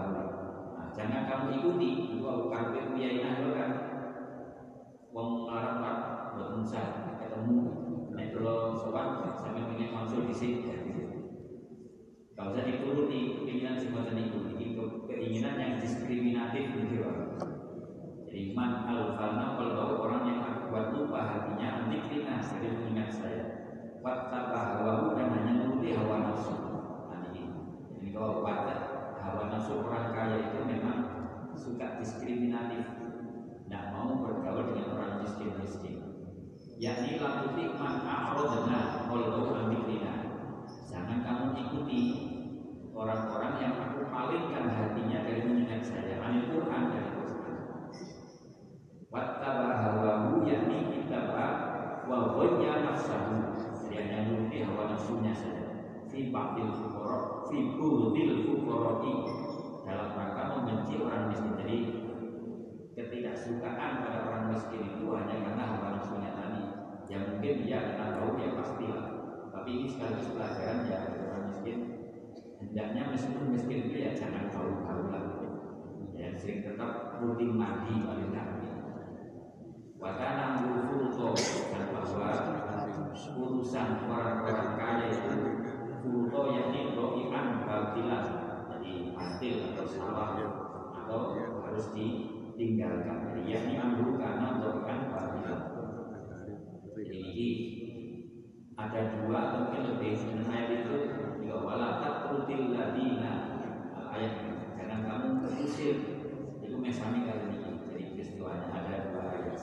Nah, 0.77 0.87
jangan 0.93 1.25
kamu 1.25 1.57
ikuti 1.57 2.21
kau 2.21 2.53
kafir 2.53 2.93
uyainah 2.93 3.41
kan. 3.57 3.71
Wong 5.09 5.49
pak 5.49 5.97
boten 6.37 6.61
ketemu 6.69 7.06
kula 8.37 8.77
sowan 8.77 9.33
sampe 9.33 9.65
pengen 9.65 9.89
konsul 9.89 10.29
sini. 10.29 10.69
Kalau 12.37 12.53
usah 12.53 12.69
dituruti 12.69 13.41
keinginan 13.49 13.81
semacam 13.81 14.13
itu, 14.21 14.37
itu 14.61 14.83
keinginan 15.09 15.57
yang 15.57 15.73
diskriminatif 15.81 16.69
gitu 16.69 17.01
Jadi 18.29 18.53
man 18.53 18.85
alfalna 18.85 19.57
kalau 19.57 20.05
orang 20.05 20.23
yang 20.29 20.39
aku 20.45 20.69
buat 20.69 20.87
lupa 20.93 21.19
hatinya 21.25 21.89
nanti 21.89 21.97
kita 22.05 22.37
dari 22.37 22.69
mengingat 22.77 23.09
saya. 23.09 23.43
Wattaba 24.05 24.77
hawa 24.77 25.17
dan 25.17 25.33
hanya 25.33 25.53
menuruti 25.57 25.97
hawa 25.97 26.29
nafsu. 26.29 26.53
Nah, 27.09 27.33
Jadi 27.33 28.07
kalau 28.13 28.45
pada 28.45 28.75
hawa 29.17 29.49
nafsu 29.49 29.81
orang 29.81 30.13
kaya 30.13 30.37
itu 30.53 30.61
memang 30.61 30.99
suka 31.57 31.97
diskriminatif, 31.97 32.85
tidak 33.65 33.83
mau 33.97 34.13
bergaul 34.21 34.77
dengan 34.77 34.93
orang 34.93 35.25
miskin-miskin. 35.25 36.07
Yakni 36.77 37.17
lakuti 37.17 37.73
man 37.73 38.05
a'rodna 38.05 39.09
kalau 39.09 39.49
amikrina. 39.49 40.29
Jangan 40.85 41.25
kamu 41.25 41.45
ikuti 41.57 42.01
orang-orang 42.93 43.53
yang 43.57 43.73
aku 43.81 44.05
palingkan 44.13 44.69
hatinya 44.69 45.25
dari 45.25 45.41
mengingat 45.41 45.81
saya 45.81 46.21
anil 46.21 46.53
Quran 46.53 46.83
dari 46.93 47.09
Quran. 47.17 47.55
Wattaba 49.09 49.69
hawahu 49.73 50.45
yakni 50.45 51.01
ittaba 51.01 51.45
wa 52.05 52.37
ghayya 52.37 52.85
nafsahu. 52.85 53.57
Jadi 53.81 53.93
hanya 53.97 54.17
menuruti 54.29 54.61
hawa 54.61 54.93
nafsunya 54.93 55.33
saja. 55.33 55.65
Fi 56.13 56.29
ba'dil 56.29 56.77
fuqara, 56.77 57.49
fi 57.49 57.57
budil 57.73 58.45
fuqarati 58.45 59.13
dalam 59.81 60.13
rangka 60.13 60.43
membenci 60.53 60.93
orang 61.01 61.33
miskin. 61.33 61.57
Jadi 61.57 61.77
ketidaksukaan 62.93 64.05
pada 64.05 64.19
orang 64.29 64.43
miskin 64.53 64.81
itu 64.93 65.05
hanya 65.13 65.41
karena 65.41 65.63
hawa 65.73 65.86
Yang 67.07 67.23
mungkin 67.31 67.55
dia 67.63 67.79
kita 67.87 68.05
tahu 68.19 68.29
ya 68.39 68.49
pastilah. 68.55 69.05
Tapi 69.55 69.69
ini 69.71 69.87
sekaligus 69.87 70.31
pelajaran 70.35 70.79
ya 70.91 70.99
orang 71.27 71.43
miskin. 71.47 71.77
Hendaknya 72.57 73.01
meskipun 73.15 73.45
miskin 73.55 73.79
itu 73.87 73.97
ya 74.03 74.11
jangan 74.11 74.51
bau-bau 74.51 75.03
lah. 75.11 75.25
Ya 76.17 76.35
sering 76.35 76.67
tetap 76.67 77.21
rutin 77.23 77.55
mandi 77.55 78.03
paling 78.03 78.33
tidak 78.33 78.57
Wakana 79.97 80.61
furto 80.61 81.33
dan 81.73 81.89
bahwa 81.89 82.29
urusan 83.37 83.89
orang-orang 84.05 84.69
kaya 84.77 85.09
itu 85.09 85.57
furto 86.05 86.41
yakni 86.53 86.93
doian 86.93 87.65
batilan 87.65 88.25
jadi 88.69 88.93
batil 89.17 89.55
atau 89.73 89.85
salah 89.89 90.37
atau 90.93 91.33
harus 91.65 91.85
ditinggalkan. 91.97 93.41
Yakni 93.41 93.73
amru 93.81 94.21
karena 94.21 94.61
doian 94.61 94.99
batilan 95.09 95.26
jadi 97.37 97.53
ada 98.73 99.01
dua 99.13 99.37
atau 99.37 99.69
mungkin 99.69 99.93
lebih 99.93 100.17
ayat 100.49 100.69
itu. 100.73 100.97
Juga 101.37 101.55
wala 101.61 102.01
tatrutil 102.01 102.73
ladina. 102.73 103.61
Ayat 103.93 104.33
jangan 104.73 105.05
kamu 105.05 105.45
terusir. 105.45 105.95
Itu 106.65 106.81
mesami 106.81 107.29
kali 107.29 107.53
ini. 107.53 107.77
Jadi 107.93 108.03
peristiwanya 108.17 108.73
ada 108.73 109.13
dua 109.13 109.23
ayat. 109.37 109.53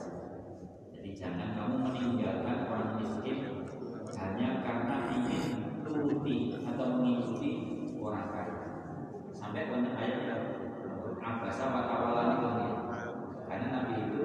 Jadi 0.95 1.09
jangan 1.19 1.51
kamu 1.51 1.75
meninggalkan 1.83 2.57
orang 2.71 2.91
miskin 2.95 3.67
hanya 4.15 4.63
karena 4.63 4.95
ingin 5.11 5.43
turuti 5.83 6.55
atau 6.55 6.87
mengikuti 6.95 7.51
orang 7.99 8.31
kaya. 8.31 8.55
Sampai 9.35 9.67
banyak 9.67 9.99
ayat 9.99 10.19
yang 10.23 10.43
abasa 11.19 11.75
wa 11.75 11.83
tawalan 11.91 12.39
itu 12.39 12.49
karena 13.51 13.67
Nabi 13.67 13.95
itu 14.07 14.23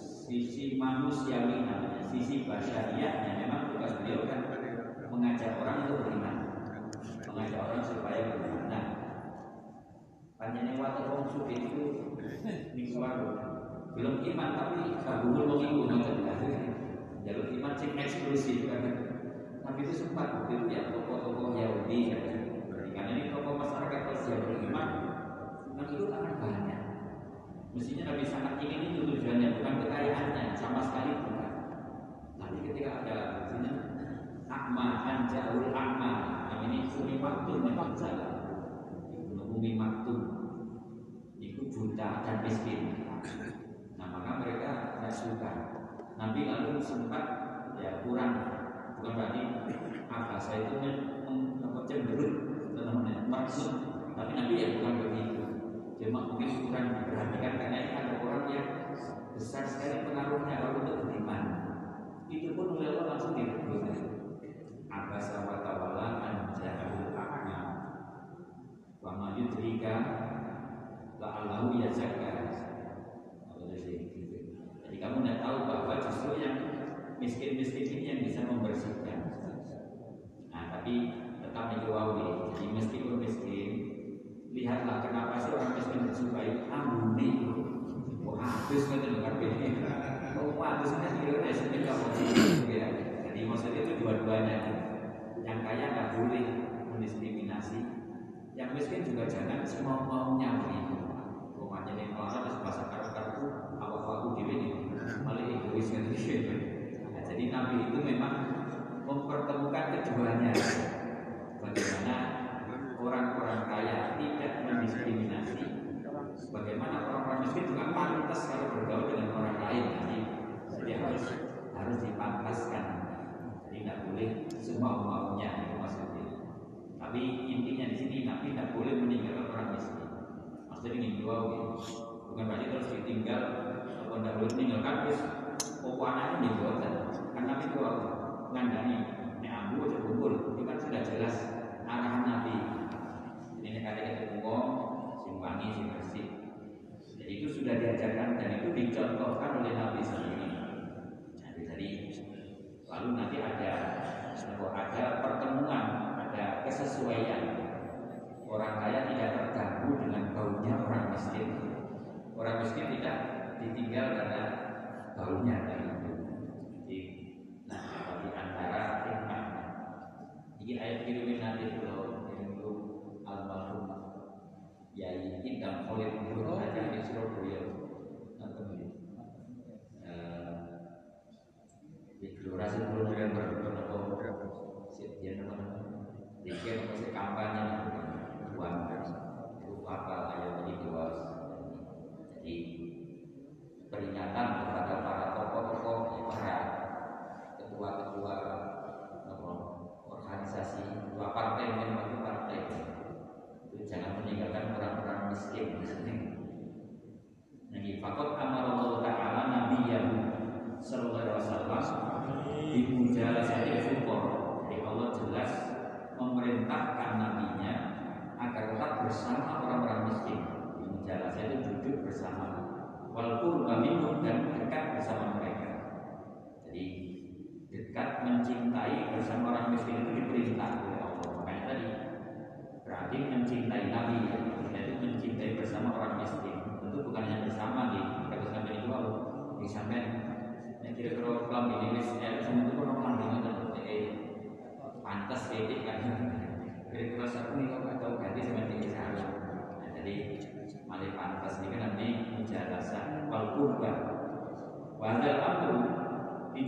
sisi 0.00 0.80
manusiawi 0.80 1.68
namanya 1.68 1.89
sisi 2.10 2.44
basyariahnya 2.44 3.46
memang 3.46 3.70
tugas 3.70 3.94
beliau 4.02 4.26
kan 4.26 4.40
mengajak 5.10 5.58
orang 5.62 5.86
untuk 5.86 6.06
beriman 6.06 6.36
mengajak 7.30 7.60
orang 7.62 7.82
supaya 7.86 8.20
beriman. 8.34 8.66
Nah, 8.68 8.84
panjangnya 10.36 10.74
waktu 10.82 11.00
orang 11.06 11.26
suci 11.30 11.54
itu 11.56 11.84
niku 12.74 12.98
belum 13.90 14.14
iman 14.22 14.48
tapi 14.54 14.80
kabul 15.02 15.44
wong 15.50 15.60
iku 15.66 15.80
ngoten 15.88 16.26
jalur 17.26 17.46
iman 17.58 17.72
sing 17.78 17.90
eksklusif 17.96 18.66
kan. 18.70 18.82
Tapi 19.60 19.78
itu 19.86 19.94
sempat 20.02 20.50
itu 20.50 20.66
ya 20.72 20.90
tokoh-tokoh 20.90 21.54
Yahudi 21.54 22.12
ya. 22.12 22.19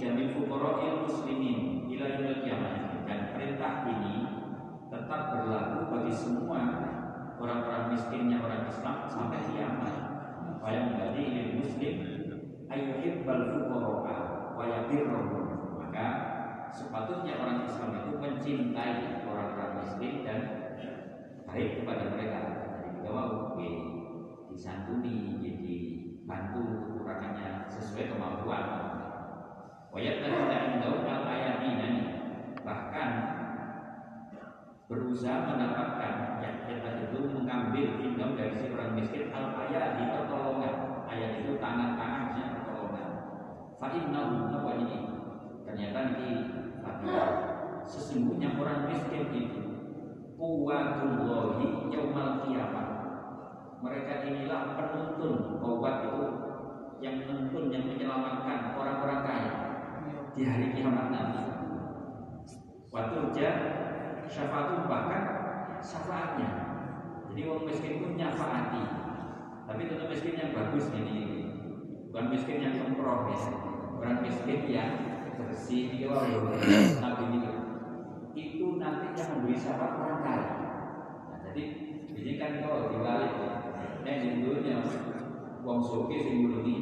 Dijamin 0.02 0.34
fuqara'il 0.34 1.06
muslimin 1.06 1.86
ila 1.86 2.10
yaumil 2.10 2.42
kiamat 2.42 3.06
dan 3.06 3.30
perintah 3.38 3.86
ini 3.86 4.26
tetap 4.90 5.30
berlaku 5.30 5.94
bagi 5.94 6.10
semua 6.10 6.58
orang-orang 7.38 7.94
miskinnya 7.94 8.42
orang 8.42 8.66
Islam 8.66 9.06
sampai 9.06 9.46
kiamat. 9.46 9.94
Wa 10.58 10.74
yang 10.74 10.98
bagi 10.98 11.54
muslim 11.54 11.94
ayyuhibbal 12.66 13.46
fuqara'a 13.54 14.18
wa 14.58 14.64
yabirruhum. 14.66 15.78
Maka 15.78 16.06
sepatutnya 16.74 17.38
orang 17.38 17.62
Islam 17.62 18.02
itu 18.02 18.18
mencintai 18.18 19.22
orang-orang 19.22 19.86
miskin 19.86 20.26
dan 20.26 20.40
baik 21.46 21.78
kepada 21.78 22.10
mereka. 22.10 22.40
Jadi 22.74 22.90
kita 22.98 23.10
mau 23.14 23.54
disantuni, 24.50 25.38
jadi 25.38 25.74
bantu 26.26 26.90
kekurangannya 26.90 27.70
sesuai 27.70 28.10
kemampuan. 28.10 28.66
Wayat 28.66 28.90
dan 28.90 28.90
tidak 28.90 28.90
indau 28.90 28.90
al 28.92 29.00
ayatina 29.02 29.81
bahkan 32.64 33.10
berusaha 34.88 35.52
mendapatkan 35.52 36.40
yang 36.40 36.56
kita 36.64 36.90
itu 37.08 37.18
mengambil 37.28 37.86
indau 38.00 38.32
dari 38.32 38.56
si 38.56 38.72
orang 38.72 38.96
miskin 38.96 39.28
al 39.36 39.52
ayat 39.68 40.00
di 40.00 40.04
pertolongan. 40.08 41.04
Ayat 41.12 41.44
itu 41.44 41.60
tangan-tangannya 41.60 42.44
pertolongan. 42.56 43.08
Fa 43.76 43.88
innahu 43.92 44.48
apa 44.48 44.70
ini? 44.80 44.98
Ternyata 45.68 45.98
ini 46.16 46.30
Fatiha. 46.80 47.26
Sesungguhnya 47.84 48.56
orang 48.56 48.88
miskin 48.88 49.28
itu 49.34 49.60
kuwatullahi 50.38 51.92
yaumal 51.92 52.46
kiamat 52.46 52.88
mereka 53.82 54.26
inilah 54.26 54.78
penuntun 54.78 55.58
obat 55.58 56.06
itu 56.06 56.26
yang 57.02 57.26
menuntun 57.26 57.74
yang 57.74 57.84
menyelamatkan 57.90 58.78
orang-orang 58.78 59.20
kaya 59.26 59.71
di 60.32 60.42
hari 60.48 60.72
kiamat 60.72 61.12
nanti. 61.12 61.42
Waktu 62.92 63.18
syafaatun 64.28 64.88
bahkan 64.88 65.22
syafaatnya. 65.80 66.50
Jadi 67.32 67.40
orang 67.48 67.64
miskin 67.68 68.00
pun 68.00 68.12
nyafaati. 68.16 68.82
Tapi 69.68 69.80
tentu 69.88 70.04
miskin 70.08 70.40
yang 70.40 70.52
bagus 70.56 70.88
ini. 70.92 71.18
Bukan 72.08 72.28
miskin 72.28 72.60
yang 72.60 72.76
kemproh 72.76 73.28
ya. 73.32 73.40
Orang 73.96 74.20
miskin 74.20 74.68
yang 74.68 74.92
bersih 75.32 75.96
dia 75.96 76.12
nabi 77.00 77.24
ini 77.32 77.40
itu 78.32 78.66
nanti 78.76 79.16
yang 79.16 79.28
memberi 79.36 79.56
syafaat 79.56 79.96
orang 79.96 80.20
kaya. 80.24 80.48
Nah, 81.28 81.38
jadi 81.48 81.64
ini 82.12 82.32
kan 82.40 82.60
kalau 82.64 82.92
dibalik 82.92 83.32
yang 84.04 84.44
dulunya 84.44 84.80
uang 85.64 85.80
soke 85.80 86.16
simbologi 86.16 86.76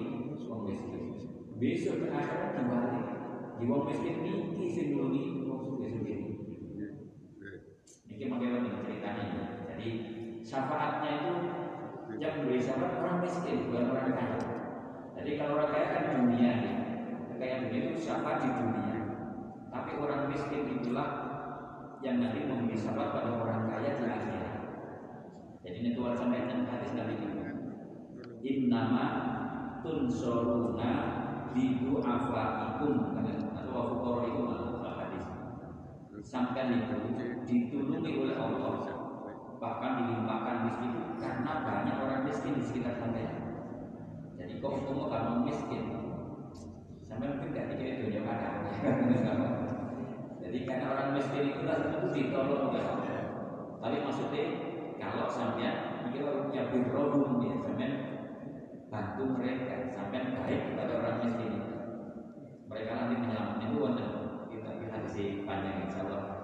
uang 0.46 0.62
miskin. 0.66 1.02
Besok 1.60 2.06
ke 2.06 2.08
akhirat 2.10 2.50
dibalik 2.58 3.19
uang 3.60 3.82
miskin 3.88 4.24
tinggi 4.24 4.66
simbologi 4.72 5.44
uang 5.44 5.60
soke 5.60 5.86
soke 5.88 6.20
ini 8.20 8.28
bagaimana 8.28 8.68
ceritanya? 8.84 9.26
Jadi 9.64 9.88
syafaatnya 10.44 11.10
itu 11.24 11.34
yang 12.20 12.32
memberi 12.36 12.60
syafaat 12.60 13.00
orang 13.00 13.24
miskin 13.24 13.72
bukan 13.72 13.96
orang 13.96 14.12
kaya. 14.12 14.38
Jadi 15.16 15.30
kalau 15.40 15.56
orang 15.56 15.72
kaya 15.72 15.86
kan 15.88 16.04
dunia 16.20 16.50
nih. 16.60 16.76
Kekayaan 17.32 17.64
dunia 17.64 17.80
itu 17.88 17.96
syafaat 17.96 18.44
di 18.44 18.48
dunia. 18.52 18.98
Tapi 19.72 19.90
orang 19.96 20.28
miskin 20.28 20.68
itulah 20.68 21.08
yang 22.04 22.20
nanti 22.20 22.44
memberi 22.44 22.76
syafaat 22.76 23.08
pada 23.08 23.30
orang 23.40 23.72
kaya 23.72 23.90
di 23.96 24.04
akhirat. 24.04 24.56
Jadi 25.64 25.76
ini 25.80 25.90
Tuhan 25.96 26.12
sampaikan 26.12 26.68
hadis 26.68 26.92
Nabi 26.92 27.16
itu 27.16 27.28
innama 28.44 29.06
tunsoruna 29.80 30.92
bidu 31.56 32.04
afaikum 32.04 33.16
atau 33.70 33.86
wafukoro 33.86 34.20
itu 34.26 34.42
hadis. 34.98 35.24
Sampai 36.26 36.74
itu 36.74 36.98
ditulungi 37.46 38.12
oleh 38.26 38.36
Allah. 38.36 38.82
Bahkan 39.62 39.90
dilimpahkan 40.02 40.56
miskin 40.66 40.92
karena 41.22 41.52
banyak 41.62 41.96
orang 42.02 42.26
miskin 42.26 42.58
di 42.58 42.64
sekitar 42.66 42.98
sampai 42.98 43.28
jadi 44.40 44.56
kok 44.56 44.72
kamu 44.72 45.04
kalau 45.06 45.44
miskin? 45.46 45.82
Sampai 47.04 47.28
mungkin 47.30 47.52
tidak 47.54 47.76
dikira 47.76 48.00
dunia 48.00 48.22
kadang 48.24 48.56
jadi 50.40 50.58
karena 50.64 50.86
orang 50.96 51.08
miskin 51.12 51.52
itu 51.52 51.60
itu 51.60 52.08
ditolong 52.10 52.72
oleh 52.72 52.82
Allah 52.82 53.22
tapi 53.78 53.96
maksudnya 54.00 54.44
kalau 54.96 55.28
sampai 55.28 56.00
mikir 56.08 56.24
punya 56.24 56.62
birrodum 56.72 57.38
ya 57.44 57.54
bantu 58.90 59.24
mereka 59.38 59.94
sampai 59.94 60.34
baik 60.34 60.60
kepada 60.74 60.92
orang 60.98 61.16
miskin. 61.22 61.50
itu 61.54 61.59
mereka 62.70 62.90
nanti 62.94 63.14
menyelamatkan 63.18 63.66
itu 63.66 63.76
wonder 63.82 64.10
kita 64.46 64.70
kita 64.78 64.96
di 65.10 65.24
panjang 65.42 65.90
insya 65.90 66.06
Allah 66.06 66.40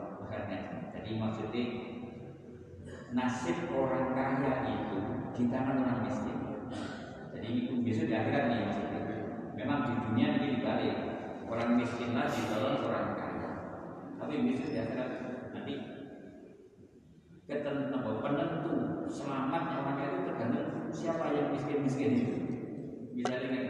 jadi 1.07 1.23
maksudnya 1.23 1.65
nasib 3.15 3.71
orang 3.71 4.11
kaya 4.11 4.53
itu 4.75 4.99
di 5.39 5.43
tangan 5.47 5.87
orang 5.87 6.03
miskin. 6.03 6.39
Jadi 7.31 7.49
itu 7.63 7.73
besok 7.87 8.11
di 8.11 8.15
akhirat 8.19 8.45
nih 8.51 8.59
maksudnya. 8.67 9.01
Memang 9.55 9.79
di 9.87 9.93
dunia 10.03 10.29
ini 10.35 10.47
dibalik. 10.59 10.97
Orang 11.47 11.79
miskin 11.79 12.11
lah 12.11 12.27
ditolong 12.27 12.91
orang 12.91 13.15
kaya. 13.15 13.51
Tapi 14.19 14.35
besok 14.51 14.69
di 14.75 14.79
akhirat 14.83 15.11
nanti 15.55 15.75
ketentu 17.47 18.11
penentu 18.19 18.75
selamatnya 19.07 19.87
orang 19.87 19.99
itu 20.03 20.19
tergantung 20.27 20.69
siapa 20.91 21.27
yang 21.39 21.55
miskin 21.55 21.87
miskin 21.87 22.11
itu. 22.19 22.35
Misalnya 23.15 23.49
kan, 23.49 23.65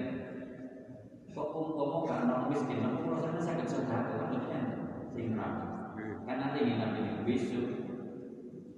kok 1.36 1.52
umpama 1.52 2.08
karena 2.08 2.32
orang 2.32 2.48
miskin, 2.48 2.80
kalau 2.80 3.20
saya 3.20 3.44
sakit 3.44 3.66
saudara, 3.68 4.08
maksudnya 4.32 4.60
sing 5.12 5.36
Kan 6.26 6.36
nanti 6.42 6.58
ini 6.64 6.80
nanti 6.80 7.00
besok 7.28 7.66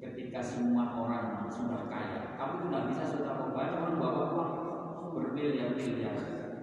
ketika 0.03 0.43
semua 0.43 0.91
orang 0.99 1.47
sudah 1.55 1.87
kaya, 1.87 2.35
kamu 2.35 2.67
tidak 2.67 2.83
bisa 2.91 3.03
saudara 3.15 3.55
banyak 3.55 3.79
orang 3.79 3.97
bawa 4.03 4.23
uang 4.35 4.53
bermiliar-miliar, 5.15 6.17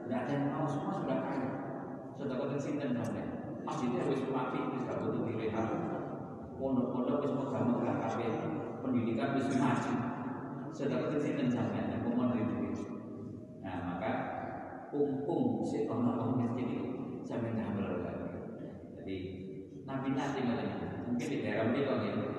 tidak 0.03 0.19
ada 0.27 0.31
yang 0.35 0.51
mau 0.51 0.67
semua 0.67 0.99
sudah 0.99 1.17
kaya. 1.23 1.49
Saudara 2.19 2.43
kata 2.43 2.59
sinten 2.59 2.91
sampai 2.91 3.23
masjidnya 3.63 4.03
harus 4.03 4.27
mati, 4.29 4.59
bisa 4.75 4.99
butuh 4.99 5.23
direhab. 5.31 5.67
Pondok-pondok 6.55 7.23
wis 7.23 7.33
megah-megah 7.35 7.95
kabeh, 8.03 8.31
pendidikan 8.83 9.35
wis 9.39 9.47
maju. 9.55 9.93
Saudara 10.75 11.07
kata 11.07 11.17
sinten 11.23 11.47
sampai 11.49 11.87
yang 11.87 12.03
maka 12.03 12.54
umpung 14.95 15.67
si 15.67 15.83
orang 15.91 16.39
miskin 16.39 16.67
itu 16.71 16.85
sampai 17.27 17.51
ngambil 17.51 18.07
Jadi 18.95 19.15
Nabi 19.85 20.09
nanti 20.15 20.39
mungkin 21.05 21.27
di 21.29 21.37
daerah 21.43 21.69
ini 21.69 21.79
kalau 21.85 22.34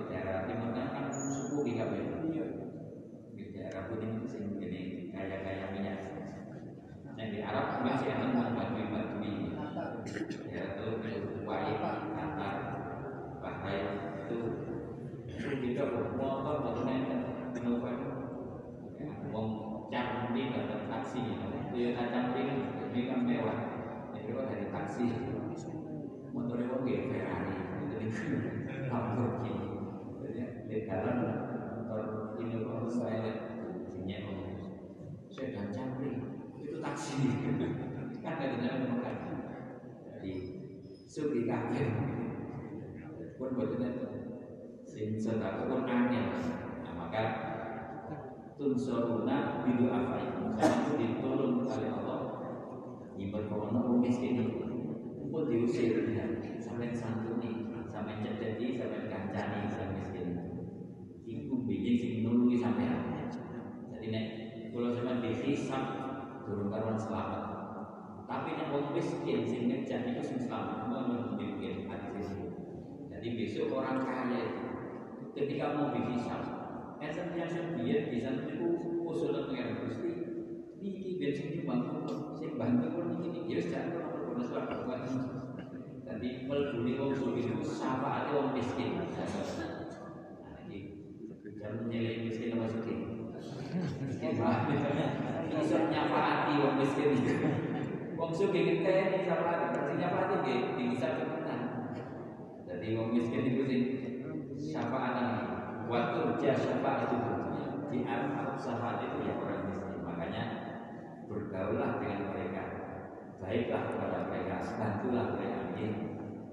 baiklah 113.56 113.88
kepada 113.88 114.18
mereka 114.28 114.56
bantulah 114.76 115.32
mereka 115.32 115.72
ini 115.72 115.86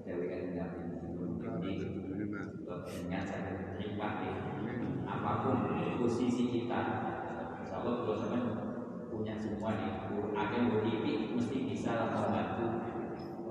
Dewi 0.08 0.24
kan 0.24 0.40
Nabi 0.56 1.68
ini 1.68 1.88
ingat 3.04 3.22
saya 3.28 3.76
terima 3.76 4.24
apa 5.04 5.30
pun 5.44 5.56
posisi 6.00 6.48
kita 6.48 6.80
Insya 7.60 7.84
Allah 7.84 8.08
kalau 8.08 8.16
sama 8.16 8.38
punya 9.12 9.36
semua 9.36 9.76
nih. 9.76 9.92
Quran 10.08 10.48
yang 10.48 10.66
mesti 11.36 11.58
bisa 11.68 11.92
membantu 12.08 12.66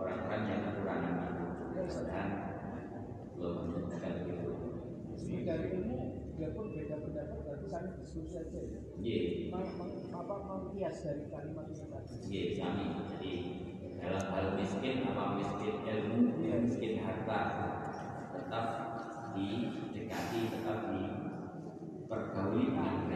orang-orang 0.01 0.41
yang 0.49 0.61
kekurangan 0.69 1.13
itu. 1.29 1.45
Dan 2.09 2.27
belum 3.37 3.53
menyebutkan 3.69 4.13
itu 4.33 4.49
dari 5.45 5.65
ilmu 5.77 6.12
biarpun 6.33 6.73
beda 6.73 6.95
pendapat 7.01 7.37
berarti 7.45 7.67
kami 7.69 7.89
diskusi 8.01 8.33
aja 8.37 8.59
ya. 8.59 8.79
Iya. 8.97 9.21
Apa 10.13 10.35
mengkias 10.49 10.97
dari 11.05 11.23
kalimat 11.29 11.65
itu 11.69 11.85
tadi? 11.89 12.13
Iya, 12.29 12.45
kami. 12.57 12.85
Jadi 13.13 13.33
dalam 14.01 14.25
hal 14.33 14.45
miskin 14.59 14.95
apa 15.07 15.23
miskin 15.39 15.75
ilmu, 15.85 16.19
ya 16.43 16.55
miskin 16.59 16.93
harta 17.05 17.39
tetap 18.33 18.65
didekati, 19.37 20.39
tetap 20.49 20.79
dipergauli 20.91 22.63
dengan 22.73 23.07